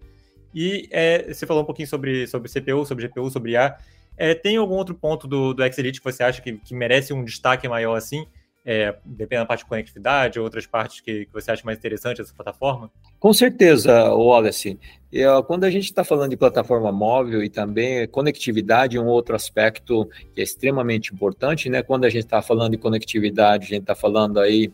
E 0.56 0.88
é, 0.90 1.34
você 1.34 1.46
falou 1.46 1.64
um 1.64 1.66
pouquinho 1.66 1.88
sobre, 1.90 2.26
sobre 2.28 2.50
CPU, 2.50 2.86
sobre 2.86 3.08
GPU, 3.10 3.30
sobre 3.30 3.52
IA. 3.52 3.78
É, 4.20 4.36
tem 4.36 4.58
algum 4.58 4.76
outro 4.76 4.94
ponto 4.94 5.26
do, 5.26 5.54
do 5.54 5.64
X-Elite 5.64 6.02
que 6.02 6.04
você 6.04 6.22
acha 6.22 6.42
que, 6.42 6.58
que 6.58 6.76
merece 6.76 7.14
um 7.14 7.24
destaque 7.24 7.70
maior 7.70 7.96
assim? 7.96 8.28
É, 8.66 8.94
dependendo 9.06 9.44
da 9.44 9.48
parte 9.48 9.62
de 9.62 9.70
conectividade 9.70 10.38
ou 10.38 10.44
outras 10.44 10.68
partes 10.68 11.00
que, 11.00 11.26
que, 11.26 11.32
você 11.32 11.50
acha 11.50 11.64
mais 11.64 11.78
interessante 11.78 12.18
dessa 12.18 12.34
plataforma? 12.34 12.92
Com 13.18 13.32
certeza, 13.34 14.14
Wallace. 14.14 14.78
Eu, 15.12 15.42
quando 15.44 15.64
a 15.64 15.72
gente 15.72 15.86
está 15.86 16.04
falando 16.04 16.32
de 16.32 16.38
plataforma 16.38 16.92
móvel 16.92 17.42
e 17.42 17.50
também 17.50 18.06
conectividade, 18.10 19.00
um 19.00 19.08
outro 19.08 19.34
aspecto 19.34 20.06
que 20.36 20.42
é 20.42 20.44
extremamente 20.44 21.14
importante, 21.14 21.70
né? 21.70 21.82
Quando 21.82 22.04
a 22.04 22.10
gente 22.10 22.26
está 22.26 22.42
falando 22.42 22.72
de 22.72 22.78
conectividade, 22.78 23.66
a 23.66 23.70
gente 23.70 23.82
está 23.84 23.96
falando 23.96 24.38
aí 24.38 24.70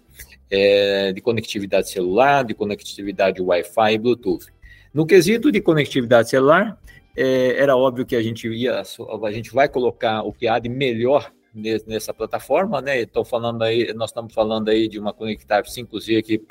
é, 0.50 1.14
de 1.14 1.22
conectividade 1.22 1.88
celular, 1.89 2.43
de 2.43 2.56
conectividade 2.56 3.39
Wi-Fi 3.41 3.93
e 3.93 3.98
Bluetooth. 4.00 4.48
No 4.91 5.06
quesito 5.06 5.52
de 5.52 5.62
conectividade 5.62 6.30
celular, 6.30 6.78
é, 7.16 7.61
era 7.61 7.76
óbvio 7.76 8.05
que 8.05 8.16
a 8.16 8.22
gente 8.22 8.47
ia, 8.47 8.82
a 8.82 9.32
gente 9.32 9.53
vai 9.53 9.70
colocar 9.70 10.22
o 10.22 10.34
que 10.34 10.47
há 10.47 10.59
de 10.59 10.70
melhor 10.70 11.32
nessa 11.88 12.13
plataforma, 12.13 12.82
né? 12.82 13.01
Estou 13.01 13.24
falando 13.24 13.61
aí, 13.63 13.93
nós 13.93 14.09
estamos 14.09 14.34
falando 14.34 14.70
aí 14.70 14.89
de 14.89 14.99
uma 14.99 15.13
conectividade 15.13 15.70
5G 15.70 16.22
que 16.22 16.41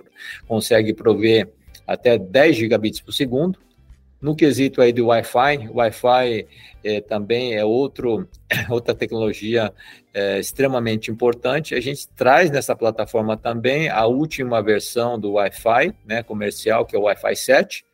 consegue 0.48 0.94
prover 0.94 1.50
até 1.86 2.16
10 2.16 2.56
gigabits 2.56 3.00
por 3.00 3.12
segundo. 3.12 3.58
No 4.18 4.34
quesito 4.34 4.80
aí 4.80 4.90
do 4.90 5.08
Wi-Fi, 5.08 5.68
Wi-Fi 5.68 6.46
é, 6.82 7.00
também 7.02 7.54
é 7.54 7.62
outro, 7.62 8.26
outra 8.70 8.94
tecnologia 8.94 9.70
é, 10.14 10.38
extremamente 10.38 11.10
importante. 11.10 11.74
A 11.74 11.80
gente 11.80 12.08
traz 12.08 12.50
nessa 12.50 12.74
plataforma 12.74 13.36
também 13.36 13.90
a 13.90 14.06
última 14.06 14.62
versão 14.62 15.20
do 15.20 15.32
Wi-Fi, 15.32 15.92
né, 16.06 16.22
comercial, 16.22 16.86
que 16.86 16.96
é 16.96 16.98
o 16.98 17.02
Wi-Fi 17.02 17.36
7, 17.36 17.84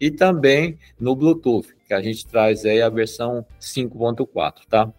e 0.00 0.10
também 0.10 0.76
no 0.98 1.14
Bluetooth, 1.14 1.75
que 1.86 1.94
a 1.94 2.02
gente 2.02 2.26
traz 2.26 2.64
aí 2.64 2.82
a 2.82 2.88
versão 2.88 3.46
5.4, 3.60 4.66
tá? 4.68 4.92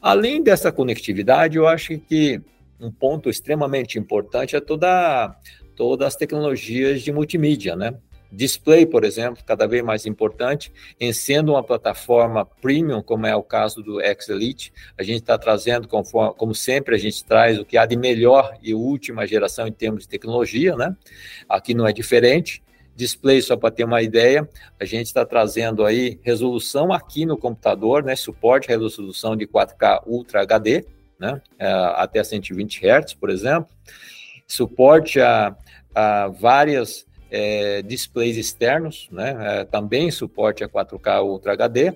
Além 0.00 0.42
dessa 0.42 0.70
conectividade, 0.70 1.56
eu 1.56 1.66
acho 1.66 1.98
que 1.98 2.40
um 2.80 2.90
ponto 2.90 3.28
extremamente 3.28 3.98
importante 3.98 4.54
é 4.54 4.60
toda 4.60 5.34
todas 5.74 6.08
as 6.08 6.16
tecnologias 6.16 7.02
de 7.02 7.12
multimídia, 7.12 7.76
né? 7.76 7.94
Display, 8.30 8.84
por 8.84 9.04
exemplo, 9.04 9.42
cada 9.46 9.66
vez 9.66 9.82
mais 9.82 10.04
importante, 10.06 10.72
em 11.00 11.12
sendo 11.12 11.52
uma 11.52 11.62
plataforma 11.62 12.44
premium, 12.44 13.00
como 13.00 13.26
é 13.26 13.34
o 13.34 13.42
caso 13.42 13.82
do 13.82 14.00
X 14.00 14.28
Elite, 14.28 14.72
a 14.98 15.02
gente 15.02 15.20
está 15.20 15.38
trazendo, 15.38 15.88
conforme, 15.88 16.34
como 16.36 16.54
sempre, 16.54 16.94
a 16.94 16.98
gente 16.98 17.24
traz 17.24 17.58
o 17.58 17.64
que 17.64 17.78
há 17.78 17.86
de 17.86 17.96
melhor 17.96 18.58
e 18.60 18.74
última 18.74 19.26
geração 19.26 19.66
em 19.66 19.72
termos 19.72 20.02
de 20.02 20.08
tecnologia, 20.08 20.76
né? 20.76 20.94
Aqui 21.48 21.74
não 21.74 21.86
é 21.86 21.92
diferente 21.92 22.62
display, 22.98 23.40
só 23.40 23.56
para 23.56 23.70
ter 23.70 23.84
uma 23.84 24.02
ideia, 24.02 24.48
a 24.78 24.84
gente 24.84 25.06
está 25.06 25.24
trazendo 25.24 25.86
aí 25.86 26.18
resolução 26.22 26.92
aqui 26.92 27.24
no 27.24 27.36
computador, 27.36 28.02
né? 28.02 28.16
Suporte 28.16 28.66
resolução 28.66 29.36
de 29.36 29.46
4K 29.46 30.02
Ultra 30.04 30.42
HD, 30.42 30.84
né? 31.18 31.40
É, 31.56 31.70
até 31.94 32.24
120 32.24 32.84
Hz, 32.84 33.14
por 33.14 33.30
exemplo. 33.30 33.68
Suporte 34.48 35.20
a, 35.20 35.56
a 35.94 36.26
várias 36.26 37.06
é, 37.30 37.82
displays 37.82 38.36
externos, 38.36 39.08
né? 39.12 39.60
É, 39.60 39.64
também 39.64 40.10
suporte 40.10 40.64
a 40.64 40.68
4K 40.68 41.22
Ultra 41.22 41.52
HD. 41.52 41.94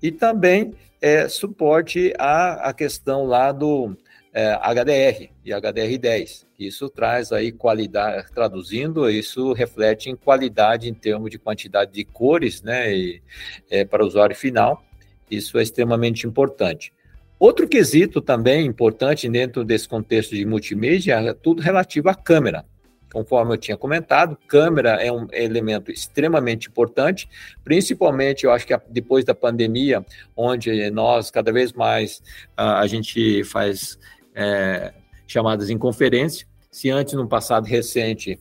E 0.00 0.12
também 0.12 0.72
é, 1.00 1.28
suporte 1.28 2.14
a, 2.16 2.68
a 2.68 2.72
questão 2.72 3.26
lá 3.26 3.50
do 3.50 3.96
é, 4.32 4.54
HDR 4.54 5.30
e 5.44 5.50
HDR10. 5.50 6.46
Isso 6.58 6.88
traz 6.88 7.32
aí 7.32 7.52
qualidade, 7.52 8.32
traduzindo, 8.32 9.08
isso 9.10 9.52
reflete 9.52 10.08
em 10.08 10.16
qualidade 10.16 10.88
em 10.88 10.94
termos 10.94 11.30
de 11.30 11.38
quantidade 11.38 11.92
de 11.92 12.04
cores, 12.04 12.62
né, 12.62 12.94
e, 12.94 13.22
é, 13.70 13.84
para 13.84 14.02
o 14.02 14.06
usuário 14.06 14.34
final. 14.34 14.82
Isso 15.30 15.58
é 15.58 15.62
extremamente 15.62 16.26
importante. 16.26 16.92
Outro 17.38 17.66
quesito 17.66 18.20
também 18.20 18.66
importante 18.66 19.28
dentro 19.28 19.64
desse 19.64 19.88
contexto 19.88 20.34
de 20.34 20.46
multimídia 20.46 21.14
é 21.14 21.34
tudo 21.34 21.60
relativo 21.60 22.08
à 22.08 22.14
câmera. 22.14 22.64
Conforme 23.12 23.52
eu 23.52 23.58
tinha 23.58 23.76
comentado, 23.76 24.38
câmera 24.46 24.92
é 25.02 25.12
um 25.12 25.26
elemento 25.32 25.90
extremamente 25.90 26.68
importante, 26.68 27.28
principalmente 27.62 28.44
eu 28.44 28.52
acho 28.52 28.66
que 28.66 28.74
depois 28.88 29.24
da 29.24 29.34
pandemia, 29.34 30.04
onde 30.34 30.90
nós 30.90 31.30
cada 31.30 31.52
vez 31.52 31.72
mais 31.74 32.22
a, 32.56 32.80
a 32.80 32.86
gente 32.86 33.44
faz 33.44 33.98
é, 34.34 34.92
chamadas 35.26 35.70
em 35.70 35.78
conferência. 35.78 36.46
Se 36.70 36.88
antes, 36.88 37.12
no 37.14 37.28
passado 37.28 37.66
recente, 37.66 38.40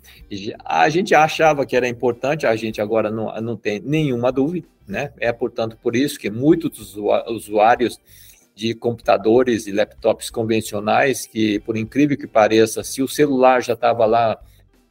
a 0.64 0.88
gente 0.88 1.14
achava 1.14 1.66
que 1.66 1.76
era 1.76 1.88
importante, 1.88 2.46
a 2.46 2.56
gente 2.56 2.80
agora 2.80 3.12
não, 3.12 3.34
não 3.42 3.58
tem 3.58 3.82
nenhuma 3.82 4.32
dúvida, 4.32 4.68
né? 4.88 5.12
É, 5.20 5.34
portanto, 5.34 5.78
por 5.82 5.98
isso 5.98 6.18
que 6.18 6.30
muitos 6.30 6.96
usuários 7.28 8.00
de 8.56 8.74
computadores 8.74 9.68
e 9.68 9.72
laptops 9.74 10.30
convencionais, 10.30 11.26
que, 11.26 11.60
por 11.60 11.76
incrível 11.76 12.18
que 12.18 12.28
pareça, 12.28 12.84
se 12.84 13.02
o 13.02 13.08
celular 13.08 13.62
já 13.62 13.74
estava 13.74 14.06
lá 14.06 14.40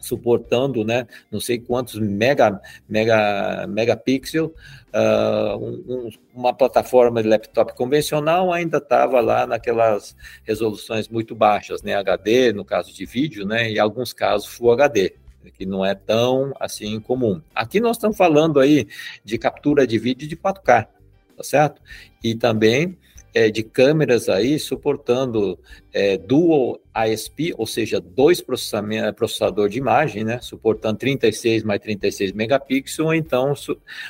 suportando, 0.00 0.84
né, 0.84 1.06
não 1.30 1.40
sei 1.40 1.58
quantos 1.58 1.98
mega, 1.98 2.60
mega, 2.88 3.66
megapixel, 3.68 4.54
uh, 4.94 5.56
um, 5.56 6.10
uma 6.34 6.54
plataforma 6.54 7.22
de 7.22 7.28
laptop 7.28 7.74
convencional 7.76 8.52
ainda 8.52 8.78
estava 8.78 9.20
lá 9.20 9.46
naquelas 9.46 10.16
resoluções 10.44 11.08
muito 11.08 11.34
baixas, 11.34 11.82
né, 11.82 11.94
HD, 11.94 12.52
no 12.52 12.64
caso 12.64 12.92
de 12.92 13.04
vídeo, 13.04 13.46
né, 13.46 13.70
e 13.70 13.78
alguns 13.78 14.12
casos 14.12 14.48
Full 14.48 14.72
HD 14.72 15.14
que 15.56 15.64
não 15.64 15.84
é 15.84 15.94
tão 15.94 16.52
assim 16.60 17.00
comum. 17.00 17.40
Aqui 17.54 17.80
nós 17.80 17.96
estamos 17.96 18.16
falando 18.16 18.60
aí 18.60 18.86
de 19.24 19.38
captura 19.38 19.86
de 19.86 19.98
vídeo 19.98 20.28
de 20.28 20.36
4K, 20.36 20.86
tá 21.36 21.42
certo? 21.42 21.80
E 22.22 22.34
também 22.34 22.96
é, 23.34 23.50
de 23.50 23.62
câmeras 23.62 24.28
aí 24.28 24.58
suportando 24.58 25.58
é, 25.92 26.16
dual 26.16 26.80
ISP, 27.08 27.54
ou 27.56 27.66
seja, 27.66 28.00
dois 28.00 28.40
processador 29.16 29.68
de 29.68 29.78
imagem, 29.78 30.24
né, 30.24 30.40
suportando 30.40 30.98
36 30.98 31.62
mais 31.62 31.80
36 31.80 32.32
megapixels, 32.32 32.98
ou 32.98 33.14
então 33.14 33.54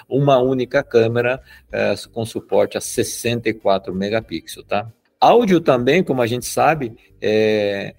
uma 0.09 0.39
única 0.39 0.83
câmera 0.83 1.41
é, 1.71 1.95
com 2.13 2.25
suporte 2.25 2.77
a 2.77 2.81
64 2.81 3.95
megapixels, 3.95 4.67
tá? 4.67 4.91
Áudio 5.21 5.61
também, 5.61 6.03
como 6.03 6.23
a 6.23 6.27
gente 6.27 6.47
sabe, 6.47 6.95
é, 7.21 7.95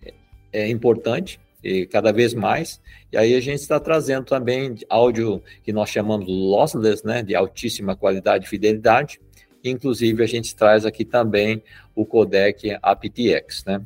é 0.51 0.67
importante, 0.69 1.39
e 1.63 1.86
cada 1.86 2.11
vez 2.11 2.34
mais. 2.34 2.82
E 3.11 3.17
aí 3.17 3.36
a 3.36 3.39
gente 3.39 3.59
está 3.59 3.80
trazendo 3.80 4.26
também 4.26 4.76
áudio 4.89 5.43
que 5.63 5.72
nós 5.72 5.89
chamamos 5.89 6.28
lossless, 6.28 7.05
né, 7.05 7.22
de 7.22 7.36
altíssima 7.36 7.95
qualidade 7.95 8.45
e 8.45 8.49
fidelidade. 8.49 9.22
Inclusive 9.64 10.24
a 10.24 10.28
gente 10.28 10.55
traz 10.55 10.86
aqui 10.86 11.05
também 11.05 11.64
o 11.95 12.05
codec 12.05 12.78
aptX, 12.82 13.66
né? 13.66 13.82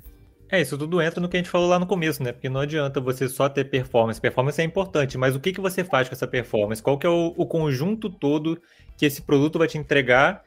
É, 0.49 0.61
isso 0.61 0.77
tudo 0.77 1.01
entra 1.01 1.19
no 1.19 1.27
que 1.27 1.35
a 1.35 1.39
gente 1.39 1.49
falou 1.49 1.67
lá 1.67 1.79
no 1.79 1.87
começo, 1.87 2.21
né? 2.21 2.31
Porque 2.31 2.47
não 2.47 2.61
adianta 2.61 3.01
você 3.01 3.27
só 3.27 3.49
ter 3.49 3.65
performance. 3.65 4.21
Performance 4.21 4.61
é 4.61 4.63
importante, 4.63 5.17
mas 5.17 5.35
o 5.35 5.39
que, 5.39 5.51
que 5.51 5.59
você 5.59 5.83
faz 5.83 6.07
com 6.07 6.13
essa 6.13 6.27
performance? 6.27 6.81
Qual 6.81 6.97
que 6.97 7.05
é 7.05 7.09
o, 7.09 7.33
o 7.35 7.45
conjunto 7.45 8.09
todo 8.09 8.61
que 8.95 9.05
esse 9.05 9.21
produto 9.21 9.57
vai 9.57 9.67
te 9.67 9.77
entregar 9.77 10.43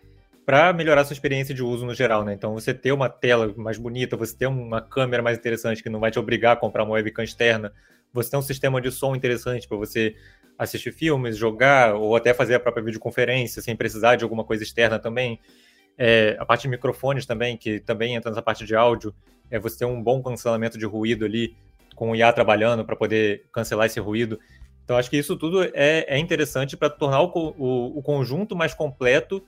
para 0.47 0.73
melhorar 0.73 1.05
sua 1.05 1.13
experiência 1.13 1.55
de 1.55 1.63
uso 1.63 1.85
no 1.85 1.95
geral, 1.95 2.25
né? 2.25 2.33
Então, 2.33 2.55
você 2.55 2.73
ter 2.73 2.91
uma 2.91 3.11
tela 3.11 3.53
mais 3.55 3.77
bonita, 3.77 4.17
você 4.17 4.35
ter 4.35 4.47
uma 4.47 4.81
câmera 4.81 5.23
mais 5.23 5.37
interessante 5.37 5.83
que 5.83 5.91
não 5.91 6.01
vai 6.01 6.11
te 6.11 6.19
obrigar 6.19 6.55
a 6.55 6.57
comprar 6.57 6.85
uma 6.85 6.95
webcam 6.95 7.23
externa, 7.23 7.71
você 8.13 8.31
ter 8.31 8.37
um 8.37 8.43
sistema 8.43 8.81
de 8.81 8.91
som 8.91 9.15
interessante 9.15 9.69
para 9.69 9.77
você 9.77 10.15
assistir 10.59 10.93
filmes, 10.93 11.37
jogar 11.37 11.95
ou 11.95 12.17
até 12.17 12.35
fazer 12.35 12.55
a 12.55 12.61
própria 12.61 12.83
videoconferência 12.83 13.63
sem 13.63 13.77
precisar 13.77 14.17
de 14.17 14.25
alguma 14.25 14.45
coisa 14.45 14.63
externa 14.63 14.99
também. 14.99 15.39
É, 15.97 16.37
a 16.39 16.45
parte 16.45 16.63
de 16.63 16.69
microfones 16.69 17.27
também, 17.27 17.57
que 17.57 17.81
também 17.81 18.15
entra 18.15 18.31
nessa 18.31 18.43
parte 18.43 18.65
de 18.65 18.75
áudio, 18.75 19.15
é 19.51 19.59
você 19.59 19.79
ter 19.79 19.85
um 19.85 20.03
bom 20.03 20.23
cancelamento 20.23 20.79
de 20.79 20.85
ruído 20.85 21.25
ali, 21.25 21.57
com 21.95 22.11
o 22.11 22.17
IA 22.17 22.33
trabalhando 22.33 22.85
para 22.85 22.95
poder 22.95 23.47
cancelar 23.53 23.87
esse 23.87 23.99
ruído. 23.99 24.39
Então, 24.85 24.97
acho 24.97 25.11
que 25.11 25.17
isso 25.17 25.37
tudo 25.37 25.63
é, 25.63 26.05
é 26.09 26.19
interessante 26.19 26.77
para 26.77 26.89
tornar 26.89 27.23
o, 27.23 27.31
o, 27.59 27.99
o 27.99 28.03
conjunto 28.03 28.57
mais 28.57 28.75
completo 28.75 29.45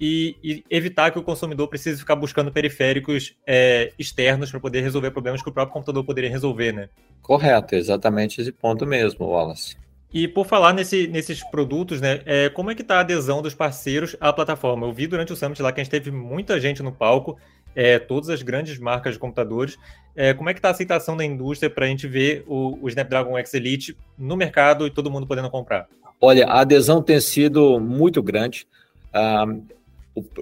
e, 0.00 0.36
e, 0.42 0.64
evitar 0.70 1.10
que 1.10 1.18
o 1.18 1.22
consumidor 1.22 1.68
precise 1.68 2.00
ficar 2.00 2.16
buscando 2.16 2.50
periféricos 2.50 3.36
é, 3.46 3.92
externos 3.98 4.50
para 4.50 4.58
poder 4.58 4.80
resolver 4.80 5.10
problemas 5.10 5.42
que 5.42 5.48
o 5.48 5.52
próprio 5.52 5.74
computador 5.74 6.02
poderia 6.04 6.30
resolver, 6.30 6.72
né? 6.72 6.88
Correto, 7.20 7.74
exatamente 7.74 8.40
esse 8.40 8.50
ponto 8.50 8.86
mesmo, 8.86 9.26
Wallace. 9.26 9.76
E 10.12 10.26
por 10.26 10.46
falar 10.46 10.72
nesse, 10.72 11.06
nesses 11.06 11.44
produtos, 11.50 12.00
né, 12.00 12.20
é, 12.24 12.48
como 12.48 12.70
é 12.70 12.74
que 12.74 12.82
está 12.82 12.96
a 12.96 13.00
adesão 13.00 13.42
dos 13.42 13.54
parceiros 13.54 14.16
à 14.18 14.32
plataforma? 14.32 14.86
Eu 14.86 14.92
vi 14.92 15.06
durante 15.06 15.32
o 15.32 15.36
Summit 15.36 15.62
lá 15.62 15.70
que 15.70 15.80
a 15.80 15.84
gente 15.84 15.90
teve 15.90 16.10
muita 16.10 16.58
gente 16.58 16.82
no 16.82 16.90
palco, 16.90 17.38
é, 17.76 17.98
todas 17.98 18.28
as 18.30 18.42
grandes 18.42 18.78
marcas 18.78 19.12
de 19.12 19.18
computadores. 19.20 19.78
É, 20.16 20.34
como 20.34 20.48
é 20.48 20.54
que 20.54 20.58
está 20.58 20.68
a 20.68 20.72
aceitação 20.72 21.16
da 21.16 21.24
indústria 21.24 21.70
para 21.70 21.84
a 21.84 21.88
gente 21.88 22.08
ver 22.08 22.42
o, 22.48 22.78
o 22.82 22.88
Snapdragon 22.88 23.38
X 23.38 23.54
Elite 23.54 23.96
no 24.18 24.36
mercado 24.36 24.86
e 24.86 24.90
todo 24.90 25.10
mundo 25.10 25.26
podendo 25.26 25.50
comprar? 25.50 25.86
Olha, 26.20 26.46
a 26.46 26.60
adesão 26.60 27.00
tem 27.00 27.20
sido 27.20 27.78
muito 27.78 28.20
grande. 28.20 28.66
Ah, 29.12 29.46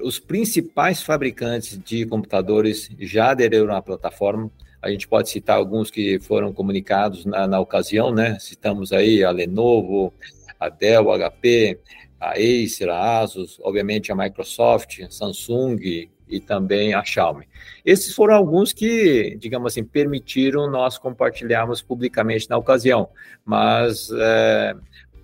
os 0.03 0.19
principais 0.19 1.03
fabricantes 1.03 1.79
de 1.79 2.07
computadores 2.07 2.91
já 2.99 3.31
aderiram 3.31 3.75
à 3.75 3.83
plataforma. 3.83 4.51
A 4.81 4.91
gente 4.91 5.07
pode 5.07 5.29
citar 5.29 5.57
alguns 5.57 5.91
que 5.91 6.19
foram 6.21 6.53
comunicados 6.53 7.25
na, 7.25 7.47
na 7.47 7.61
ocasião, 7.61 8.13
né? 8.13 8.39
Citamos 8.39 8.93
aí 8.93 9.25
a 9.25 9.31
Lenovo, 9.31 10.13
a 10.59 10.69
Dell, 10.69 11.11
a 11.13 11.31
HP, 11.31 11.79
a 12.21 12.33
Acer, 12.33 12.89
a 12.89 13.21
Asus, 13.21 13.59
obviamente 13.63 14.11
a 14.11 14.17
Microsoft, 14.17 15.01
a 15.03 15.11
Samsung 15.11 16.09
e 16.29 16.41
também 16.41 16.95
a 16.95 17.03
Xiaomi. 17.05 17.49
Esses 17.85 18.15
foram 18.15 18.35
alguns 18.35 18.73
que, 18.73 19.37
digamos 19.41 19.73
assim, 19.73 19.85
permitiram 19.85 20.71
nós 20.71 20.99
compartilharmos 20.99 21.81
publicamente 21.81 22.49
na 22.51 22.57
ocasião, 22.57 23.09
mas 23.45 24.11
é, 24.13 24.75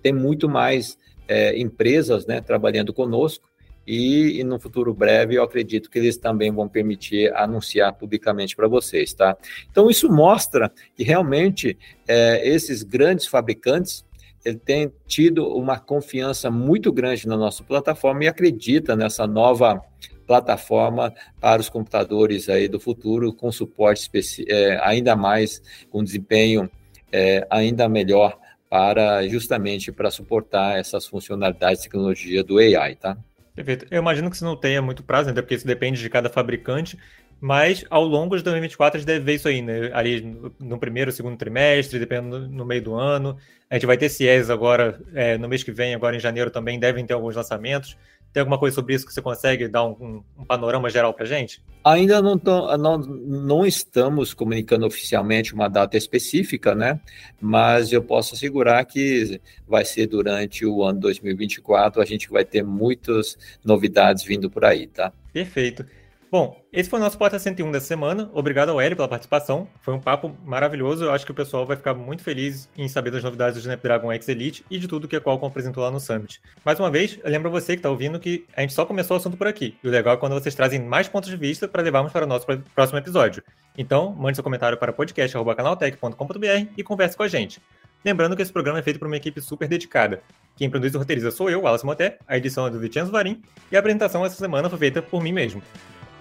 tem 0.01 0.13
muito 0.13 0.49
mais 0.49 0.97
é, 1.27 1.57
empresas 1.59 2.25
né, 2.25 2.41
trabalhando 2.41 2.93
conosco 2.93 3.47
e, 3.85 4.39
e, 4.39 4.43
no 4.43 4.59
futuro 4.59 4.93
breve 4.93 5.35
eu 5.35 5.43
acredito 5.43 5.89
que 5.89 5.99
eles 5.99 6.17
também 6.17 6.51
vão 6.51 6.67
permitir 6.67 7.33
anunciar 7.35 7.93
publicamente 7.93 8.55
para 8.55 8.67
vocês, 8.67 9.13
tá? 9.13 9.37
Então 9.69 9.89
isso 9.89 10.11
mostra 10.11 10.71
que 10.95 11.03
realmente 11.03 11.77
é, 12.07 12.47
esses 12.47 12.83
grandes 12.83 13.27
fabricantes 13.27 14.05
ele 14.43 14.59
tem 14.59 14.93
tido 15.07 15.47
uma 15.47 15.79
confiança 15.79 16.51
muito 16.51 16.91
grande 16.91 17.27
na 17.27 17.35
nossa 17.35 17.63
plataforma 17.63 18.23
e 18.23 18.27
acredita 18.27 18.95
nessa 18.95 19.25
nova 19.25 19.81
plataforma 20.27 21.13
para 21.39 21.61
os 21.61 21.69
computadores 21.69 22.47
aí 22.49 22.67
do 22.67 22.79
futuro 22.79 23.33
com 23.33 23.51
suporte 23.51 24.09
é, 24.47 24.79
ainda 24.83 25.15
mais 25.15 25.61
com 25.89 26.03
desempenho 26.03 26.69
é, 27.11 27.45
ainda 27.49 27.89
melhor 27.89 28.37
para 28.69 29.27
justamente 29.27 29.91
para 29.91 30.11
suportar 30.11 30.77
essas 30.77 31.05
funcionalidades 31.07 31.79
de 31.79 31.83
tecnologia 31.83 32.43
do 32.43 32.57
AI, 32.57 32.95
tá? 32.95 33.17
Perfeito. 33.55 33.87
Eu 33.89 33.99
imagino 34.01 34.29
que 34.29 34.35
isso 34.35 34.43
não 34.45 34.55
tenha 34.55 34.81
muito 34.81 35.01
prazo, 35.01 35.29
né? 35.29 35.41
porque 35.41 35.55
isso 35.55 35.65
depende 35.65 36.01
de 36.01 36.09
cada 36.09 36.29
fabricante, 36.29 36.99
mas 37.39 37.85
ao 37.89 38.03
longo 38.03 38.35
de 38.35 38.43
2024 38.43 38.97
a 38.97 38.99
gente 38.99 39.07
deve 39.07 39.23
ver 39.23 39.35
isso 39.35 39.47
aí, 39.47 39.61
né? 39.61 39.91
Ali 39.93 40.37
no 40.59 40.77
primeiro, 40.77 41.11
segundo 41.11 41.37
trimestre, 41.37 41.97
dependendo 41.99 42.47
no 42.49 42.65
meio 42.65 42.81
do 42.81 42.95
ano. 42.95 43.37
A 43.69 43.75
gente 43.75 43.85
vai 43.85 43.97
ter 43.97 44.09
CIES 44.09 44.49
agora, 44.49 44.99
é, 45.13 45.37
no 45.37 45.47
mês 45.47 45.63
que 45.63 45.71
vem, 45.71 45.95
agora 45.95 46.15
em 46.15 46.19
janeiro 46.19 46.51
também, 46.51 46.79
devem 46.79 47.05
ter 47.05 47.13
alguns 47.13 47.35
lançamentos. 47.35 47.97
Tem 48.35 48.41
alguma 48.41 48.59
coisa 48.59 48.75
sobre 48.75 48.93
isso 48.93 49.05
que 49.05 49.13
você 49.13 49.21
consegue 49.21 49.65
dar 49.65 49.85
um, 49.85 50.21
um 50.37 50.43
panorama 50.43 50.89
geral 50.89 51.13
para 51.13 51.25
gente? 51.25 51.63
Ainda 51.85 52.21
não, 52.21 52.35
não, 52.77 52.97
não 52.97 53.65
estamos 53.65 54.33
comunicando 54.33 54.85
oficialmente 54.85 55.53
uma 55.53 55.69
data 55.69 55.95
específica, 55.95 56.75
né? 56.75 56.99
Mas 57.39 57.93
eu 57.93 58.03
posso 58.03 58.35
assegurar 58.35 58.83
que 58.85 59.39
vai 59.65 59.85
ser 59.85 60.07
durante 60.07 60.65
o 60.65 60.83
ano 60.83 60.99
2024, 60.99 62.01
a 62.01 62.05
gente 62.05 62.29
vai 62.29 62.43
ter 62.43 62.61
muitas 62.61 63.37
novidades 63.63 64.25
vindo 64.25 64.49
por 64.49 64.65
aí, 64.65 64.87
tá? 64.87 65.13
Perfeito. 65.31 65.85
Bom, 66.31 66.59
esse 66.73 66.89
foi 66.89 66.99
o 66.99 67.03
nosso 67.03 67.17
Porta 67.17 67.37
101 67.37 67.71
dessa 67.71 67.85
semana. 67.85 68.29
Obrigado 68.33 68.69
ao 68.69 68.81
Hélio 68.81 68.95
pela 68.95 69.07
participação. 69.07 69.67
Foi 69.81 69.93
um 69.93 69.99
papo 69.99 70.35
maravilhoso. 70.43 71.05
Eu 71.05 71.11
acho 71.11 71.25
que 71.25 71.31
o 71.31 71.35
pessoal 71.35 71.65
vai 71.65 71.77
ficar 71.77 71.93
muito 71.93 72.23
feliz 72.23 72.67
em 72.75 72.87
saber 72.87 73.11
das 73.11 73.23
novidades 73.23 73.55
do 73.55 73.59
Snapdragon 73.61 74.11
X 74.11 74.27
Elite 74.27 74.65
e 74.69 74.79
de 74.79 74.87
tudo 74.87 75.07
que 75.07 75.15
a 75.15 75.21
Qualcomm 75.21 75.47
apresentou 75.47 75.83
lá 75.83 75.91
no 75.91 75.99
Summit. 75.99 76.41
Mais 76.65 76.79
uma 76.79 76.89
vez, 76.89 77.19
eu 77.23 77.29
lembro 77.29 77.51
você 77.51 77.73
que 77.73 77.79
está 77.79 77.89
ouvindo 77.89 78.19
que 78.19 78.45
a 78.55 78.61
gente 78.61 78.73
só 78.73 78.85
começou 78.85 79.15
o 79.15 79.19
assunto 79.19 79.37
por 79.37 79.47
aqui. 79.47 79.77
E 79.83 79.87
o 79.87 79.91
legal 79.91 80.15
é 80.15 80.17
quando 80.17 80.33
vocês 80.33 80.55
trazem 80.55 80.81
mais 80.81 81.07
pontos 81.07 81.29
de 81.29 81.37
vista 81.37 81.67
para 81.67 81.81
levarmos 81.81 82.11
para 82.11 82.25
o 82.25 82.27
nosso 82.27 82.45
próximo 82.73 82.97
episódio. 82.97 83.43
Então, 83.77 84.11
mande 84.13 84.35
seu 84.35 84.43
comentário 84.43 84.77
para 84.77 84.91
podcast.canaltech.com.br 84.91 86.71
e 86.75 86.83
converse 86.83 87.15
com 87.15 87.23
a 87.23 87.27
gente. 87.27 87.61
Lembrando 88.03 88.35
que 88.35 88.41
esse 88.41 88.51
programa 88.51 88.79
é 88.79 88.81
feito 88.81 88.99
por 88.99 89.07
uma 89.07 89.17
equipe 89.17 89.41
super 89.41 89.67
dedicada. 89.67 90.21
Quem 90.55 90.69
produz 90.69 90.93
e 90.93 90.97
roteiriza 90.97 91.31
sou 91.31 91.49
eu, 91.49 91.61
Wallace 91.61 91.85
Moté, 91.85 92.17
a 92.27 92.37
edição 92.37 92.67
é 92.67 92.69
do 92.69 92.79
Vicenzo 92.79 93.11
Varim 93.11 93.41
e 93.71 93.75
a 93.75 93.79
apresentação 93.79 94.25
essa 94.25 94.35
semana 94.35 94.69
foi 94.69 94.79
feita 94.79 95.01
por 95.01 95.23
mim 95.23 95.31
mesmo. 95.31 95.61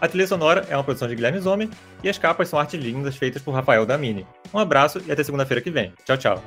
A 0.05 0.09
trilha 0.09 0.27
sonora 0.27 0.67
é 0.69 0.77
uma 0.77 0.85
produção 0.85 1.09
de 1.09 1.15
Guilherme 1.15 1.41
Zomer 1.41 1.67
e 2.03 2.11
as 2.11 2.19
capas 2.19 2.51
são 2.51 2.59
artes 2.59 2.79
lindas 2.79 3.17
feitas 3.17 3.41
por 3.41 3.53
Rafael 3.55 3.87
Damini. 3.87 4.27
Um 4.53 4.59
abraço 4.59 5.01
e 5.07 5.11
até 5.11 5.25
segunda-feira 5.25 5.63
que 5.63 5.71
vem. 5.71 5.95
Tchau, 6.05 6.19
tchau. 6.19 6.45